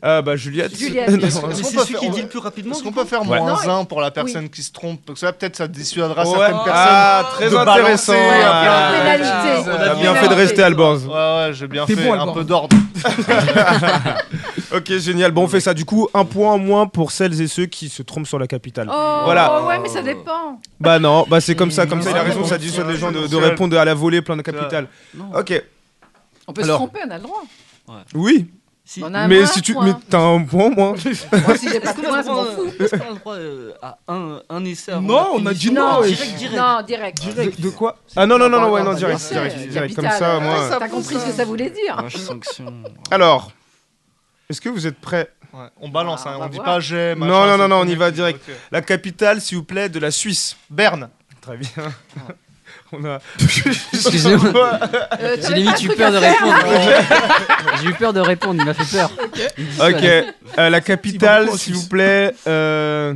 [0.05, 0.77] Euh, bah Juliette.
[0.77, 1.09] Juliette.
[1.09, 2.71] Non, Est-ce Mais qu'on c'est peut celui faire- qui on dit le plus rapidement.
[2.73, 3.39] Est-ce du qu'on coup peut faire Ouais.
[3.39, 6.23] moins Non, 1 pour la personne qui se trompe Parce que là, peut-être, ça dissuadera
[6.23, 6.29] Ouais.
[6.37, 6.73] certaines personnes.
[6.75, 7.83] Ah, très de intéressant.
[7.85, 9.25] balancer, Ouais, Ah, pénalité.
[9.65, 10.63] T'as On bien a fait de bien rester.
[10.63, 11.05] Alborz.
[11.07, 12.33] Ouais, ouais, j'ai bien T'es fait bon, un Alban.
[12.33, 12.69] peu d'ordre.
[14.73, 15.31] Ok, génial.
[15.31, 15.73] Bon, on fait ça.
[15.73, 18.47] Du coup, un point en moins pour celles et ceux qui se trompent sur la
[18.47, 18.89] capitale.
[18.91, 19.63] Oh, Voilà.
[19.65, 20.59] ouais, mais ça dépend.
[20.79, 22.09] Bah non, bah c'est comme ça, comme ça.
[22.11, 24.21] Il a Ah, raison, ça dissuade les gens de, de c'est- répondre à la volée
[24.21, 24.87] plein de capitales.
[25.15, 25.25] Non.
[25.37, 25.63] Ok.
[26.47, 26.79] On peut Alors.
[26.81, 27.43] se tromper, on a le droit.
[28.13, 28.47] Oui,
[28.88, 29.01] Si.
[29.03, 29.86] On a un mais moins, si un tu, point.
[29.86, 30.91] mais t'as un point moins.
[30.93, 32.65] Moi, si j'ai pas de a je m'en fous.
[32.79, 35.53] euh, est-ce qu'on a le droit euh, à un, un essai avant Non, on a
[35.55, 36.55] dit non, direct, direct.
[36.55, 37.25] Non, direct.
[37.59, 37.97] De, de quoi?
[38.15, 40.19] Ah non non non non ouais non bah, direct direct direct comme capital.
[40.19, 40.77] ça Ouais, moi.
[40.79, 42.65] T'as compris ce que ça voulait dire sanction.
[43.09, 43.51] Alors,
[44.51, 45.31] est-ce que vous êtes prêts?
[45.51, 46.65] Ouais, On balance, Ah, hein, on on va dit voir.
[46.65, 47.15] pas j'ai.
[47.15, 48.39] Non, non, non, non, on y va direct.
[48.47, 48.55] ok.
[48.71, 50.57] La capitale, s'il vous plaît, de la Suisse.
[50.69, 51.09] Berne.
[51.41, 51.69] Très bien.
[52.91, 53.19] On a.
[53.93, 54.80] Excusez-moi.
[55.19, 56.55] Euh, J'ai limite eu peur de répondre.
[57.82, 59.11] J'ai eu peur de répondre, il m'a fait peur.
[59.80, 60.03] Ok.
[60.57, 63.13] Euh, la capitale, s'il vous plaît, euh,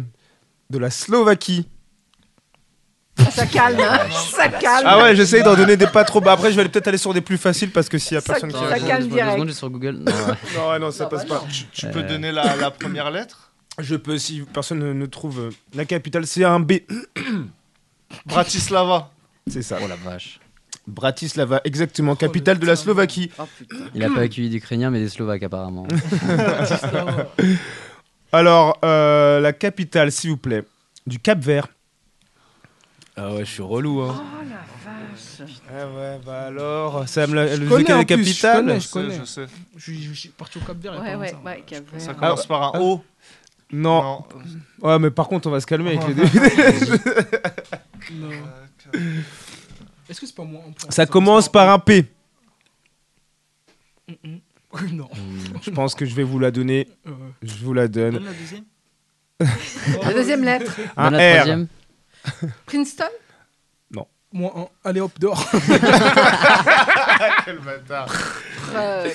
[0.69, 1.67] de la Slovaquie.
[3.21, 3.99] Ah, Ça calme, hein.
[4.33, 4.85] ça calme.
[4.85, 6.21] Ah ouais, j'essaye d'en donner des pas trop.
[6.21, 8.21] Bah après, je vais peut-être aller sur des plus faciles parce que s'il y a
[8.21, 8.59] Ça- personne qui.
[8.59, 9.33] ça calme direct.
[9.33, 9.97] secondes, je sur Google.
[9.99, 10.33] Non, ouais.
[10.79, 11.47] Non, non, ça Non, passe bah pas.
[11.51, 13.51] Tu, tu peux donner la, la première lettre?
[13.77, 16.73] Je peux, si personne ne, ne trouve la capitale, c'est un B.
[18.25, 19.11] Bratislava.
[19.49, 19.77] C'est ça.
[19.83, 20.39] Oh la vache.
[20.87, 23.29] Bratislava, exactement, capitale de la Slovaquie.
[23.37, 23.43] Oh.
[23.93, 25.85] Il a pas accueilli d'Ukrainiens, mais des Slovaques apparemment.
[28.31, 30.63] Alors, euh, la capitale, s'il vous plaît,
[31.07, 31.67] du Cap Vert.
[33.15, 34.15] Ah ouais, je suis relou, hein.
[34.19, 34.55] Oh la
[35.45, 35.51] vache.
[35.69, 39.15] Ah ouais, bah alors, ça me la, Je le je capitale connais, Je connais.
[39.19, 39.45] je sais.
[39.75, 40.93] Je suis- je suis parti au Cap Vert.
[41.01, 42.01] Ouais, ouais, ouais, Cap Vert.
[42.01, 43.03] Ça commence par un O.
[43.71, 44.01] Non.
[44.01, 44.25] Non.
[44.81, 46.23] Ouais, mais par contre, on va se calmer avec les deux.
[48.13, 48.29] Non.
[50.09, 52.05] Est-ce que c'est pas moi en point Ça commence par un P.
[54.91, 55.09] Non.
[55.63, 56.87] Je pense que je vais vous la donner.
[57.07, 57.11] Euh,
[57.41, 58.13] Je vous la donne.
[58.13, 58.63] Donne la deuxième.
[60.03, 60.71] La deuxième lettre.
[60.95, 61.35] Un la R.
[61.37, 61.67] troisième.
[62.67, 63.05] Princeton?
[64.31, 64.67] Moins un.
[64.87, 65.43] Allez hop, dehors.
[67.45, 68.07] Quel bâtard.
[68.75, 69.09] Euh,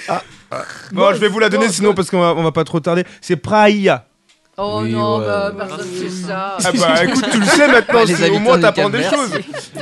[0.90, 3.04] Bon, je vais vous la donner sinon parce qu'on va, on va pas trop tarder.
[3.20, 4.08] C'est Praia.
[4.57, 5.26] Oh Oui, non, ouais.
[5.26, 6.57] bah, personne fait ça.
[6.64, 9.38] Ah bah écoute, tu le sais maintenant, les au moins t'apprends des choses.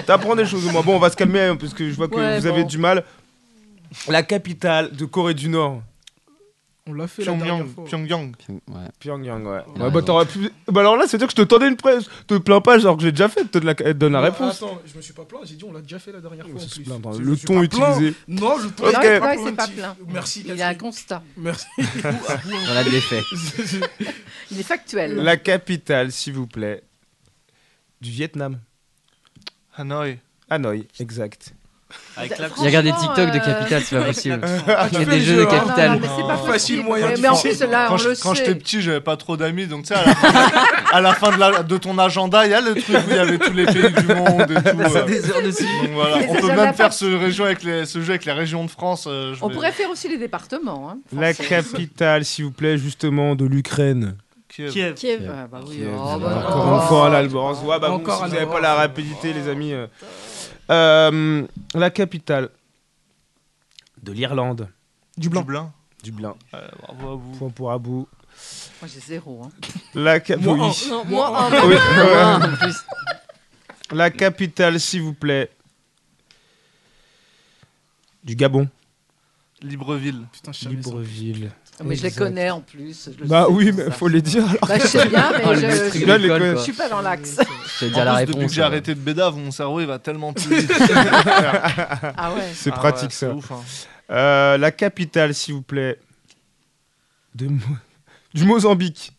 [0.07, 0.81] T'apprends des choses au moins.
[0.83, 2.79] Bon, on va se calmer hein, parce que je vois que Ouais, vous avez du
[2.79, 3.05] mal.
[4.09, 5.83] La capitale de Corée du Nord.
[6.89, 7.75] On l'a fait la dernière Pyongyang.
[7.75, 7.85] fois.
[7.85, 8.33] Pyongyang.
[8.49, 8.89] Ouais.
[8.99, 9.61] Pyongyang, ouais.
[9.77, 10.51] Bah, t'aurais pu...
[10.67, 12.07] bah alors là, c'est-à-dire que je te tendais une presse.
[12.27, 14.57] Te plains pas, genre que j'ai déjà fait, te la, te donne la Non, réponse.
[14.57, 16.59] Attends, je me suis pas plaint, j'ai dit on l'a déjà fait la dernière fois
[16.59, 16.83] se plus.
[16.83, 18.15] plaint, Je le ton pas utilisé.
[18.27, 18.95] Non, le ton Ok.
[18.95, 19.97] Non, était non, il s'est pas plaint.
[20.09, 20.43] Merci.
[20.45, 21.23] Il a un constat.
[21.37, 21.67] Merci.
[22.03, 23.23] Dans la défait.
[24.51, 25.15] Il est factuel.
[25.15, 26.83] La capitale, s'il vous plaît,
[28.01, 28.59] du Vietnam.
[29.77, 30.19] Hanoï.
[30.51, 31.55] Hanoï, exact.
[32.17, 34.41] Avec la Il regarde des TikTok de euh, capitale, c'est pas possible.
[34.69, 35.99] Ah, Il y a fais des jeux jeu, de hein.
[36.01, 37.89] mais c'est pas Facile, moyen, Mais, mais en plus, là,
[38.23, 40.53] Quand j'étais petit, j'avais pas trop d'amis, donc tu sais, à la fin,
[40.93, 43.17] à la fin de, la- de ton agenda, il y a le truc où il
[43.17, 44.79] y avait tous les pays du monde et tout.
[44.81, 45.05] euh.
[45.05, 45.65] des heures dessus.
[45.83, 48.33] Donc voilà, Les on peut même faire ce, région avec les, ce jeu avec les
[48.33, 49.07] régions de France.
[49.09, 50.91] euh, je On vais- pourrait faire aussi les départements.
[50.91, 54.17] Hein, La capitale, s'il vous plaît, justement, de l'Ukraine.
[54.49, 54.71] Kiev.
[54.71, 54.95] Kiev.
[54.95, 55.31] Kiev.
[55.35, 55.77] Ah bah oui.
[55.77, 56.75] Kiev, oh, bah, Encore oh.
[56.83, 57.59] une fois, l'Albance.
[57.65, 59.73] Ouais, bah, bon, si vous n'avez pas la rapidité, les amis.
[60.71, 61.47] Euh.
[61.75, 62.51] La capitale
[64.03, 64.69] de l'Irlande.
[65.17, 65.41] Du blanc.
[65.43, 65.73] Dublin.
[66.03, 66.35] Dublin.
[66.55, 67.33] Euh, bravo à vous.
[67.39, 68.09] Point pour Abou.
[68.81, 69.45] Moi, j'ai zéro.
[69.45, 69.51] Hein.
[69.95, 70.61] La, cap- Moi, oui.
[70.87, 70.89] un.
[70.91, 71.51] Non, moi, un.
[71.67, 72.23] Oui, Ouais, ouais.
[72.23, 72.77] en plus.
[73.93, 75.51] La capitale, s'il vous plaît.
[78.25, 78.69] Du Gabon.
[79.61, 80.27] Libreville.
[80.33, 80.89] Putain, je savais ça.
[80.91, 81.53] Libreville.
[81.85, 83.09] Mais je les connais en plus.
[83.19, 84.67] je Bah sais, oui, mais faut les dire alors.
[84.69, 86.53] Bah, je sais bien, mais le je, je, connaît.
[86.57, 87.39] je suis pas dans l'axe.
[87.81, 88.51] Je dire la plus, depuis réponse.
[88.51, 88.67] que j'ai hein.
[88.67, 90.73] arrêté de bédave, mon cerveau il va tellement plus vite.
[92.17, 92.43] Ah ouais.
[92.55, 93.31] C'est Ah pratique ouais, ça.
[93.35, 93.61] ouf, hein.
[94.11, 95.99] Euh, la capitale, s'il vous plaît.
[97.35, 97.59] De Mo-
[98.35, 99.13] Du Mozambique.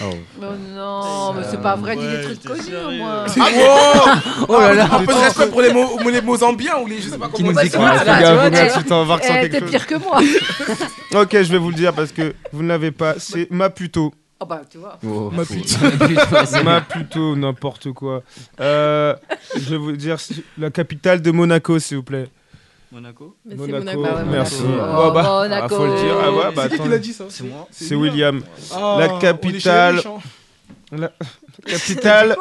[0.00, 0.04] Oh.
[0.40, 3.26] Oh non, mais c'est pas vrai, dis des trucs connus au moins.
[3.28, 4.08] Oh
[4.48, 4.88] Oh là là.
[4.90, 7.00] Un peu de respect pour les, mots, les Mozambiens ou les.
[7.00, 7.70] Je sais pas comment on dit.
[7.76, 10.20] Ah, t'es- Eh, pire que moi.
[11.14, 13.14] Ok, je vais vous le dire parce que vous ne l'avez pas.
[13.18, 14.14] C'est Maputo.
[14.40, 14.98] Oh bah, tu vois.
[15.06, 15.44] Oh, Ma
[17.36, 18.22] n'importe quoi.
[18.60, 19.14] Euh,
[19.54, 20.16] je vais vous dire
[20.58, 22.28] la capitale de Monaco, s'il vous plaît.
[22.92, 23.36] Monaco.
[23.46, 24.00] Mais c'est Monaco.
[24.00, 24.02] Monaco.
[24.02, 24.62] Bah ouais, Merci.
[24.62, 24.84] Monaco.
[24.98, 26.16] Oh, bah, Oh, ah, faut le dire.
[26.22, 27.66] Ah ouais, bah C'est qui qui l'a dit ça C'est moi.
[27.70, 28.42] C'est William.
[28.72, 30.02] Ah, La capitale-.
[30.92, 31.10] La
[31.66, 32.36] capitale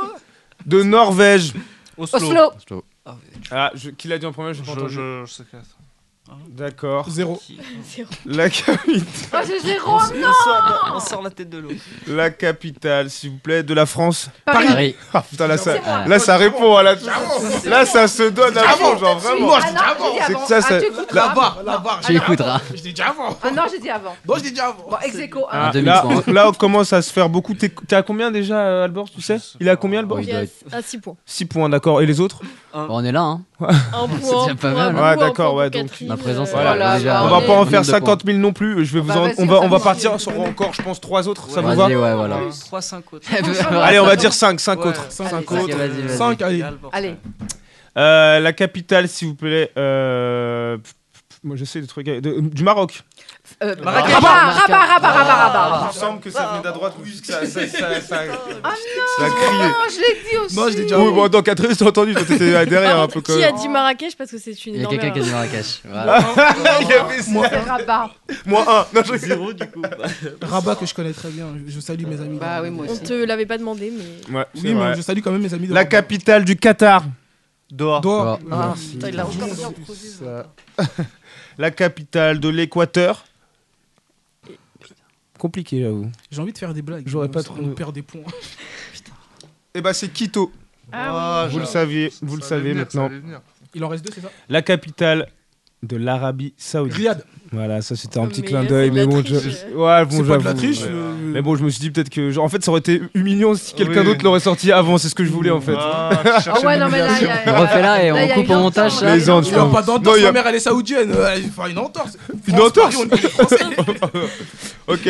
[0.66, 1.54] de Norvège.
[1.98, 2.18] Oslo.
[2.20, 2.52] Oslo.
[2.58, 2.84] Oslo.
[3.50, 4.94] Ah, je- qui l'a dit en premier Je sais pas Je, entendu.
[4.94, 5.58] je, je sais que-
[6.50, 7.10] D'accord.
[7.10, 7.42] Zéro.
[8.26, 8.78] La capitale.
[9.34, 11.70] Oh, zéro, on, non sort, on sort la tête de l'eau.
[12.08, 14.30] La capitale, s'il vous plaît, de la France.
[14.46, 14.68] Paris.
[14.68, 14.96] Paris.
[15.14, 16.08] Ah putain, là ça, C'est moi.
[16.08, 16.78] là, ça répond.
[16.80, 16.96] Là,
[17.66, 19.54] là, ça se donne à fond, genre vraiment.
[19.56, 20.42] Ah non, j'ai dit C'est avant.
[20.42, 21.28] que ça, Ah, ça- tu écouteras.
[21.28, 22.00] La barre, la barre.
[22.06, 22.62] Tu écouteras.
[22.76, 23.38] Je l'ai dit avant.
[23.44, 24.16] Ah non, j'ai dit avant.
[24.28, 24.86] Non, je l'ai dit avant.
[24.90, 25.72] Bon, ex aequo, Ah, un.
[25.72, 25.86] demi
[26.28, 27.54] là, on commence à se faire beaucoup.
[27.54, 29.38] T'es à combien déjà, Albert Tu sais?
[29.60, 31.16] Il est à combien, Oui, il à- à 6 points.
[31.26, 32.02] 6 points, d'accord.
[32.02, 32.40] Et les autres?
[32.74, 33.42] Bon, on est là, hein.
[33.60, 34.88] Un point déjà pas pour mal.
[34.90, 37.24] Abou, Ouais, d'accord, ouais, donc, Ma présence, voilà, Voilà, déjà.
[37.24, 38.86] On va pas en faire de 50 000 non plus.
[38.86, 41.00] Je vais vous Bah, en- on va, on va ça partir sur encore, je pense,
[41.02, 41.50] 3 autres.
[41.50, 42.38] Ça vous Vas-y, va ouais, voilà.
[42.70, 43.28] 3-5 autres.
[43.82, 44.88] Allez, on va dire 5, 5 Ouais.
[44.88, 45.06] autres.
[45.10, 46.18] Cinq, Allez, cinq Ok, vas-y, vas-y.
[46.18, 46.64] 5, allez.
[46.92, 47.16] Allez,
[47.98, 49.72] Euh, la capitale, s'il vous plaît.
[49.78, 50.78] Euh...
[51.44, 52.22] Moi, j'essaie de trouver.
[52.22, 53.02] de- Du Maroc.
[53.64, 54.14] euh, Marrakech.
[54.14, 55.80] Rabat, Rabat, Rabat, Rabat, Rabat.
[55.82, 56.94] Il me semble que ça venait d'à droite.
[57.04, 58.22] Oui, ça, ça, ça, ça,
[58.64, 58.74] Ah
[59.18, 59.64] ça a crié.
[59.64, 60.56] non, je l'ai dit aussi.
[60.56, 62.14] Non, je l'ai dit Oui, bon, dans 4 j'ai entendu.
[62.14, 64.82] Toi, t'étais derrière un peu quand Qui a dit Marrakech parce que c'est une Il
[64.82, 65.82] y a quelqu'un qui a dit Marrakech.
[65.84, 66.20] Voilà.
[66.82, 67.32] Il y avait ça.
[67.50, 68.12] C'est Rabat.
[68.46, 68.86] Moins 1.
[68.94, 69.82] Non, je Zéro du coup.
[70.44, 71.48] Rabat que je connais très bien.
[71.68, 72.38] Je salue mes amis.
[72.40, 73.02] Bah oui, moi On aussi.
[73.02, 74.36] te l'avait pas demandé, mais.
[74.38, 74.90] Ouais, Oui, vrai.
[74.92, 75.68] mais je salue quand même mes amis.
[75.68, 75.90] de La Rabat.
[75.90, 77.04] capitale du Qatar.
[77.72, 78.00] Doha.
[78.02, 78.38] Doha.
[78.52, 80.46] Ah, Putain, il l'a encore dit en Ça.
[81.62, 83.24] La capitale de l'Équateur.
[85.38, 86.10] Compliqué, j'avoue.
[86.32, 87.04] J'ai envie de faire des blagues.
[87.06, 88.24] J'aurais pas on- trop- On perd des points.
[89.76, 90.52] Eh ben, c'est Quito.
[90.92, 93.10] Ah, Vous le saviez, vous le savez maintenant.
[93.76, 94.32] Il en reste deux, c'est ça?
[94.50, 95.28] La capitale
[95.84, 96.96] de l'Arabie Saoudite.
[96.98, 97.26] Riyad.
[97.52, 99.34] Voilà, ça c'était un petit Mais clin d'œil, mais bon, je...
[99.36, 100.82] ouais, bon, pas de la j'avoue, triche.
[100.82, 100.88] ouais.
[100.90, 103.56] euh, Mais bon, je me suis dit peut-être que, en fait, ça aurait été humiliant
[103.56, 104.06] si quelqu'un Oui.
[104.06, 104.98] d'autre l'aurait sorti avant.
[104.98, 105.74] C'est ce que je voulais en fait.
[105.78, 107.54] Ah, Ah cherchais ouais, non, mais là, il y l'humiliation.
[107.54, 107.60] a.
[107.62, 108.92] Refais-la et Là, y on coupe au montage.
[108.94, 109.06] ça.
[109.06, 109.16] là.
[109.18, 109.50] Les entorses.
[109.50, 111.14] Il n'y a pas Non, d'entorse, ma mère elle est saoudienne.
[111.56, 112.18] faut une entorse.
[112.48, 114.94] Une entorse on.
[114.94, 115.10] Ok.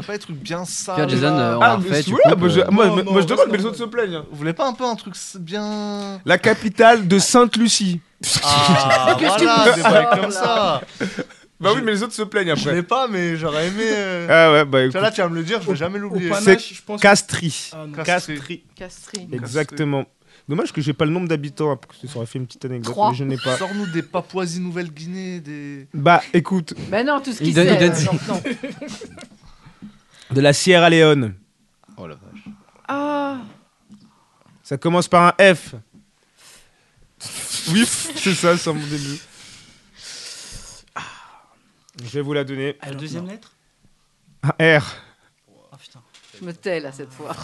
[0.00, 2.02] T'as pas des trucs bien sales Tiens, Jason, là euh, on Ah, l'a mais ouais,
[2.02, 4.14] je, euh, moi, non, moi, non, je demande, reste mais les en- autres se plaignent.
[4.16, 4.24] hein.
[4.30, 6.20] Vous voulez pas un peu un truc s- bien.
[6.24, 8.00] La capitale de Sainte-Lucie.
[8.42, 10.80] Ah, voilà, des bails comme ça.
[11.60, 12.74] Bah oui, mais les autres se plaignent Je après.
[12.74, 13.82] l'ai pas, mais j'aurais aimé.
[13.84, 15.00] euh, Ah ouais, bah Tu écoute.
[15.02, 16.30] là, tu vas me le dire, je vais jamais Au l'oublier.
[16.30, 17.00] panache, je pense.
[17.02, 17.70] Castries.
[17.74, 18.02] Ah, non.
[18.02, 18.64] Castries.
[18.74, 19.28] Castries.
[19.32, 20.04] Exactement.
[20.48, 22.64] Dommage que j'ai pas le nombre d'habitants, hein, parce que ça aurait fait une petite
[22.64, 23.10] anecdote, Trois.
[23.10, 23.56] mais je n'ai pas.
[23.56, 25.86] Sors-nous des Papouasies-Nouvelle-Guinée, des.
[25.94, 27.92] Bah écoute, Ben non, tout ce Il donne- donne-
[28.28, 28.42] non.
[30.32, 31.34] de la Sierra Leone.
[31.96, 32.44] Oh la vache.
[32.88, 33.38] Ah,
[34.62, 35.74] Ça commence par un F.
[37.72, 39.18] Oui, c'est ça, c'est mon début.
[40.94, 41.02] Ah.
[42.02, 42.76] Je vais vous la donner.
[42.82, 43.52] La deuxième lettre?
[44.42, 44.84] Un R.
[45.72, 46.00] Ah putain.
[46.38, 47.36] je me tais là cette fois.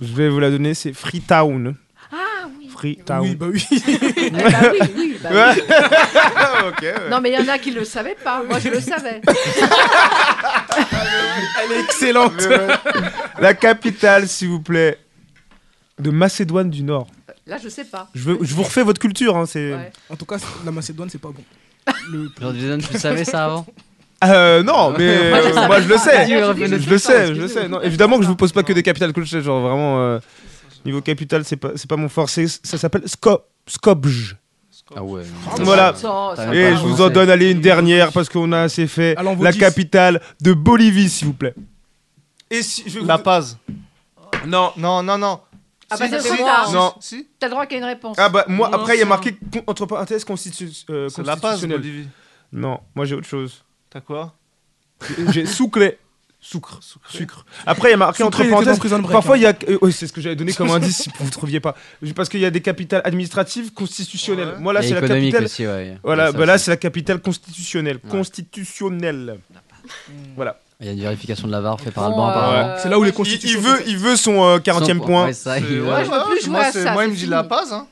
[0.00, 1.74] Je vais vous la donner, c'est Freetown.
[2.68, 2.96] Oui.
[2.96, 3.20] Freetown.
[3.22, 3.64] Oui, bah oui.
[4.20, 5.36] Eh bah oui, oui, bah oui.
[5.36, 5.52] Ouais.
[6.68, 6.82] ok.
[6.82, 6.94] ouais.
[7.10, 8.42] Non, mais il y en a qui le savaient pas.
[8.48, 9.20] Moi, je le savais.
[11.64, 12.32] Elle est excellente.
[13.40, 14.98] La capitale, s'il vous plaît,
[15.98, 17.08] de Macédoine du Nord.
[17.46, 18.08] Là, je sais pas.
[18.14, 19.36] Je, veux- je vous refais votre culture.
[19.36, 19.72] Hein, c'est...
[19.72, 19.90] Ouais.
[20.10, 21.42] En tout cas, la Macédoine, c'est pas bon.
[22.10, 23.66] Le- Genre, Jason, tu savais ça avant
[24.24, 26.00] Euh, non, mais Moi, je euh, savais moi je le pas.
[26.00, 26.26] sais.
[26.28, 27.68] Je le sais, je le sais.
[27.68, 29.98] Non, évidemment que je vous pose pas que des capitales que je sais, genre vraiment
[30.00, 30.18] euh,
[30.84, 32.28] niveau capital, c'est pas c'est pas mon fort.
[32.28, 34.36] C'est- Ça s'appelle Skop Skopje.
[34.96, 35.22] Ah ouais.
[35.58, 35.92] Voilà.
[35.92, 39.14] T'as va Et je vous en donne allez une dernière parce qu'on a assez fait.
[39.40, 41.54] La capitale de Bolivie, s'il vous plaît.
[42.50, 43.58] Et si je vais vous- La Paz.
[44.46, 44.70] Non.
[44.78, 45.40] Non, non, non.
[45.90, 46.92] Ah bah c'est si, Non.
[47.00, 48.16] Si, T'as le droit qu'il y ait une réponse.
[48.18, 51.22] Ah bah moi Non, après il y a marqué con- entre parenthèses constitu euh, c'est
[51.22, 51.78] la Paz, constitutionnel.
[51.78, 52.08] Bolivie.
[52.52, 53.64] Non, moi j'ai autre chose.
[53.90, 54.34] T'as quoi?
[55.30, 55.94] J'ai sucre.
[56.40, 56.78] Sucre.
[57.08, 57.44] Sucre.
[57.66, 58.78] Après il y a marqué Sucre, entre il parenthèses.
[59.10, 59.38] Parfois hein.
[59.38, 61.30] il y a euh, oui, c'est ce que j'avais donné comme indice si vous ne
[61.30, 61.74] trouviez pas.
[62.14, 64.48] Parce qu'il y a des capitales administratives constitutionnelles.
[64.54, 64.58] Ouais.
[64.60, 65.98] Moi là c'est la capitale aussi, ouais.
[66.04, 67.98] Voilà, Ça bah là c'est la capitale constitutionnelle.
[68.04, 68.10] Ouais.
[68.10, 69.38] Constitutionnelle.
[70.36, 70.60] Voilà.
[70.80, 72.68] Il y a une vérification de la VAR faite par Alban apparemment.
[72.68, 73.60] euh, C'est là où les Il, il constitutions.
[73.60, 75.24] veut, il veut son euh, 40e Sans- point.
[75.26, 77.16] Ouais, ça, il- ouais, Ouais, je veux plus jouer moi, à ça, Moi, il me
[77.16, 77.72] dit la Paz.
[77.72, 77.88] Hein.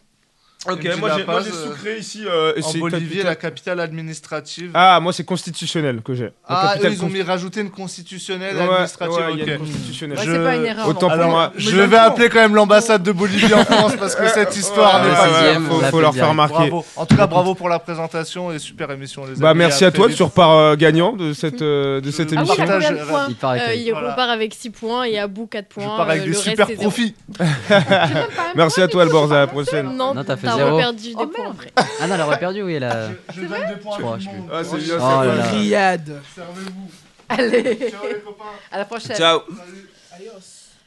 [0.68, 2.24] Ok, Il moi j'ai moi, j'ai euh, sucré ici.
[2.26, 4.70] euh, En c'est Bolivie, capitale- la capitale administrative.
[4.74, 6.30] Ah, moi c'est constitutionnel que j'ai.
[6.48, 9.16] Ah, eux, ils ont mis rajouté une constitutionnelle Ouais, administrative.
[9.16, 9.50] ouais, il y a ok.
[9.50, 10.18] une constitutionnelle.
[10.18, 10.88] Ouais, Je- c'est pas une erreur.
[10.88, 11.08] Autant non.
[11.08, 11.52] pour Alors, moi.
[11.56, 15.10] je vais appeler quand même l'ambassade de Bolivie en France parce que cette histoire n'est
[15.14, 16.54] pas sixième, faut, leur faire remarquer.
[16.54, 16.84] Bravo.
[16.96, 19.40] En tout cas, bravo pour la présentation et super émission, les amis.
[19.40, 22.64] Bah merci à toi, tu repars euh, gagnant de cette de cette émission.
[22.64, 25.84] Il Euh, il repart avec 6 points et Abou 4 points.
[25.84, 27.14] Je pars avec euh, des super profits.
[28.54, 29.96] Merci à toi Alborz, à la prochaine.
[29.96, 30.76] Non, Non, t'as fait t'as zéro.
[30.78, 31.56] perdu des Oh, points merde.
[31.56, 31.72] après.
[32.00, 32.74] Ah non, elle aurait perdu, oui.
[32.74, 33.08] Elle a...
[33.34, 34.50] Je donne des points Je crois, à tout je le monde.
[34.52, 35.42] Ah, c'est bien, Oh là là.
[35.50, 36.22] Riyad.
[36.34, 36.90] Servez-vous.
[37.28, 38.44] Allez, Ciao les copains.
[38.72, 39.16] à la prochaine.
[39.16, 39.40] Ciao.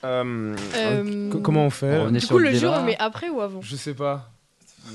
[0.05, 2.79] Euh, Euh, co- comment on fait On est Du sur coup, le le jeu, débat.
[2.79, 3.59] on met après ou avant?
[3.61, 4.29] Je sais pas.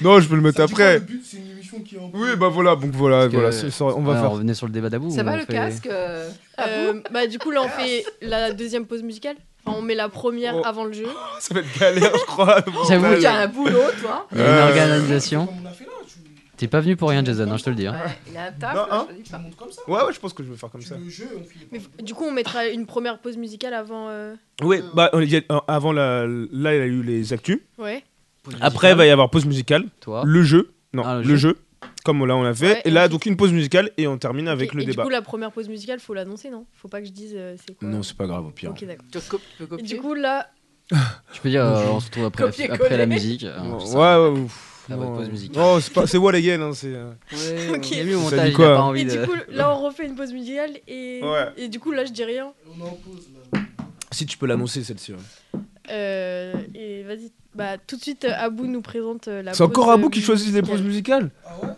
[0.00, 1.00] Non, je peux le mettre après.
[1.24, 3.70] c'est une émission qui est en Oui, bah voilà, donc voilà, Parce que- voilà, c'est-
[3.70, 4.30] ça, on va Ouais, faire.
[4.32, 5.10] Revenait sur le débat d'Abou.
[5.14, 8.84] Ça va le fait- casque euh, Euh, Bah, du coup, là, on fait la deuxième
[8.86, 9.36] pause musicale.
[9.64, 10.62] Enfin, on met la première Oh.
[10.64, 11.06] avant le jeu.
[11.40, 12.60] Ça va être galère, je crois.
[12.88, 14.26] J'avoue, Tu as un boulot, toi.
[14.32, 15.46] il y a une Euh, organisation.
[15.46, 16.14] Comme on a fait là, tu
[16.56, 17.86] T'es pas venu pour rien, Jason, hein, je te le dis.
[17.86, 17.92] hein.
[17.92, 19.38] Ouais, il a un taf, Non, là, hein je te dis pas.
[19.38, 20.96] monte comme ça Ouais, ouais, je pense que je vais faire comme ça.
[20.96, 24.08] Le jeu, on finit Mais f- du coup, on mettra une première pause musicale avant.
[24.10, 27.32] euh, Oui, bah, il y a- euh, avant la, là, il y a eu les
[27.32, 27.60] actus.
[27.78, 28.04] Ouais.
[28.60, 29.84] Après, il va y avoir pause musicale.
[30.00, 30.22] Toi.
[30.26, 30.72] Le jeu.
[30.92, 31.56] Non, Ah, le le, jeu.
[32.04, 32.66] Comme là, on l'a fait.
[32.72, 35.02] Ouais, et et là, donc, une pause musicale et on termine avec le et débat.
[35.02, 36.66] Du coup, la première pause musicale, faut l'annoncer, non?
[36.74, 37.88] Faut pas que je dise euh, c'est quoi?
[37.88, 38.70] Non, c'est pas grave, au pire.
[38.70, 39.04] Ok, d'accord.
[39.58, 40.48] Tu peux Et du coup, là,
[41.32, 42.80] Tu peux dire, euh, on se retrouve après, Copier-coller.
[42.84, 43.44] après la musique.
[43.44, 44.20] euh, Ouais, ça.
[44.20, 44.68] ouais, ouf.
[44.88, 45.52] La pause musique.
[45.56, 46.92] Oh, c'est pas- c'est what again, hein, c'est.
[46.92, 47.90] euh, Ouais, Ok.
[47.92, 49.10] Il a mis au Ça montage, dit il quoi a pas envie et de.
[49.12, 51.48] du coup, là, on refait une pause musicale et Ouais.
[51.56, 52.52] et du coup, là, je dis rien.
[52.66, 53.60] On est en pause là.
[54.10, 55.12] Si tu peux l'annoncer, celle-ci.
[55.12, 55.60] ouais.
[55.90, 59.52] Euh, et vas-y, bah tout de suite, euh, Abou nous présente euh, la.
[59.54, 61.68] C'est encore Abou euh, qui choisit les pauses musicales Ah ouais.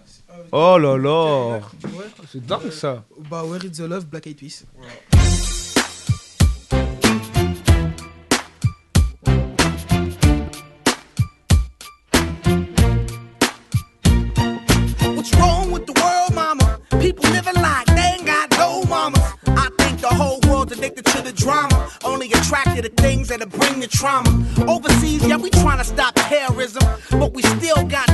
[0.53, 2.05] Oh là là Ouais.
[2.31, 4.65] C'est dingue ça Bah, Where is the Love, Black Eyed Peas.
[15.17, 16.81] What's wrong with the world, mama?
[17.01, 19.23] People living like they ain't got no mamas.
[19.47, 21.84] I think the whole world's addicted to the drama,
[22.83, 24.31] to things that'll bring the trauma.
[24.69, 28.14] Overseas, yeah, we trying to stop terrorism, but we still got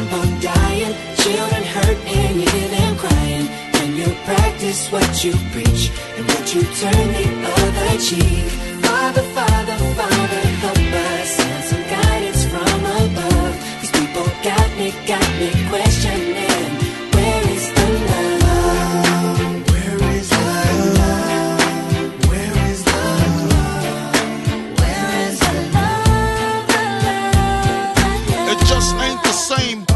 [0.09, 3.47] dying, children hurt and you hear them crying.
[3.73, 7.27] When you practice what you preach and what you turn the
[7.61, 8.45] other cheek.
[8.85, 13.55] Father, Father, Father, help us send some guidance from above.
[13.81, 16.30] These people got me, got me questioning.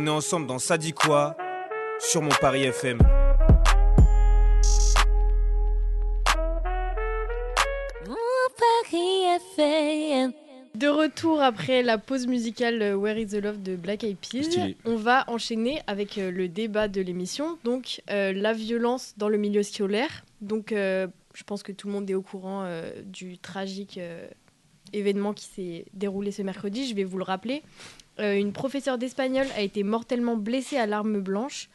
[0.00, 1.36] On est ensemble dans Ça dit quoi
[1.98, 2.98] sur mon Paris FM.
[8.06, 8.14] Mon
[8.56, 9.24] Paris
[9.56, 10.32] FM.
[10.76, 14.94] De retour après la pause musicale Where is the Love de Black Eyed Peas, on
[14.94, 19.64] va enchaîner avec euh, le débat de l'émission, donc euh, la violence dans le milieu
[19.64, 20.24] scolaire.
[20.40, 24.28] Donc euh, je pense que tout le monde est au courant euh, du tragique euh,
[24.92, 27.62] événement qui s'est déroulé ce mercredi, je vais vous le rappeler.
[28.20, 31.68] Euh, une professeure d'espagnol a été mortellement blessée à l'arme blanche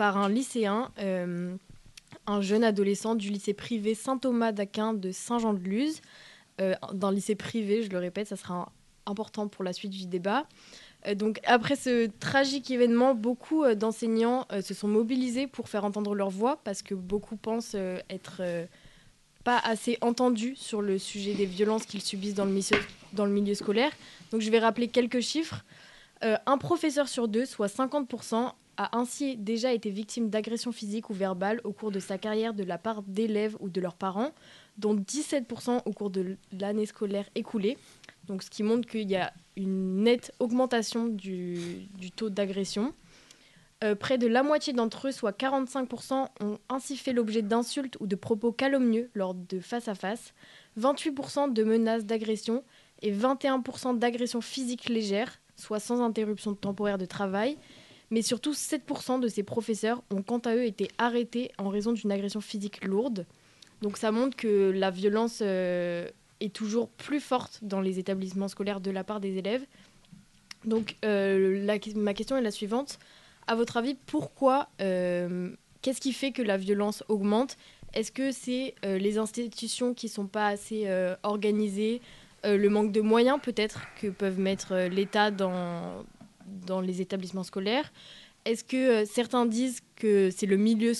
[0.00, 1.54] par un lycéen, euh,
[2.26, 6.00] un jeune adolescent du lycée privé Saint-Thomas d'Aquin de Saint-Jean-de-Luz.
[6.60, 8.72] Euh, d'un lycée privé, je le répète, ça sera
[9.04, 10.46] important pour la suite du débat.
[11.06, 16.30] Euh, donc après ce tragique événement, beaucoup d'enseignants se sont mobilisés pour faire entendre leur
[16.30, 17.76] voix parce que beaucoup pensent
[18.08, 18.40] être
[19.44, 22.58] pas assez entendus sur le sujet des violences qu'ils subissent dans le,
[23.12, 23.92] dans le milieu scolaire.
[24.32, 25.62] Donc je vais rappeler quelques chiffres.
[26.22, 31.12] Euh, un professeur sur deux, soit 50%, a ainsi déjà été victime d'agressions physiques ou
[31.12, 34.32] verbales au cours de sa carrière de la part d'élèves ou de leurs parents,
[34.78, 37.76] dont 17% au cours de l'année scolaire écoulée.
[38.26, 42.94] Donc, ce qui montre qu'il y a une nette augmentation du, taux d'agression.
[43.84, 48.06] Euh, près de la moitié d'entre eux, soit 45%, ont ainsi fait l'objet d'insultes ou
[48.06, 50.32] de propos calomnieux lors de face-à-face,
[50.78, 52.62] 28% de menaces d'agression
[53.02, 57.56] et 21% d'agressions physiques légères, soit sans interruption temporaire de travail.
[58.10, 62.10] Mais surtout, 7% de ces professeurs ont quant à eux été arrêtés en raison d'une
[62.10, 63.24] agression physique lourde.
[63.82, 66.08] Donc ça montre que la violence euh,
[66.40, 69.64] est toujours plus forte dans les établissements scolaires de la part des élèves.
[70.64, 72.98] Donc euh, ma question est la suivante.
[73.46, 75.50] À votre avis, pourquoi, euh,
[75.82, 77.56] qu'est-ce qui fait que la violence augmente?
[77.94, 80.86] Est-ce que c'est les institutions qui sont pas assez
[81.24, 82.00] organisées,
[82.44, 86.04] euh, le manque de moyens peut-être que peuvent mettre euh, l'État dans,
[86.66, 87.92] dans les établissements scolaires
[88.44, 90.92] Est-ce que euh, certains disent que c'est le milieu,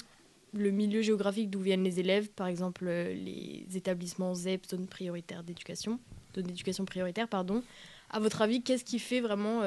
[0.53, 5.43] le milieu géographique d'où viennent les élèves, par exemple euh, les établissements ZEP, zone prioritaire
[5.43, 5.99] d'éducation,
[6.34, 7.62] zone d'éducation prioritaire, pardon.
[8.11, 9.62] À votre avis, qu'est-ce qui fait vraiment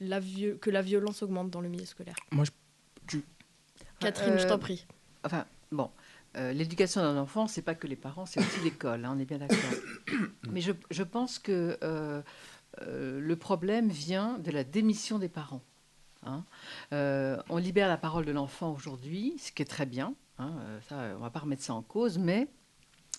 [0.00, 0.20] la
[0.60, 2.14] que la violence augmente dans le milieu scolaire?
[2.30, 2.50] Moi, je-
[3.08, 3.24] tu-
[3.98, 4.86] Catherine, je t'en prie.
[5.24, 5.90] Enfin, bon,
[6.36, 9.24] euh, l'éducation d'un enfant, c'est pas que les parents, c'est aussi l'école, hein, on est
[9.24, 9.56] bien d'accord.
[10.50, 12.22] Mais je, je pense que euh,
[12.82, 15.62] euh, le problème vient de la démission des parents.
[16.24, 16.44] hein.
[16.92, 20.14] On libère la parole de l'enfant aujourd'hui, ce qui est très bien.
[20.38, 20.52] hein,
[20.88, 22.48] ça, on va pas remettre ça en cause, mais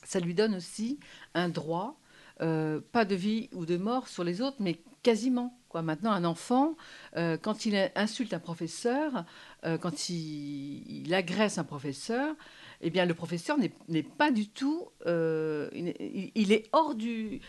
[0.03, 0.99] ça lui donne aussi
[1.33, 1.99] un droit,
[2.39, 5.57] pas de vie ou de mort sur les autres, mais quasiment.
[5.69, 5.81] Quoi.
[5.81, 6.75] Maintenant, un enfant,
[7.15, 9.25] euh, quand il insulte un professeur,
[9.63, 12.35] euh, quand il, il agresse un professeur,
[12.81, 13.57] eh bien, le professeur
[13.87, 14.89] n'est pas du tout.
[15.05, 17.39] euh, il, est hors du.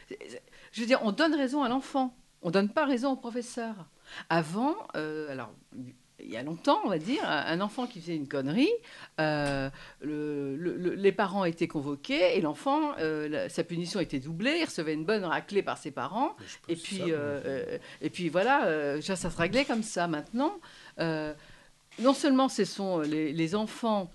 [0.72, 2.14] Je veux dire, on donne raison à l'enfant.
[2.43, 3.74] On donne pas raison au professeur.
[4.28, 5.51] Avant, euh, alors.
[6.24, 8.70] Il y a longtemps, on va dire, un enfant qui faisait une connerie,
[9.18, 9.68] euh,
[10.03, 14.59] le- le- le- les parents étaient convoqués et l'enfant, euh, la- sa punition était doublée,
[14.61, 16.37] il recevait une bonne raclée par ses parents.
[16.68, 20.07] Et puis, ça, euh, et puis voilà, ça, ça se réglait comme ça.
[20.07, 20.61] Maintenant,
[21.99, 24.09] non seulement ce sont les, les enfants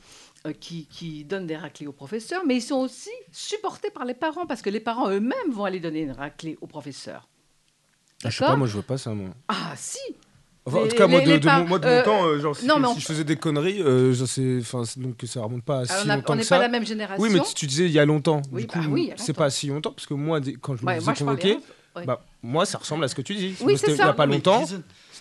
[0.60, 4.46] qui, qui donnent des raclées aux professeurs, mais ils sont aussi supportés par les parents
[4.46, 7.28] parce que les parents eux-mêmes vont aller donner une raclée au professeur.
[8.24, 9.30] Ah, je sais pas, moi je vois pas ça, moi.
[9.48, 10.00] Ah si
[10.66, 12.04] Enfin, en tout cas, moi, les- de, les de par- mon, moi, de euh, mon
[12.04, 14.14] temps, euh, genre, si, non, si on- je faisais des conneries, euh,
[14.60, 16.62] enfin, donc ça remonte pas à si on a- longtemps on n'est que pas ça.
[16.62, 17.24] la même génération.
[17.24, 18.42] Oui, mais tu, tu disais il y a longtemps.
[18.52, 20.76] Oui, du bah coup, oui, y a c'est pas si longtemps, parce que moi, quand
[20.76, 21.58] je me Ouais, faisais moi, convoquer,
[22.06, 23.56] bah, moi, ça ressemble à ce que tu dis.
[23.62, 24.10] Oui, c'est c'était il y ça.
[24.10, 24.62] a pas Oui, longtemps.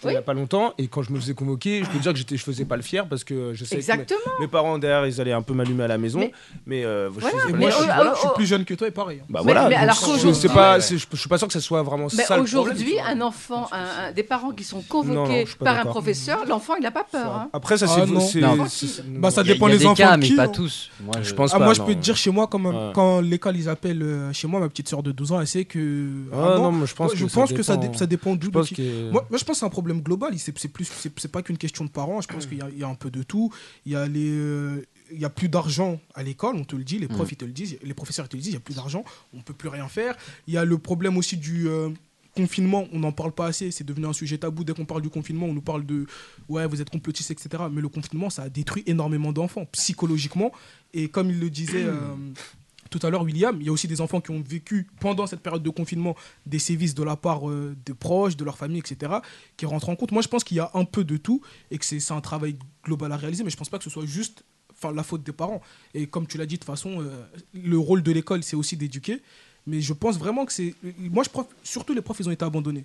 [0.04, 2.18] Il y a pas longtemps, et quand je me faisais convoquer, je peux dire que
[2.18, 4.04] j'étais, je faisais pas le fier parce que je sais que mes,
[4.40, 6.32] mes parents derrière, ils allaient un peu m'allumer à la maison, mais,
[6.66, 7.84] Mais- euh, je Voilà, faisais pas mais le fier.
[7.94, 9.18] voilà, je suis plus jeune que toi et pareil.
[9.22, 9.26] hein.
[9.28, 9.68] Bah Mais- voilà.
[9.68, 12.40] mais donc alors je, je suis pas sûr que ça soit vraiment Mais ça.
[12.40, 16.44] aujourd'hui, un enfant, un- un- des parents qui sont convoqués non, je par un professeur,
[16.46, 17.26] l'enfant, il n'a pas peur.
[17.26, 17.48] hein.
[17.52, 17.96] Après, ça, Ah,
[18.28, 18.40] c'est.
[18.40, 20.48] Bah, ça Il y a- dépend les des enfants cas, mais qui, pas hein.
[20.48, 20.90] tous.
[21.00, 21.64] Moi, Je je- pense Ah, pas.
[21.64, 22.92] moi, je peux te dire chez moi, quand, même, Ouais.
[22.94, 25.64] quand l'école ils appellent euh, chez moi, ma petite soeur de 12 ans, elle sait
[25.64, 26.08] que.
[26.32, 27.92] Ah, non, mais je pense je que ça pense que ça, dépend.
[27.92, 28.46] dé- ça dépend d'où.
[28.46, 28.74] Je de pense qui.
[28.76, 30.38] que- Moi, moi, je pense que c'est un problème global.
[30.38, 32.20] C'est plus, c'est pas qu'une question de parents.
[32.20, 33.52] Je pense qu'il y, a- il y a un peu de tout.
[33.84, 34.30] Il y a les.
[34.30, 34.82] euh,
[35.12, 37.34] il y a plus d'argent à l'école, on te le dit, les profs Mm.
[37.34, 39.04] ils te le disent, les professeurs ils te le disent, il y a plus d'argent,
[39.32, 40.16] on peut plus rien faire.
[40.48, 41.90] Il y a le problème aussi du euh,
[42.34, 44.64] confinement, on n'en parle pas assez, c'est devenu un sujet tabou.
[44.64, 46.06] Dès qu'on parle du confinement, on nous parle de
[46.48, 47.62] ouais, vous êtes complotistes, etc.
[47.70, 50.50] Mais le confinement, ça a détruit énormément d'enfants psychologiquement.
[50.92, 52.00] Et comme il le disait euh,
[52.90, 55.40] tout à l'heure, William, il y a aussi des enfants qui ont vécu pendant cette
[55.40, 59.12] période de confinement des sévices de la part euh, de proches, de leur famille, etc.,
[59.56, 60.12] qui rentrent en compte.
[60.12, 62.56] Moi, je pense qu'il y a un peu de tout et que c'est un travail
[62.84, 64.44] global à réaliser, mais je pense pas que ce soit juste
[64.94, 65.60] la faute des parents.
[65.94, 67.24] Et comme tu l'as dit, de toute façon, euh,
[67.54, 69.22] le rôle de l'école, c'est aussi d'éduquer.
[69.66, 70.74] Mais je pense vraiment que c'est.
[70.98, 71.46] Moi, je prof...
[71.64, 72.84] surtout les profs, ils ont été abandonnés.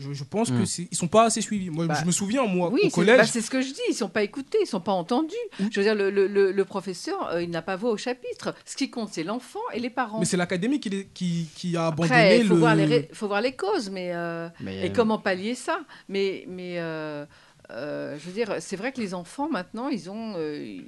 [0.00, 0.58] Je, je pense Mm.
[0.60, 1.68] que c'est ils sont pas assez suivis.
[1.70, 3.18] Moi, Bah, je me souviens moi Oui, au c'est collège.
[3.18, 3.80] bah, c'est ce que je dis.
[3.90, 5.34] Ils sont pas écoutés, ils sont pas entendus.
[5.58, 8.54] Je veux dire, le, le- le- le professeur, euh, il n'a pas voix au chapitre.
[8.64, 10.18] Ce qui compte, c'est l'enfant et les parents.
[10.18, 12.60] mais c'est l'académie qui, les- qui, qui a abandonné Après, il faut, le.
[12.60, 15.80] voir les ré- faut voir les causes, mais, euh, Mais, et euh, comment pallier ça.
[16.08, 17.26] Mais, mais euh,
[17.70, 20.78] euh, je veux dire, c'est vrai que les enfants maintenant, ils ont, euh,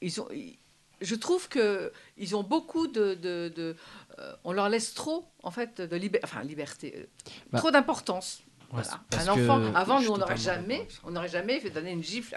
[0.00, 0.56] ils ont, ils-
[1.02, 3.76] je trouve que ils ont beaucoup de, de- de-
[4.44, 7.06] on leur laisse trop, en fait, de liberté, enfin liberté, euh,
[7.50, 8.42] Bah, trop d'importance.
[8.72, 9.00] Ouais, Voilà.
[9.10, 12.34] parce Un enfant, avant, nous, on n'aurait jamais, on n'aurait jamais fait donner une gifle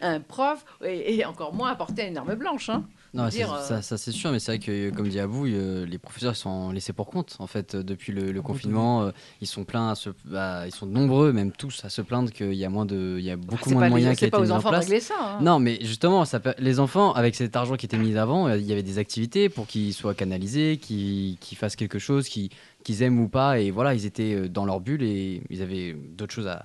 [0.00, 2.68] à un prof et, et encore moins apporter une arme blanche.
[2.68, 2.84] Hein.
[3.14, 5.84] Non, dire, euh, ça, ça, c'est sûr, mais c'est vrai que, comme dit Abou, euh,
[5.84, 7.36] les professeurs ils sont laissés pour compte.
[7.40, 9.10] En fait, euh, depuis le, le confinement,
[9.42, 12.54] ils sont pleins, à se, bah, ils sont nombreux, même tous, à se plaindre qu'il
[12.54, 14.38] y a moins de, il y a beaucoup moins de moyens qui c'est a pas
[14.38, 14.84] été aux mis en enfants de place.
[14.84, 15.38] régler ça, hein.
[15.42, 18.72] Non, mais justement, ça les enfants, avec cet argent qui était mis avant, il y
[18.72, 23.60] avait des activités pour qu'ils soient canalisés, qu'ils fassent quelque chose, qu'ils aiment ou pas,
[23.60, 26.64] et voilà, ils étaient dans leur bulle et ils avaient d'autres choses à,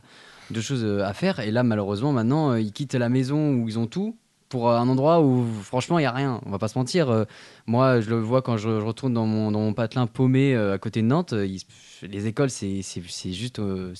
[0.49, 1.41] d'autres choses à faire.
[1.41, 4.15] Et là, malheureusement, maintenant, ils quittent la maison où ils ont tout
[4.49, 6.41] pour euh, un endroit où franchement il y a rien.
[6.45, 7.25] On va pas se mentir.
[7.67, 10.77] Moi, je le vois quand je, retourne dans mon, dans mon patelin paumé euh, à
[10.77, 11.33] côté de Nantes.
[11.33, 11.45] euh,
[12.01, 12.81] les écoles, c'est
[13.33, 13.93] juste, euh,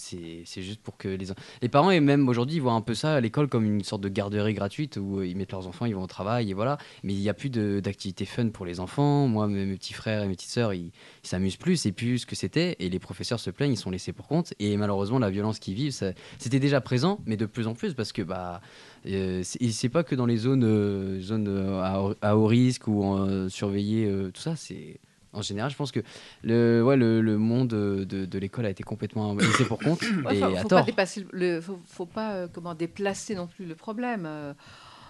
[0.46, 3.20] juste pour que les, en- les parents et même aujourd'hui voient un peu ça à
[3.20, 6.04] l'école comme une sorte de garderie gratuite où euh, ils mettent leurs enfants, ils vont
[6.04, 6.78] au travail et voilà.
[7.04, 9.28] Mais il n'y a plus d'activités fun pour les enfants.
[9.28, 10.92] Moi, mes, petits frères et mes petites sœurs, ils
[11.24, 11.76] s'amusent plus.
[11.76, 12.78] C'est plus ce que c'était.
[12.80, 14.54] Et les professeurs se plaignent, ils sont laissés pour compte.
[14.60, 15.94] Et malheureusement, la violence qu'ils vivent,
[16.38, 18.62] c'était déjà présent, mais de plus en plus parce que bah
[19.08, 24.06] euh, c'est pas que dans les zones, zones à, à haut risque ou euh, surveillées,
[24.06, 24.56] euh, tout ça.
[24.56, 25.00] C'est
[25.34, 26.00] en général, je pense que
[26.44, 30.36] le, ouais, le, le monde de, de- l'école a été complètement laissé pour compte Ouais,
[30.38, 30.86] et faut, à faut pas tort.
[31.32, 34.26] le, faut, faut pas euh, comment déplacer non plus le problème.
[34.26, 34.54] Euh,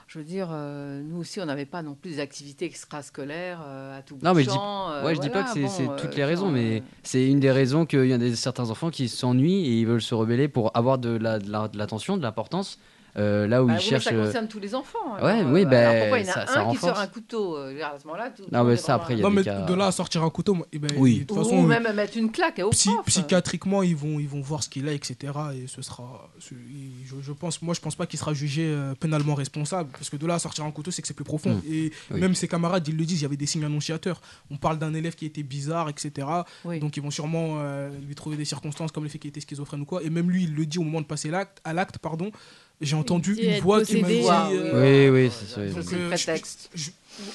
[0.08, 4.00] je veux dire, euh, nous aussi, on n'avait pas non plus des activités extrascolaires euh,
[4.00, 5.50] à tout bout Non, de mais je dis, champ, euh, ouais, je dis pas que
[5.50, 8.18] c'est bon, euh, toutes les raisons, genre, mais c'est une des raisons qu'il y a
[8.18, 11.50] des, certains enfants qui s'ennuient et ils veulent se rebeller pour avoir de la- de
[11.52, 12.84] la- de l'attention, de l'importance, euh,
[13.18, 14.04] là où bah ils oui, mais cherchent.
[14.06, 15.16] ça euh, concerne tous les enfants.
[15.22, 16.78] Ouais, alors, oui, euh, ben, alors pourquoi il y en a ça- un ça qui
[16.78, 19.30] sort un couteau euh, à ce moment-là Non, mais ça, après, il y a non,
[19.32, 21.20] des mais cas- de là à sortir un couteau, eh ben, Oui.
[21.20, 23.06] de toute Ou façon, euh, même mettre une claque au psy- prof.
[23.08, 25.34] psychiatriquement, ils vont, ils vont voir ce qu'il a, etc.
[25.56, 26.54] Et ce sera, ce-
[27.06, 30.18] je, je pense, moi, je pense pas qu'il sera jugé euh, pénalement responsable, parce que
[30.18, 31.56] de là à sortir un couteau, c'est que c'est plus profond.
[31.56, 31.62] Mm.
[31.72, 32.20] Et Oui.
[32.20, 34.22] même ses camarades, ils le disent, il y avait des signes annonciateurs.
[34.52, 36.28] On parle d'un élève qui était bizarre, etc.
[36.66, 36.80] Oui.
[36.80, 39.82] Donc ils vont sûrement euh, lui trouver des circonstances comme le fait qu'il était schizophrène
[39.82, 40.04] ou quoi.
[40.04, 42.32] Et même lui, il le dit au moment de passer l'acte, à l'acte, pardon.
[42.80, 44.22] J'ai entendu une voix qui m'a dit.
[44.30, 45.62] Ah, euh, Oui, oui, c'est ça.
[45.62, 46.12] Le euh,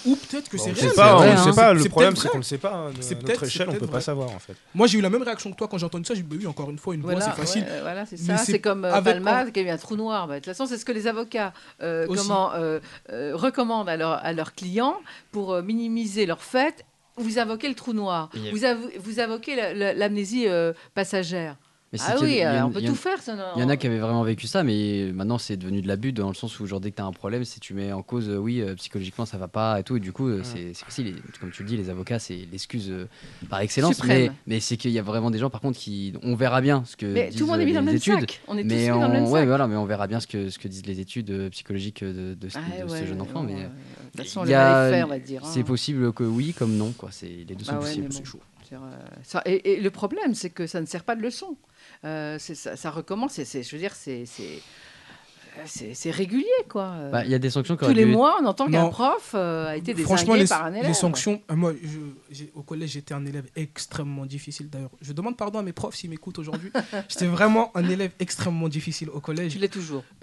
[0.06, 0.90] ou peut-être que c'est réel.
[0.90, 1.44] sait pas, vrai, on hein.
[1.52, 1.74] sait pas.
[1.74, 2.72] Le problème, c'est qu'on ne sait pas.
[2.72, 4.54] hein, C'est notre échelle, on peut-être peut pas savoir en fait.
[4.74, 6.14] Moi, j'ai eu la même réaction que toi quand j'ai entendu ça.
[6.14, 7.64] J'ai dit, oui, encore une fois, une voix, c'est facile.
[7.68, 8.36] euh, voilà, c'est ça.
[8.36, 10.28] c'est comme euh, Palma qui a eu un trou noir.
[10.28, 12.78] Bah, de toute façon, c'est ce que les avocats euh, comment, euh,
[13.10, 14.96] euh, recommandent à, leur- à leurs clients
[15.32, 16.84] pour euh, minimiser leurs faits.
[17.16, 18.30] Vous invoquez le trou noir.
[18.34, 18.60] Vous,
[19.00, 21.56] vous invoquez la- la- l'amnésie euh, passagère.
[21.92, 23.18] Mais Ah oui, a euh, on peut tout faire.
[23.56, 26.12] Il y en a qui avaient vraiment vécu ça, mais maintenant c'est devenu de l'abus
[26.12, 28.02] dans le sens où, genre, dès que tu as un problème, si tu mets en
[28.02, 30.72] cause, euh, oui, euh, psychologiquement ça va pas et tout, et du coup, euh, c'est
[30.72, 31.16] facile.
[31.38, 32.90] Comme tu le dis, les avocats, c'est l'excuse
[33.50, 34.34] par excellence, mais, Suprême.
[34.46, 36.14] mais c'est qu'il y a vraiment des gens, par contre, qui.
[36.22, 37.04] On verra bien ce que.
[37.04, 38.40] Mais disent, tout le monde est mis dans le les même études, sac.
[38.48, 39.46] On est tous mais mis dans le on- même ouais, sac.
[39.48, 42.48] voilà, mais on verra bien ce que, ce que disent les études psychologiques de, de,
[42.48, 43.42] ce- Ah de ce ouais, jeune enfant.
[43.42, 43.68] mais
[44.16, 45.44] on.
[45.44, 47.10] C'est possible que oui, comme non, quoi.
[47.12, 48.08] C'est les deux sont Bah ouais, possibles.
[48.10, 48.14] mais
[49.44, 51.56] et le problème, c'est que ça ne sert pas de leçon.
[52.04, 53.32] Euh, ça, ça recommence.
[53.44, 54.24] c'est- je veux dire, c'est
[55.66, 56.84] c'est- c'est régulier, quoi.
[56.96, 59.32] Euh, Bah, il y a des sanctions Tous les dû- mois, on entend qu'un prof
[59.34, 60.86] euh, a été Franchement, les, par un élève.
[60.88, 61.40] les sanctions.
[61.50, 61.72] euh, moi,
[62.30, 64.68] je- au collège, j'étais un élève extrêmement difficile.
[64.70, 66.70] D'ailleurs, je demande pardon à mes profs s'ils m'écoutent aujourd'hui.
[67.08, 69.52] j'étais vraiment un élève extrêmement difficile au collège.
[69.52, 70.04] Tu l'es toujours.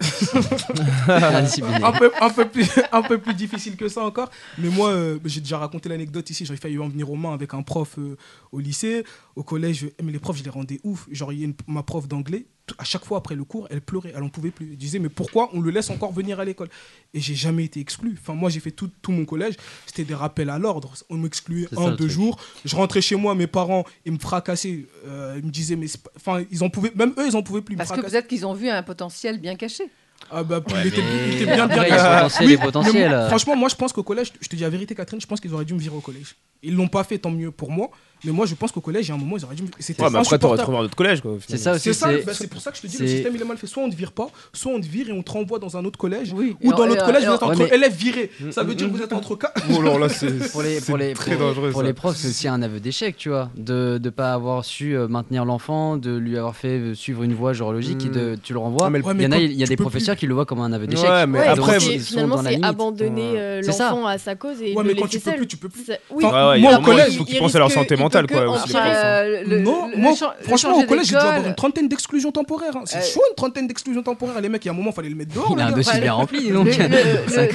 [1.08, 4.30] Un, peu, un, peu plus, un peu plus difficile que ça encore.
[4.58, 6.44] Mais moi, euh, j'ai déjà raconté l'anecdote ici.
[6.44, 8.16] J'ai failli en venir aux mains avec un prof euh,
[8.52, 9.04] au lycée.
[9.36, 11.06] Au collège, mais les profs, je les rendais ouf.
[11.10, 12.46] Genre, il y a une- ma prof d'anglais,
[12.78, 14.12] à chaque fois après le cours, elle pleurait.
[14.14, 14.70] Elle n'en pouvait plus.
[14.70, 16.68] Elle disait, mais pourquoi on le laisse encore venir à l'école?
[17.14, 18.16] Et j'ai jamais été exclu.
[18.20, 19.54] Enfin, moi, j'ai fait tout, tout mon collège.
[19.86, 20.92] C'était des rappels à l'ordre.
[21.08, 22.38] On m'excluait ça, un, deux jours.
[22.64, 24.86] Je rentrais chez moi, mes parents, ils me fracassaient.
[25.06, 27.76] Euh, ils me disaient, mais enfin, ils en pouvaient, même eux, ils en pouvaient plus.
[27.76, 29.84] Parce que peut-être qu'ils ont vu un potentiel bien caché.
[30.30, 33.28] Ah bah, Ouais, il, était, mais il était bien bien euh.
[33.28, 35.52] franchement, moi je pense qu'au collège, je te dis la vérité Catherine, je pense qu'ils
[35.54, 36.36] auraient dû me virer au collège.
[36.62, 37.90] Ils l'ont pas fait, tant mieux pour moi.
[38.24, 40.02] Mais moi je pense qu'au collège, il y a un moment, ils auraient dû C'était
[40.02, 41.20] Ouais, mais après, t'aurais trouvé un autre collège.
[41.20, 41.80] quoi, C'est ça aussi.
[41.84, 43.44] C'est ça, c'est- bah, c'est pour ça que je te dis, le système il est
[43.44, 43.66] mal fait.
[43.66, 45.84] Soit on te vire pas, soit on te vire et on te renvoie dans un
[45.84, 46.32] autre collège.
[46.34, 46.56] Oui.
[46.62, 48.30] Ou Et dans l'autre et collège, vous êtes ouais, entre mais- élèves virés.
[48.50, 49.52] Ça veut dire que vous êtes entre cas.
[49.74, 51.70] Oh, là, c'est pour les, pour les, très pour- dangereux.
[51.70, 51.86] pour ça.
[51.86, 55.08] les profs, c'est aussi un aveu d'échec, tu vois, de ne pas avoir su euh,
[55.08, 58.52] maintenir l'enfant, de lui avoir fait euh, suivre une voie genre logique et de tu
[58.52, 58.90] le renvoies.
[58.90, 60.72] Le- il y en a, il y a des professeurs qui le voient comme un
[60.72, 61.08] aveu d'échec.
[61.08, 64.94] Ouais, mais après, finalement, c'est abandonner euh, l'enfant à sa cause et Ouais, le mais
[65.00, 65.36] quand laisser tu peux seul.
[65.38, 65.84] plus, tu peux plus.
[66.20, 68.48] Moi, a au collège, il faut qu'ils il pensent à leur santé peut mentale, quoi.
[68.50, 68.74] aussi.
[68.76, 71.54] Euh, le- non, le- moi, le cha- le franchement, au collège, j'ai dû avoir une
[71.54, 72.76] trentaine d'exclusions temporaires.
[72.76, 72.82] hein.
[72.84, 74.40] C'est Euh, chaud, une trentaine d'exclusions temporaires.
[74.40, 75.52] Les mecs, il y a un moment, il fallait le mettre dehors.
[75.56, 76.66] Il a un dossier bien rempli, donc.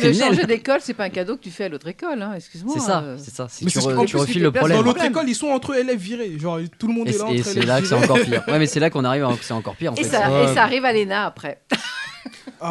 [0.06, 2.74] Le, changer d'école, c'est pas un cadeau que tu fais à l'autre école, hein, excuse-moi.
[2.78, 3.18] C'est ça, euh.
[3.20, 3.48] c'est ça.
[4.06, 4.78] tu refiles il le problème.
[4.78, 6.38] Dans l'autre école, ils sont entre élèves virés.
[6.40, 8.06] Genre, tout le monde Et est là c'est- et là que c'est virés.
[8.10, 8.44] encore pire.
[8.48, 10.26] Ouais, mais c'est là qu'on arrive, à- c'est encore pire et ça
[10.64, 11.60] arrive à l'ENA après.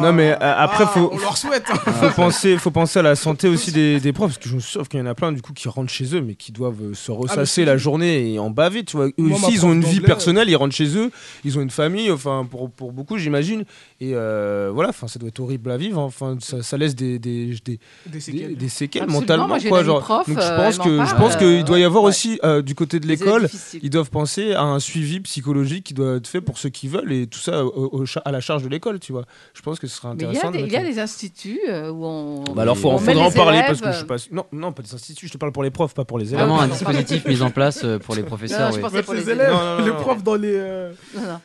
[0.01, 1.09] Non, mais euh, après, Ah, faut.
[1.13, 1.65] On leur souhaite.
[1.71, 1.75] hein.
[1.91, 4.87] faut penser, faut penser à la santé aussi des, des profs, parce que je sûr
[4.89, 6.93] qu'il y en a plein du coup qui rentrent chez eux, mais qui doivent euh,
[6.93, 9.07] se ressasser c'est- la journée et en baver, tu vois.
[9.07, 11.11] Eux Moi, aussi, ils ont une vie personnelle, ils rentrent chez eux,
[11.43, 13.63] ils ont une famille, enfin pour, pour beaucoup, j'imagine.
[14.01, 15.99] Et euh, voilà, enfin ça doit être horrible à vivre.
[15.99, 18.55] Enfin, ça, ça laisse des des, des, séquelles.
[18.57, 19.77] des séquelles Absolument, mentalement, moi, quoi.
[19.79, 19.99] amie Genre.
[20.01, 22.09] prof, Donc je euh, pense que je pense qu'il doit y avoir ouais.
[22.09, 23.47] aussi euh, du côté de l'école,
[23.81, 27.11] ils doivent penser à un suivi psychologique qui doit être fait pour ceux qui veulent
[27.13, 29.25] et tout ça au- au cha- à la charge de l'école, tu vois.
[29.53, 30.47] Je pense que ce serait Mais il y intéressant.
[30.49, 32.43] a de des, y a des instituts euh, où on.
[32.53, 34.15] Bah alors, faut, on faudra en parler élèves, parce que je suis pas.
[34.35, 35.27] Non, non, pas des instituts.
[35.27, 36.39] Je te parle pour les profs, pas pour les élèves.
[36.45, 38.71] Vraiment un non, dispositif mis en place euh, pour les Non, professeurs.
[38.71, 38.81] je oui.
[38.81, 39.97] pensais pour les les élèves, Non, non, non, les non.
[39.97, 40.55] profs dans les.
[40.55, 41.39] euh, Non, non.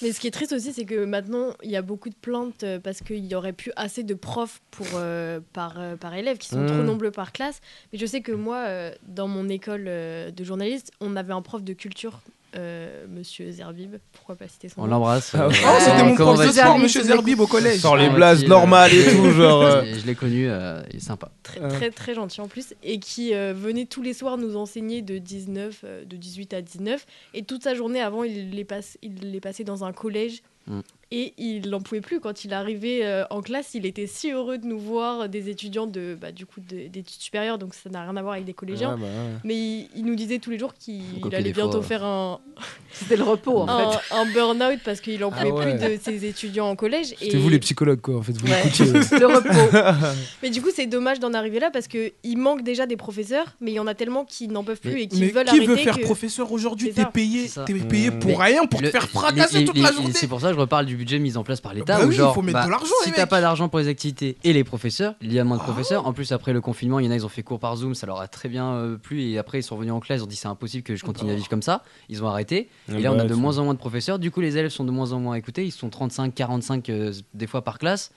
[0.00, 2.62] Mais ce qui est triste aussi, c'est que maintenant, il y a beaucoup de plaintes
[2.62, 6.38] euh, parce qu'il y aurait plus assez de profs pour, euh, par, euh, par élève,
[6.38, 6.84] qui sont trop Mhm.
[6.86, 7.60] nombreux par classe.
[7.92, 8.64] Mais je sais que moi,
[9.08, 12.20] dans mon école de journaliste, on avait un prof de culture,
[12.56, 15.32] euh, Monsieur Zerbib, pourquoi pas citer son On nom l'embrasse.
[15.34, 17.80] Ah, euh, Oh, c'était mon comment prof de sport, monsieur Zerbib au collège.
[17.80, 19.62] Sort les Comment blases normales et tout, genre.
[19.62, 21.30] euh, Je l'ai connu, euh, il est sympa.
[21.42, 25.02] très, très très gentil en plus et qui euh, venait tous les soirs nous enseigner
[25.02, 28.96] de 19 euh, de 18 à 19 et toute sa journée avant il les passe
[29.02, 30.80] il les passait dans un collège Mm.
[31.10, 34.58] Et il n'en pouvait plus quand il arrivait euh, en classe il était si heureux
[34.58, 37.88] de nous voir euh, des étudiants de bah, du coup de- d'études supérieures donc ça
[37.88, 39.38] n'a rien à voir avec des collégiens ouais, bah, ouais.
[39.44, 41.02] mais il, il nous disait tous les jours qu'il
[41.32, 41.82] allait bientôt fois.
[41.82, 42.40] faire un,
[42.92, 44.14] C'était le repos, en un, fait.
[44.14, 45.78] un burn-out parce qu'il en Ah pouvait ouais.
[45.78, 48.16] plus de ses étudiants en collège C'était et vous les psychologues, quoi.
[48.16, 48.62] En fait, vous Ouais.
[48.64, 48.86] l'écoutiez.
[49.18, 50.08] Le repos.
[50.42, 53.46] Mais du coup, c'est dommage d'en arriver là parce que il manque déjà des professeurs,
[53.60, 55.44] mais il y en a tellement qui n'en peuvent plus Mais- et qui Mais veulent
[55.44, 56.90] qui arrêter veut faire que- professeur aujourd'hui?
[56.92, 58.18] T'es payé, t'es payé Mmh.
[58.18, 60.12] pour Mais rien, pour te faire fracasser toute la journée.
[60.14, 61.98] C'est pour ça que je reparle du budget mis en place par l'État.
[61.98, 64.36] Bah oui, genre, faut mettre bah, de l'argent, si t'as pas d'argent pour les activités
[64.44, 65.64] et les professeurs, il y a moins de Ah.
[65.64, 66.06] professeurs.
[66.06, 67.94] En plus, après le confinement, il y en a, ils ont fait cours par Zoom,
[67.94, 69.22] ça leur a très bien euh, plu.
[69.22, 71.30] Et après, ils sont revenus en classe, ils ont dit c'est impossible que je continue
[71.30, 71.82] à vivre comme ça.
[72.08, 72.68] Ils ont arrêté.
[72.92, 74.18] Et là, on a de moins en moins de professeurs.
[74.18, 75.64] Du coup, les élèves sont de moins en moins écoutés.
[75.64, 78.10] Ils sont 35, 45 euh, des fois par classe.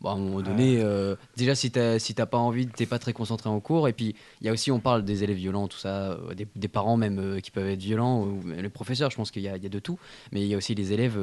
[0.00, 3.00] Bon, à un moment donné, euh, déjà, si t'as si t'as pas envie, t'es pas
[3.00, 3.88] très concentré en cours.
[3.88, 6.46] Et puis, il y a aussi, on parle des élèves violents, tout ça, euh, des,
[6.54, 9.46] des parents même euh, qui peuvent être violents, ou les professeurs, je pense qu'il y,
[9.46, 9.98] y a de tout.
[10.30, 11.18] Mais il y a aussi les élèves.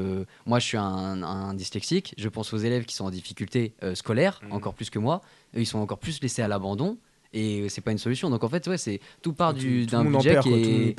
[0.46, 2.14] moi, je suis un, un dyslexique.
[2.18, 5.22] Je pense aux élèves qui sont en difficulté scolaire, encore plus que moi.
[5.56, 6.98] Eux, ils sont encore plus laissés à l'abandon.
[7.38, 8.30] Et c'est pas une solution.
[8.30, 10.54] Donc en fait, ouais, c'est tout part du- d'un en budget perd, qui
[10.90, 10.94] est.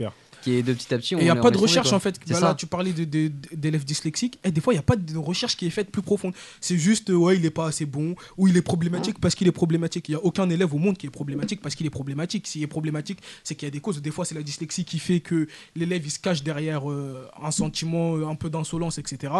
[0.47, 1.15] qui est de petit à petit.
[1.15, 1.97] Et il n'y a pas de recherche quoi.
[1.97, 2.21] en fait.
[2.29, 4.39] Bah là, tu parlais d'élèves dyslexiques.
[4.45, 6.35] Et des fois, il n'y a pas de recherche qui est faite plus profonde.
[6.61, 9.49] C'est juste, euh, ouais, il n'est pas assez bon ou il est problématique parce qu'il
[9.49, 10.09] est problématique.
[10.09, 12.47] Il n'y a aucun élève au monde qui est problématique parce qu'il est problématique.
[12.47, 14.01] S'il est problématique, c'est qu'il y a des causes.
[14.01, 17.51] Des fois, c'est la dyslexie qui fait que l'élève il se cache derrière euh, un
[17.51, 19.33] sentiment euh, un peu d'insolence, etc.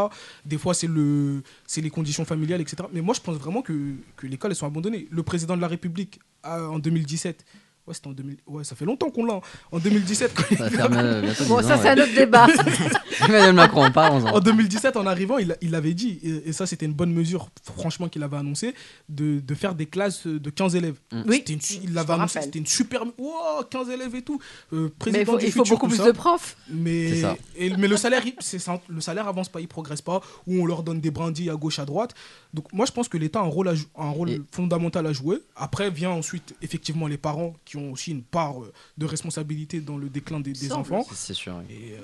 [0.45, 2.89] Des fois, c'est le, c'est les conditions familiales, etc.
[2.93, 5.07] Mais moi, je pense vraiment que, que l'école, elles sont abandonnées.
[5.11, 7.45] Le président de la République, en 2017,
[7.87, 8.39] Ouais, c'était en 2000.
[8.49, 9.34] Ouais, ça fait longtemps qu'on l'a.
[9.34, 9.41] hein.
[9.70, 12.47] En 2017, quand il- Ça euh, bientôt Bon, 10 ça, c'est un autre débat.
[13.20, 14.34] Emmanuel Macron, parlons-en.
[14.34, 17.49] En 2017, en arrivant, il, il avait dit, et, et ça c'était une bonne mesure,
[17.62, 18.74] franchement, qu'il avait annoncé,
[19.09, 20.97] de, de faire des classes de 15 élèves.
[21.12, 21.22] Mm.
[21.28, 23.05] Oui, C'était une su- il l'avait annoncé, c'était une super.
[23.18, 24.41] Wow, 15 élèves et tout.
[24.72, 26.07] Euh, Mais il faut, du il faut futur, beaucoup plus ça.
[26.07, 26.57] de profs.
[26.68, 27.37] Mais, C'est ça.
[27.57, 30.66] et- mais le salaire, c'est ça, le salaire avance pas, il progresse pas, ou on
[30.66, 32.14] leur donne des brindilles à gauche, à droite.
[32.53, 35.12] Donc moi je pense que l'État a un rôle, à un rôle Et- fondamental à
[35.12, 35.39] jouer.
[35.57, 39.97] Après vient ensuite effectivement les parents qui ont aussi une part euh, de responsabilité dans
[39.99, 41.05] le déclin des, enfants.
[41.12, 41.55] C'est- sûr.
[41.68, 41.74] oui.
[41.74, 42.01] Et, euh,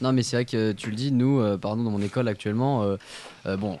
[0.00, 2.82] Non, mais c'est vrai que tu le dis, nous, euh, pardon, dans mon école actuellement,
[2.82, 2.96] euh,
[3.46, 3.78] euh, bon,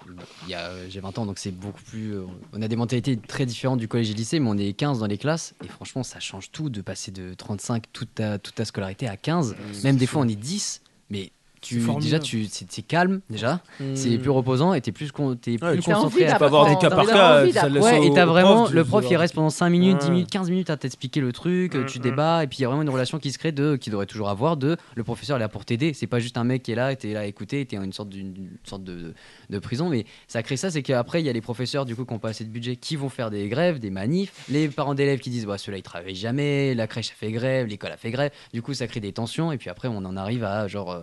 [0.88, 2.14] j'ai 20 ans, donc c'est beaucoup plus.
[2.14, 5.00] euh, on a des mentalités très différentes du collège et lycée, mais on est 15
[5.00, 8.54] dans les classes, et franchement, ça change tout de passer de 35 toute ta, toute
[8.54, 9.54] ta scolarité à 15.
[9.84, 11.32] Même des fois, on est 10, mais.
[11.60, 13.94] Tu, déjà, tu, c'est, calme, déjà, Hmm.
[13.94, 16.46] c'est plus reposant et t'es plus, con- t'es Ouais, plus tu envie concentré à peux
[16.46, 17.68] avoir des cas par cas, ça.
[17.68, 20.10] Ouais, et t'as vraiment prof le prof, il reste pendant 5 minutes, 10 Ouais.
[20.12, 22.80] minutes, 15 minutes à t'expliquer le truc, tu débats, et puis il y a vraiment
[22.82, 25.48] une relation qui se crée de, qui devrait toujours avoir de le professeur est là
[25.50, 25.92] pour t'aider.
[25.92, 28.08] C'est pas juste un mec qui est là, t'es là à écouter, t'es une sorte
[28.08, 29.12] d'une sorte de,
[29.50, 32.06] de prison, mais ça crée ça, c'est qu'après il y a les professeurs du coup
[32.06, 34.94] qui ont pas assez de budget qui vont faire des grèves, des manifs, les parents
[34.94, 37.96] d'élèves qui disent bah ceux-là ils travaillent jamais, la crèche a fait grève, l'école a
[37.98, 40.66] fait grève, du coup ça crée des tensions, et puis après on en arrive à
[40.68, 41.00] genre euh,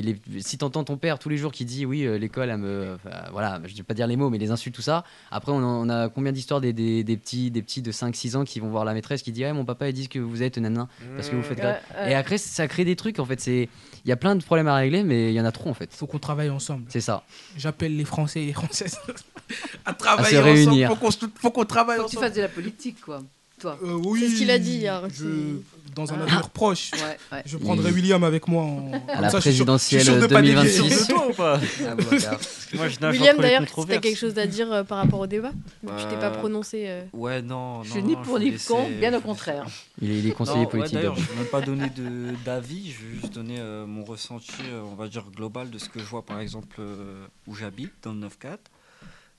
[0.00, 2.56] les, les- si t'entends ton père tous les jours qui dit oui euh, l'école elle
[2.58, 2.96] me
[3.32, 6.08] voilà je vais pas dire les mots mais les insultes tout ça après on, a
[6.08, 8.84] combien d'histoires des, des, des petits des petits de 5 6 ans qui vont voir
[8.84, 10.86] la maîtresse qui dit ouais mon papa il dit que vous êtes nanan
[11.16, 13.68] parce que vous faites grève et après ça crée des trucs en fait c'est
[14.04, 15.74] il y a plein de problèmes à régler mais il y en a trop en
[15.74, 16.84] fait faut qu'on travaille ensemble.
[16.88, 17.24] c'est ça
[17.56, 18.98] J'appelle les Français et les Françaises
[19.84, 20.48] à À travailler se ensemble.
[20.54, 20.88] réunir.
[20.88, 22.26] Faut qu'on, faut qu'on travaille Faut que tu ensemble.
[22.28, 23.22] fasses de la politique, quoi.
[23.62, 23.78] Toi.
[23.82, 25.02] Euh, oui, C'est ce qu'il a dit hier.
[25.12, 25.56] je-
[25.94, 26.22] dans un Ah.
[26.22, 27.42] avenir proche, Ouais, ouais.
[27.44, 28.62] je prendrai Il- William avec moi.
[28.64, 28.92] En...
[29.08, 30.54] À la ça, je suis sûr- je suis présidentielle sûr de pas dévier.
[30.54, 31.06] 2026.
[31.08, 32.02] de toi ou pas Ah, bon.
[32.74, 35.26] Moi, je William, d'ailleurs, si tu as quelque chose à dire euh, par rapport au
[35.26, 35.52] débat
[35.82, 36.84] Tu t'es pas Euh, prononcé.
[36.86, 37.02] euh.
[37.12, 37.82] Ouais, non.
[37.82, 39.66] Je non, suis ni pour ni contre, bien je au contraire.
[40.00, 40.94] Il est, il est conseiller Non, ouais, politique.
[40.94, 44.02] D'ailleurs, je ne vais même pas donner de- d'avis, je vais juste donner euh, mon
[44.04, 47.54] ressenti, euh, on va dire, global de ce que je vois, par exemple, euh, où
[47.54, 48.70] j'habite, dans le 9-4.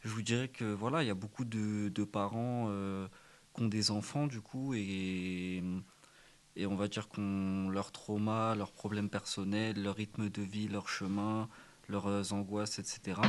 [0.06, 3.08] Je vous dirais que voilà, il y a beaucoup de, de parents euh,
[3.54, 5.64] qui ont des enfants, du coup, et,
[6.56, 10.88] et on va dire qu'on leur trauma, leurs problèmes personnels, leur rythme de vie, leur
[10.88, 11.49] chemin,
[11.89, 13.20] leurs euh, angoisses, etc.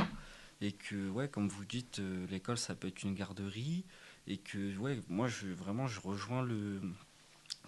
[0.61, 3.83] Et que, ouais, comme vous dites, euh, l'école, ça peut être une garderie.
[4.27, 6.81] Et que, ouais, moi, je, vraiment, je rejoins le,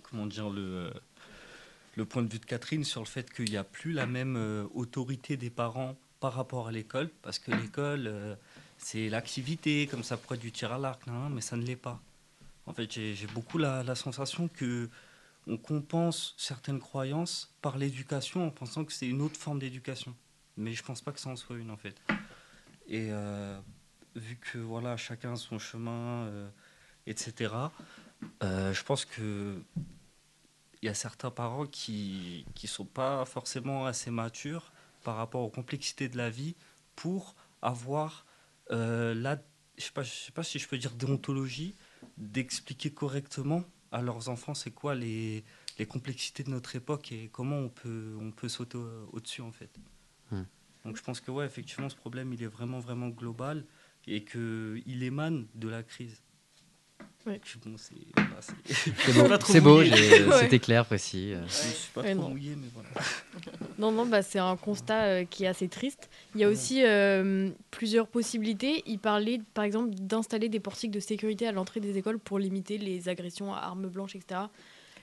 [0.04, 0.92] comment dire, le,
[1.96, 4.36] le point de vue de Catherine sur le fait qu'il n'y a plus la même
[4.38, 8.38] euh, autorité des parents par rapport à l'école, parce que l'école,
[8.80, 12.02] c'est l'activité, comme ça pourrait du tir à l'arc, nan, mais ça ne l'est pas.
[12.68, 14.90] En fait, j'ai beaucoup la, la sensation que
[15.48, 20.14] on compense certaines croyances par l'éducation en pensant que c'est une autre forme d'éducation.
[20.58, 21.96] Mais je pense pas que ça en soit une, en fait.
[22.88, 23.58] Et euh,
[24.16, 26.50] vu que voilà, chacun a son chemin, euh,
[27.06, 27.54] etc.,
[28.44, 29.62] euh, je pense que
[30.82, 34.72] il y a certains parents qui qui sont pas forcément assez matures
[35.04, 36.56] par rapport aux complexités de la vie
[36.96, 38.26] pour avoir
[38.70, 39.38] la
[39.78, 41.76] je sais pas je sais pas si je peux dire déontologie
[42.18, 45.44] d'expliquer correctement à leurs enfants c'est quoi les,
[45.80, 49.52] les complexités de notre époque et comment on peut on peut sauter au- au-dessus en
[49.52, 49.70] fait.
[50.32, 50.44] Hmm.
[50.86, 53.64] Donc je pense que ouais effectivement ce problème il est vraiment vraiment global
[54.08, 56.22] et que il émane de la crise.
[57.26, 57.42] Ouais.
[57.66, 60.40] Bon, c'est beau, Ouais.
[60.40, 61.34] c'était clair, précis.
[61.34, 61.44] euh.
[61.46, 62.30] Je suis pas trop non.
[62.30, 62.90] mouillé mais voilà.
[63.80, 66.10] Non, non, bah, c'est un constat euh, qui est assez triste.
[66.36, 68.84] Il y a aussi euh, plusieurs possibilités.
[68.88, 72.78] Il parlait, par exemple, d'installer des portiques de sécurité à l'entrée des écoles pour limiter
[72.78, 74.42] les agressions à armes blanches, etc.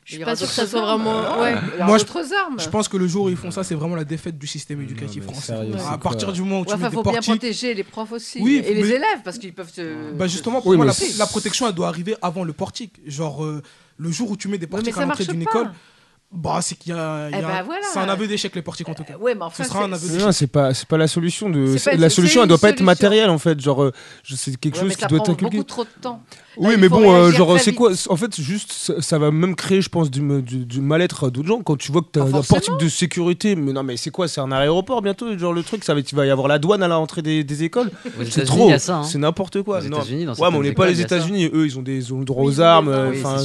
[0.05, 1.03] Je suis pas sûre que ça soit armes.
[1.03, 1.41] vraiment.
[1.41, 1.55] Ouais.
[1.77, 2.61] Aura Moi, je- d'autres armes.
[2.61, 4.83] Je pense que le jour où ils font ça, c'est vraiment la défaite du système
[4.83, 5.55] éducatif français.
[5.57, 7.85] sérieux, À partir du moment où tu mets enfin, des faut bien portiques, protéger les
[7.85, 10.13] profs aussi Oui, et les élèves parce qu'ils peuvent se.
[10.13, 13.01] Bah justement, pour Oui, moi, la, protection, elle doit arriver avant le portique.
[13.07, 13.63] Genre, euh,
[13.97, 15.51] le jour où tu mets des portiques à l'entrée d'une pas.
[15.51, 15.73] école,
[16.35, 17.29] bah, c'est qu'il y a.
[17.31, 17.83] il y Eh a- bah, voilà.
[17.93, 19.15] C'est un aveu d'échec, les portiques, en tout cas.
[19.15, 20.27] Euh, ouais, mais enfin, Ce sera un c'est- aveu c'est- d'échec.
[20.27, 21.49] Non, c'est pas, c'est pas la solution.
[21.49, 23.61] De, C'est pas- la c'est solution, elle doit pas être matérielle en fait.
[23.61, 23.93] Genre, euh,
[24.25, 25.57] je- c'est quelque Ouais, chose qui ça doit prend être inculqué.
[25.59, 26.23] beaucoup trop de temps.
[26.57, 29.81] Oui, mais bon, euh, genre, c'est quoi En fait, juste, ça, ça va même créer,
[29.81, 32.25] je pense, du, du, du mal-être à d'autres gens quand tu vois que tu as
[32.25, 33.57] Pas un portique de sécurité.
[33.57, 36.17] Mais non, mais c'est quoi C'est un aéroport bientôt Genre, le truc, ça va, il
[36.17, 37.91] va y avoir la douane à l'entrée des, des écoles.
[38.31, 39.03] C'est trop, hein.
[39.03, 39.79] c'est n'importe quoi.
[39.81, 39.99] Aux Non.
[39.99, 41.01] États-Unis, dans Ouais, mais on n'est pas les.
[41.01, 41.51] États-Unis.
[41.53, 42.89] Eux, ils ont des ils ont le droit Oui, aux armes.
[42.89, 43.37] Enfin,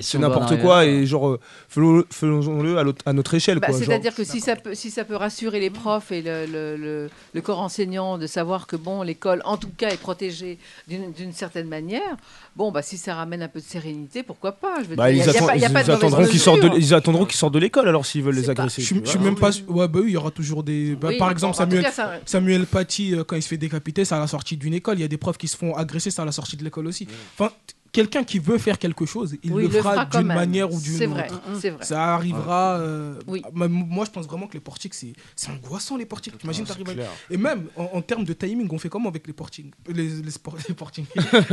[0.00, 0.86] c'est n'importe quoi.
[0.86, 3.58] Et genre, euh, faisons- faisons-le à, notre échelle.
[3.58, 3.68] Bah.
[3.72, 7.08] C'est-à-dire que si ça, peut, si ça peut rassurer les profs et le,
[7.42, 12.16] corps enseignant de savoir que bon, l'école, en tout cas, est protégée d'une certaine manière,
[12.58, 15.14] bon, bah, si ça ramène un peu de sérénité, pourquoi pas je veux Bah, dire,
[15.14, 16.60] ils, y a- y a attendent- pas- y a ils pas de attendront qu'ils sortent
[16.60, 18.82] de, ils attendront qu'ils sortent de l'école alors s'ils veulent les agresser.
[18.82, 19.52] Je suis- même pas.
[19.52, 20.96] sûr- Ouais, bah oui, il y aura toujours des.
[20.96, 24.04] bah, Oui, par exemple, Samuel, cas, ça- Samuel Paty, euh, quand il se fait décapiter,
[24.04, 24.98] c'est à la sortie d'une école.
[24.98, 26.86] Il y a des profs qui se font agresser, c'est à la sortie de l'école
[26.88, 27.06] aussi.
[27.38, 27.52] Enfin,
[27.98, 30.36] quelqu'un qui veut faire quelque chose, il Oui, le fera d'une même.
[30.36, 31.16] manière ou d'une C'est autre.
[31.16, 31.28] vrai,
[31.60, 31.84] c'est vrai.
[31.84, 32.78] Ça arrivera.
[32.78, 33.42] euh, Oui.
[33.56, 36.38] m- moi, je pense vraiment que les portiques, c'est c'est angoissant, les portiques.
[36.38, 37.34] T'imagines, c'est t'arrives à-.
[37.34, 39.72] Et même, en, en termes de timing, on fait comment avec les portiques?
[39.88, 41.08] Les, les, sport- les portiques.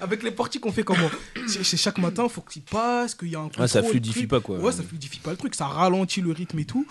[0.00, 1.10] avec les portiques, on fait comment?
[1.46, 3.90] C'est- c'est chaque matin, il faut qu'il passe, qu'il y a un Ouais, ça contrôle,
[3.90, 4.58] fluidifie pas, quoi.
[4.58, 6.86] Ouais, ça fluidifie pas le truc, ça ralentit le rythme et tout.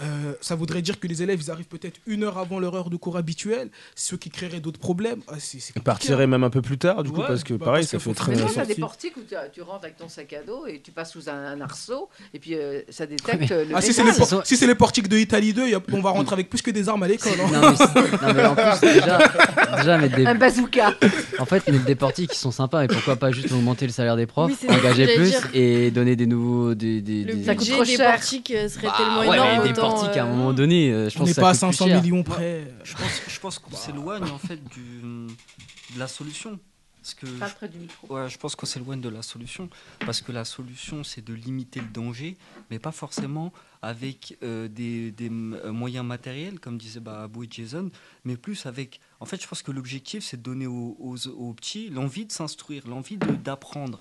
[0.00, 2.88] Euh, ça voudrait dire que les élèves ils arrivent peut-être une heure avant leur heure
[2.88, 5.20] de cours habituelle, ce qui créerait d'autres problèmes.
[5.28, 6.28] Ah, c'est- c'est Ils partiraient hein.
[6.28, 8.14] même un peu plus tard, du coup, Ouais, parce que bah, pareil, parce ça fait
[8.14, 8.32] très.
[8.32, 8.68] Mais t'as sorti.
[8.74, 11.28] des portiques où tu, tu rentres avec ton sac à dos et tu passes sous
[11.28, 14.40] un, un arceau et puis euh, ça détecte le Ah, si c'est les, por- sont-
[14.44, 16.70] si c'est les portiques de Italie 2, y a- on va rentrer avec plus que
[16.70, 17.32] des armes à l'école.
[17.38, 17.50] hein.
[17.52, 19.18] Non, mais, non, mais en plus, déjà,
[19.76, 20.94] déjà mettre des, Un bazooka.
[21.38, 24.16] en fait, mettre des portiques qui sont sympas, et pourquoi pas juste augmenter le salaire
[24.16, 25.48] des profs, Oui, engager plus dire.
[25.52, 26.74] et donner des nouveaux.
[26.74, 28.10] Des, des, Le des- Ça coûte budget trop des cher.
[28.12, 29.66] portiques euh, serait Bah, tellement énorme.
[29.86, 31.60] À un euh, moment donné, euh, je on pense n'est que ça pas à coûte
[31.68, 32.02] plus 500 cher.
[32.02, 32.72] millions près.
[32.84, 36.58] Je pense, je pense qu'on s'éloigne en fait du, de la solution.
[37.00, 38.14] Parce que Pas près du micro.
[38.14, 39.68] Ouais, je pense qu'on s'éloigne de la solution.
[40.06, 42.36] Parce que la solution, c'est de limiter le danger,
[42.70, 43.52] mais pas forcément
[43.82, 47.90] avec euh, des, euh, moyens matériels, comme disaient bah, Abou et Jason,
[48.24, 49.00] mais plus avec.
[49.18, 52.30] En fait, je pense que l'objectif, c'est de donner aux, aux- aux petits l'envie de
[52.30, 53.98] s'instruire, l'envie d'apprendre,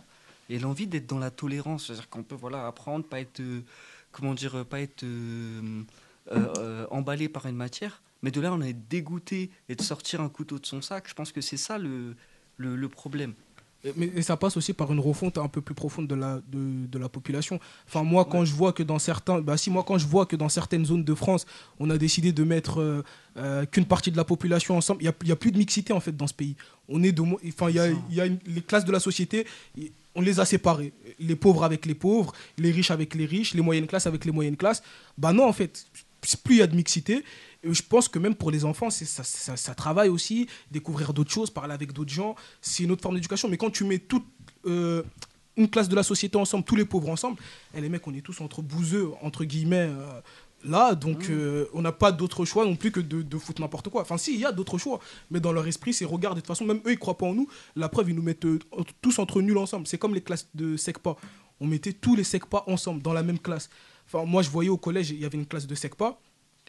[0.51, 1.87] et l'envie d'être dans la tolérance.
[1.87, 3.39] C'est-à-dire qu'on peut voilà, apprendre, pas être.
[3.39, 3.61] euh,
[4.11, 5.83] comment dire euh, Pas être euh,
[6.31, 10.29] euh, emballé par une matière, mais de là, on est dégoûté et de sortir un
[10.29, 11.05] couteau de son sac.
[11.07, 12.15] Je pense que c'est ça le,
[12.57, 13.33] le, le problème.
[13.83, 16.39] Et- Mais et ça passe aussi par une refonte un peu plus profonde de la,
[16.47, 17.59] de, de la population.
[17.87, 20.35] Enfin, moi, quand je vois que dans certains, bah, si moi, quand je vois que
[20.35, 21.47] dans certaines zones de France,
[21.79, 23.03] on a décidé de mettre euh,
[23.37, 25.57] euh, qu'une partie de la population ensemble, il n'y a, il y a plus de
[25.57, 26.55] mixité en fait dans ce pays.
[26.87, 29.47] On est de, enfin, il y a, y a une- les classes de la société,
[30.15, 30.93] on les a séparées.
[31.19, 34.31] Les pauvres avec les pauvres, les riches avec les riches, les moyennes classes avec les
[34.31, 34.83] moyennes classes.
[35.17, 35.85] Bah non, en fait,
[36.43, 37.23] plus il y a de mixité.
[37.63, 41.93] Je pense que même pour les enfants, ça, travaille aussi, découvrir d'autres choses, parler avec
[41.93, 42.35] d'autres gens.
[42.61, 43.47] C'est une autre forme d'éducation.
[43.49, 44.25] Mais quand tu mets toute
[44.65, 45.03] euh,
[45.55, 47.37] une classe de la société ensemble, tous les pauvres ensemble,
[47.75, 50.21] et les mecs, on est tous entre bouseux, entre guillemets, euh,
[50.63, 50.95] là.
[50.95, 54.01] Donc, euh, on n'a pas d'autre choix non plus que de, de foutre n'importe quoi.
[54.01, 54.99] Enfin, si, il y a d'autres choix.
[55.29, 56.35] Mais dans leur esprit, c'est regarde.
[56.35, 57.47] De toute façon, même eux, ils croient pas en nous.
[57.75, 58.59] La preuve, ils nous mettent euh,
[59.01, 59.87] tous entre nuls ensemble.
[59.87, 61.15] C'est comme les classes de SECPA.
[61.59, 63.69] On mettait tous les SECPA ensemble, dans la même classe.
[64.07, 66.19] Enfin, moi, je voyais au collège, il y avait une classe de SECPA.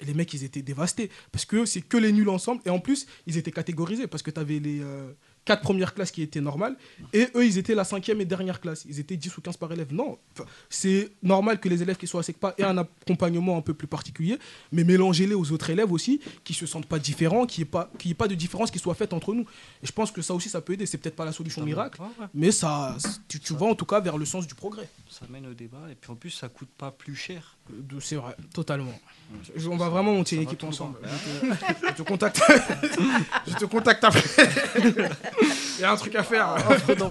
[0.01, 1.11] Et les mecs, ils étaient dévastés.
[1.31, 2.63] Parce que c'est que les nuls ensemble.
[2.65, 4.07] Et en plus, ils étaient catégorisés.
[4.07, 5.13] Parce que tu avais les euh,
[5.45, 6.77] quatre premières classes qui étaient normales.
[7.13, 8.85] Et eux, ils étaient la cinquième et dernière classe.
[8.89, 9.93] Ils étaient 10 ou 15 par élève.
[9.93, 10.19] Non.
[10.71, 13.87] C'est normal que les élèves qui soient à SECPA aient un accompagnement un peu plus
[13.89, 14.39] particulier.
[14.71, 17.91] Mais mélangez-les aux autres élèves aussi, qui se sentent pas différents, qu'il n'y ait, pas-
[18.05, 19.47] y ait pas de différence qui soit faite entre nous.
[19.83, 20.87] Et je pense que ça aussi, ça peut aider.
[20.87, 22.01] C'est peut-être pas la solution miracle.
[22.35, 22.97] Mais ça,
[23.29, 24.89] tu, tu vas en tout cas vers le sens du progrès.
[25.11, 27.57] Ça mène au débat et puis en plus ça coûte pas plus cher.
[28.01, 28.93] C'est vrai, totalement.
[29.57, 30.99] Je- on va vraiment monter une équipe ensemble.
[31.03, 32.43] Je te, je te contacte.
[33.47, 34.23] je te contacte après.
[35.79, 36.57] Il y a un truc à faire.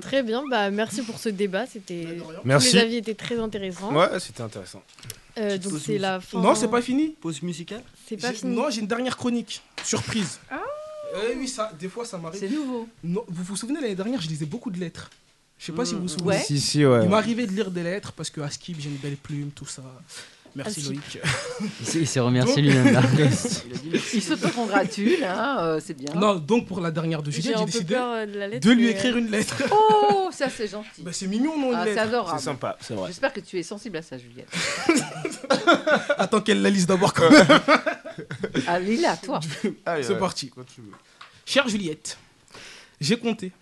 [0.00, 1.66] Très bien, bah merci pour ce débat.
[1.66, 2.74] C'était Merci.
[2.74, 3.92] les avis étaient très intéressants.
[3.94, 4.82] Ouais, c'était intéressant.
[5.38, 6.40] Euh, donc c'est la fin.
[6.40, 7.10] Non, c'est pas fini.
[7.20, 8.54] Pause musicale C'est pas fini.
[8.54, 9.62] Non, j'ai une dernière chronique.
[9.84, 10.40] Surprise.
[11.14, 12.40] Eh oui, ça, des fois, ça m'arrive.
[12.40, 12.88] C'est nouveau.
[13.04, 15.10] Non, vous vous souvenez, l'année dernière, je lisais beaucoup de lettres.
[15.62, 16.26] Je sais pas si vous vous souvenez.
[16.26, 16.42] Ouais.
[16.44, 17.04] Si, si, ouais.
[17.04, 19.64] Il m'arrivait de lire des lettres parce que à Skip, j'ai une belle plume, tout
[19.64, 19.84] ça.
[20.56, 20.86] Merci Askip.
[20.86, 21.18] Loïc.
[21.94, 23.00] Il s'est- remercié lui-même.
[24.12, 26.12] Il s'autocongratule, hein, euh, c'est bien.
[26.14, 28.66] Non, donc pour la dernière de Juliette, j'ai décidé peur euh, de la lettre.
[28.66, 29.54] de lui écrire euh, une lettre.
[29.70, 30.88] Oh, ça c'est gentil.
[30.98, 32.38] Bah, c'est mignon, non, une Ah, c'est adorable.
[32.40, 33.06] C'est sympa, c'est vrai.
[33.06, 34.48] J'espère que tu es sensible à ça, Juliette.
[36.18, 37.46] Attends qu'elle la lise d'abord quand même.
[38.66, 39.38] Ah, Lila, toi.
[40.02, 40.50] C'est parti.
[41.46, 42.18] Chère Juliette,
[43.00, 43.52] j'ai compté.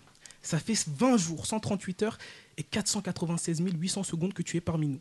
[0.41, 2.17] Ça fait 20 jours, 138 heures
[2.57, 4.99] et 496 800 secondes que tu es parmi nous.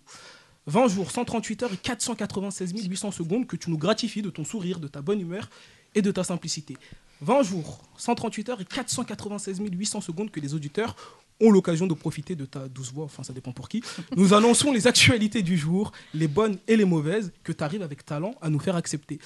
[0.67, 4.79] 20 jours, 138 heures et 496 800 secondes que tu nous gratifies de ton sourire,
[4.79, 5.49] de ta bonne humeur
[5.95, 6.77] et de ta simplicité.
[7.23, 10.97] 20 jours, 138 heures et 496 800 secondes que les auditeurs
[11.41, 13.83] ont l'occasion de profiter de ta douce voix, enfin ça dépend pour qui.
[14.17, 18.05] Nous annonçons les actualités du jour, les bonnes et les mauvaises, que tu arrives avec
[18.05, 19.19] talent à nous faire accepter.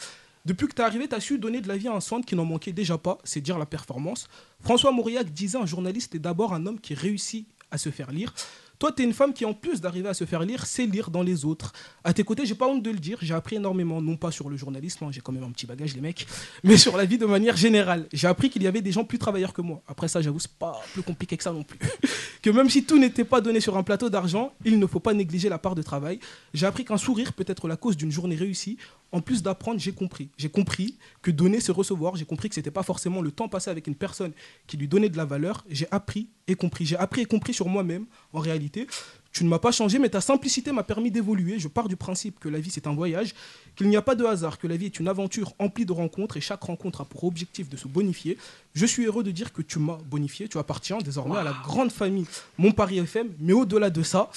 [0.45, 2.27] Depuis que tu es arrivé, tu as su donner de la vie à un centre
[2.27, 4.29] qui n'en manquait déjà pas, c'est dire la performance.
[4.61, 8.35] François Mauriac disait un journaliste est d'abord un homme qui réussit à se faire lire.
[8.79, 11.11] Toi, tu es une femme qui, en plus d'arriver à se faire lire, sait lire
[11.11, 11.73] dans les autres.
[12.03, 14.51] À tes côtés, j'ai pas honte de le dire, j'ai appris énormément, non pas sur
[14.51, 16.27] le journalisme, hein, j'ai quand même un petit bagage, les mecs,
[16.65, 18.07] mais sur la vie de manière générale.
[18.13, 19.81] J'ai appris qu'il y avait des gens plus travailleurs que moi.
[19.87, 21.79] Après ça, j'avoue, c'est pas plus compliqué que ça non plus.
[22.43, 25.15] que même si tout n'était pas donné sur un plateau d'argent, il ne faut pas
[25.15, 26.19] négliger la part de travail.
[26.53, 28.77] J'ai appris qu'un sourire peut être la cause d'une journée réussie.
[29.15, 30.29] En plus d'apprendre, j'ai compris.
[30.37, 32.17] J'ai compris que donner, c'est recevoir.
[32.17, 34.33] J'ai compris que c'était pas forcément le temps passé avec une personne
[34.67, 35.65] qui lui donnait de la valeur.
[35.71, 36.85] J'ai appris et compris.
[36.85, 38.89] J'ai appris et compris sur moi-même, en réalité.
[39.31, 41.61] Tu ne m'as pas changé, mais ta simplicité m'a permis d'évoluer.
[41.61, 43.37] Je pars du principe que la vie, c'est un voyage,
[43.77, 46.37] qu'il n'y a pas de hasard, que la vie est une aventure emplie de rencontres
[46.37, 48.37] et chaque rencontre a pour objectif de se bonifier.
[48.75, 50.49] Je suis heureux de dire que tu m'as bonifié.
[50.49, 52.27] Tu appartiens désormais à la grande famille
[52.59, 53.29] Mon Paris FM.
[53.39, 54.29] Mais au-delà de ça,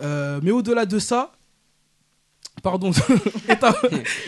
[0.00, 1.32] euh, mais au-delà de ça,
[2.62, 2.90] pardon.
[3.48, 3.74] et ta-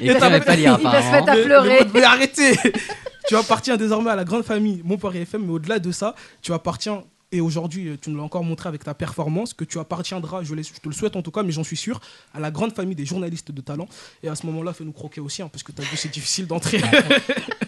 [0.01, 1.79] Il et ta- pas lire, Il va se mettre à mais- pleurer.
[1.85, 2.57] Mais, mais arrêtez
[3.29, 6.51] Tu appartiens désormais à la grande famille Mon Paris FM, mais au-delà de ça, tu
[6.55, 10.55] appartiens, et aujourd'hui, tu nous l'as encore montré avec ta performance, que tu appartiendras, je
[10.55, 12.01] te le souhaite en tout cas, mais j'en suis sûr,
[12.33, 13.87] à la grande famille des journalistes de talent.
[14.23, 16.47] Et à ce moment-là, fais-nous croquer aussi, hein, parce que tu as vu, c'est difficile
[16.47, 16.81] d'entrer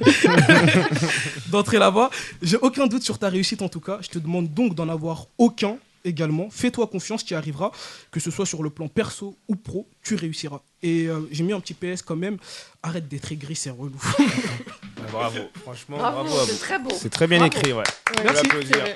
[1.49, 2.11] d'entrer là-bas.
[2.43, 3.99] J'ai aucun doute sur ta réussite en tout cas.
[4.01, 6.49] Je te demande donc d'en avoir aucun également.
[6.51, 7.71] Fais-toi confiance, tu y arriveras.
[8.11, 10.61] Que ce soit sur le plan perso ou pro, tu réussiras.
[10.83, 12.39] Et euh, j'ai mis un petit PS quand même.
[12.83, 14.01] Arrête d'être aigri, c'est relou.
[15.13, 16.91] Bravo, franchement, Bravo, bravo, à c'est très beau.
[16.97, 17.53] C'est très bien Bravo.
[17.57, 17.83] écrit, ouais.
[18.23, 18.43] Merci.
[18.45, 18.73] l'applaudir.
[18.75, 18.95] c'est vrai.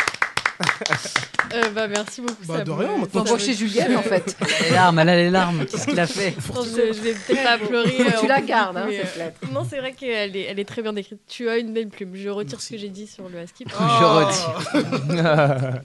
[1.55, 2.45] Euh, bah, merci beaucoup.
[2.47, 4.37] Bah, ça de rien, maintenant, Faut embaucher Juliette, en fait.
[4.63, 5.67] Les larmes, elle a les larmes.
[5.67, 7.97] Qu'est-ce qu'il a fait Non, je, je vais peut-être pas pleurer.
[8.01, 9.41] euh, Tu la gardes, hein, cette lettre.
[9.45, 11.21] euh, Non, c'est vrai qu'elle est, elle est très bien décrite.
[11.29, 12.15] Tu as une belle plume.
[12.15, 13.69] Je retire ce que j'ai dit sur le Askip.
[13.69, 15.81] Je retire.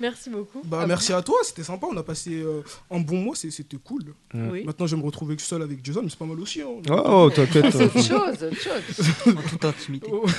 [0.00, 0.62] Merci beaucoup.
[0.64, 1.86] Bah, Ah merci à toi, c'était sympa.
[1.90, 4.04] On a passé euh, un bon mois, c'était cool.
[4.32, 4.64] bon Oui.
[4.64, 6.62] Maintenant, je vais me retrouver seul avec Jason, mais c'est pas mal aussi.
[6.62, 6.66] hein.
[6.90, 7.66] Oh, oh, t'inquiète.
[7.72, 9.34] C'est autre chose, autre chose.
[9.36, 10.08] En toute intimité.
[10.12, 10.24] Oh.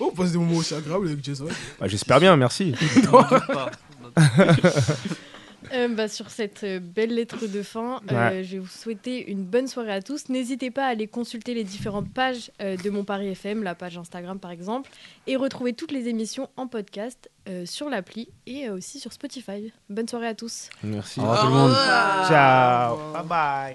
[0.00, 1.46] Oh, on passe des moments aussi agréables avec Jason.
[1.80, 2.74] Bah, J'espère bien, merci.
[3.10, 3.70] Pas.
[5.72, 9.44] Euh, bah, sur cette euh, belle lettre de fin, euh, je vais vous souhaiter une
[9.44, 10.28] bonne soirée à tous.
[10.28, 13.98] N'hésitez pas à aller consulter les différentes pages euh, de Mon Paris FM, la page
[13.98, 14.90] Instagram par exemple,
[15.26, 19.72] et retrouver toutes les émissions en podcast euh, sur l'appli et euh, aussi sur Spotify.
[19.90, 20.68] Bonne soirée à tous.
[20.82, 21.20] Merci.
[21.20, 21.74] Au revoir tout le monde.
[22.28, 22.96] Ciao.
[23.12, 23.74] Bye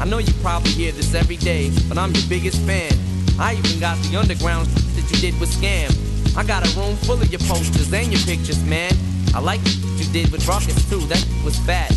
[0.00, 2.90] I know you probably hear this every day, but I'm your biggest fan.
[3.38, 5.92] I even got the underground that you did with Scam.
[6.34, 8.92] I got a room full of your posters and your pictures, man.
[9.34, 11.94] I like what you did with Rockets too, that was bad.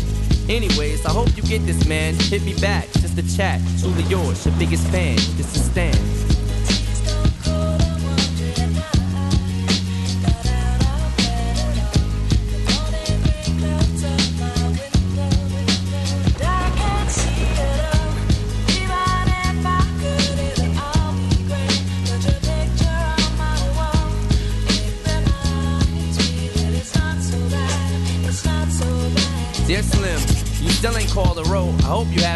[0.50, 2.14] Anyways, I hope you get this, man.
[2.14, 3.58] Hit me back, just a chat.
[3.80, 5.16] Truly yours, your biggest fan.
[5.38, 6.23] This is Stan.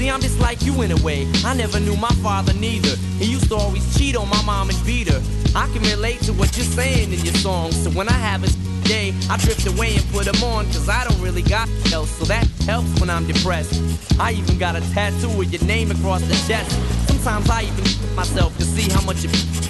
[0.00, 1.30] See, I'm just like you in a way.
[1.44, 2.96] I never knew my father neither.
[3.18, 5.22] He used to always cheat on my mom and beat her.
[5.54, 7.76] I can relate to what you're saying in your songs.
[7.84, 8.48] So when I have a
[8.88, 10.64] day, I drift away and put them on.
[10.68, 13.78] Cause I don't really got else, so that helps when I'm depressed.
[14.18, 16.70] I even got a tattoo with your name across the chest.
[17.06, 19.69] Sometimes I even myself to see how much it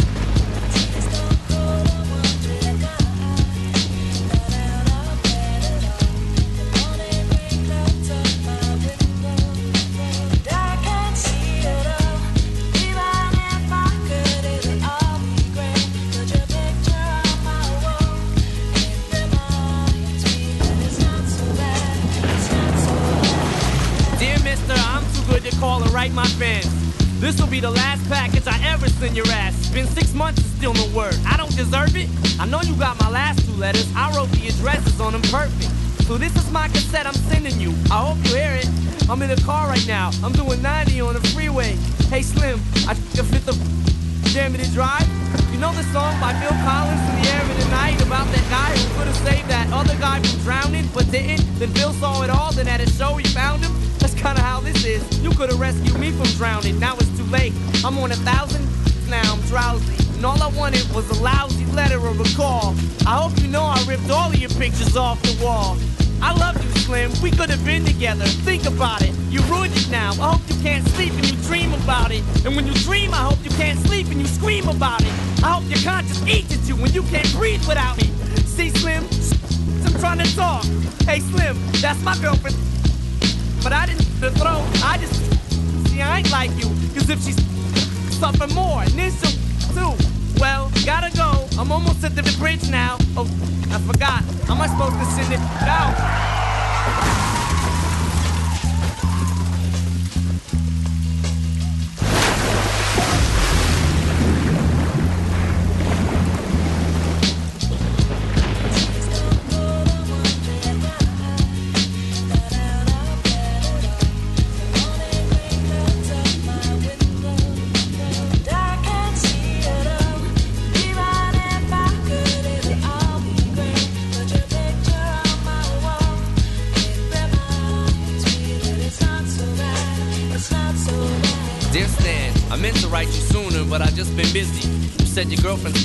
[39.21, 40.09] I'm in the car right now.
[40.23, 41.77] I'm doing 90 on the freeway.
[42.09, 43.55] Hey Slim, I a fifth of
[44.33, 45.05] Jam to drive.
[45.53, 48.45] You know the song by Phil Collins in the air of the night about that
[48.49, 51.45] guy who could have saved that other guy from drowning but didn't?
[51.59, 53.71] Then Phil saw it all, then at a show he found him.
[53.99, 55.03] That's kinda how this is.
[55.21, 56.79] You could have rescued me from drowning.
[56.79, 57.53] Now it's too late.
[57.85, 58.65] I'm on a thousand
[59.07, 59.97] now, I'm drowsy.
[60.15, 62.73] And all I wanted was a lousy letter or a call.
[63.05, 65.77] I hope you know I ripped all of your pictures off the wall.
[66.21, 67.11] I love you, Slim.
[67.21, 68.25] We could have been together.
[68.25, 69.13] Think about it.
[69.29, 70.11] You ruined it now.
[70.13, 72.23] I hope you can't sleep and you dream about it.
[72.45, 75.13] And when you dream, I hope you can't sleep and you scream about it.
[75.43, 78.07] I hope your conscience eats at you when you can't breathe without me.
[78.45, 79.03] See, Slim?
[79.85, 80.63] I'm trying to talk.
[81.05, 82.57] Hey, Slim, that's my girlfriend.
[83.63, 84.61] But I didn't the throat.
[84.83, 85.15] I just
[85.89, 86.69] see I ain't like you.
[86.93, 87.41] Cause if she's
[88.21, 90.20] suffer more, and then she'll too.
[90.41, 91.47] Well, gotta go.
[91.59, 92.97] I'm almost at the bridge now.
[93.15, 93.29] Oh,
[93.69, 94.23] I forgot.
[94.47, 95.39] How am I supposed to send it
[95.69, 97.20] out?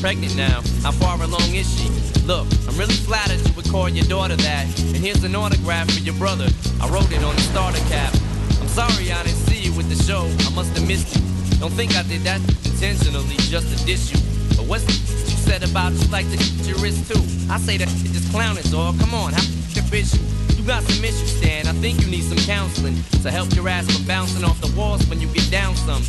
[0.06, 0.62] Pregnant now.
[0.86, 1.90] How far along is she?
[2.30, 4.64] Look, I'm really flattered you would call your daughter that.
[4.94, 6.46] And here's an autograph for your brother.
[6.80, 8.14] I wrote it on the starter cap.
[8.62, 10.30] I'm sorry I didn't see you with the show.
[10.46, 11.58] I must have missed you.
[11.58, 14.18] Don't think I did that intentionally just to diss you.
[14.54, 17.18] But what's the you said about you like to your wrist too?
[17.50, 19.00] I say that just clowning, dog.
[19.00, 19.42] Come on, how
[19.74, 20.22] your bitch you?
[20.54, 21.66] You got some issues, Stan.
[21.66, 22.94] I think you need some counseling
[23.26, 26.02] to help your ass from bouncing off the walls when you get down some.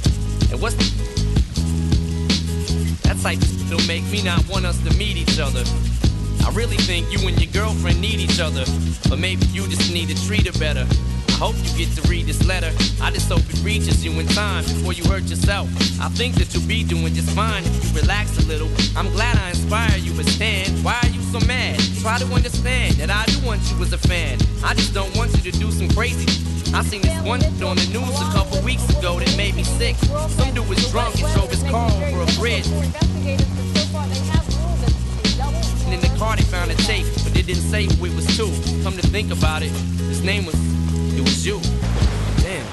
[0.53, 0.77] And what's
[3.07, 3.39] that type
[3.71, 5.63] will make me not want us to meet each other.
[6.45, 8.65] I really think you and your girlfriend need each other,
[9.09, 10.85] but maybe you just need to treat her better.
[11.27, 12.71] I hope you get to read this letter.
[13.01, 15.69] I just hope it reaches you in time before you hurt yourself.
[16.01, 18.69] I think that you'll be doing just fine if you relax a little.
[18.97, 21.79] I'm glad I inspire you, but Stan, why are you so mad?
[22.01, 24.39] Try to understand that I do want you as a fan.
[24.65, 26.25] I just don't want you to do some crazy.
[26.73, 29.95] I seen this one on the news a couple weeks ago that made me sick.
[29.95, 32.67] Some dude was drunk and drove his car over a bridge.
[35.85, 38.27] And in the car they found a tape, but they didn't say who it was
[38.37, 38.45] to.
[38.83, 39.71] Come to think about it,
[40.09, 40.55] his name was,
[41.17, 41.59] it was you.
[42.43, 42.65] Damn.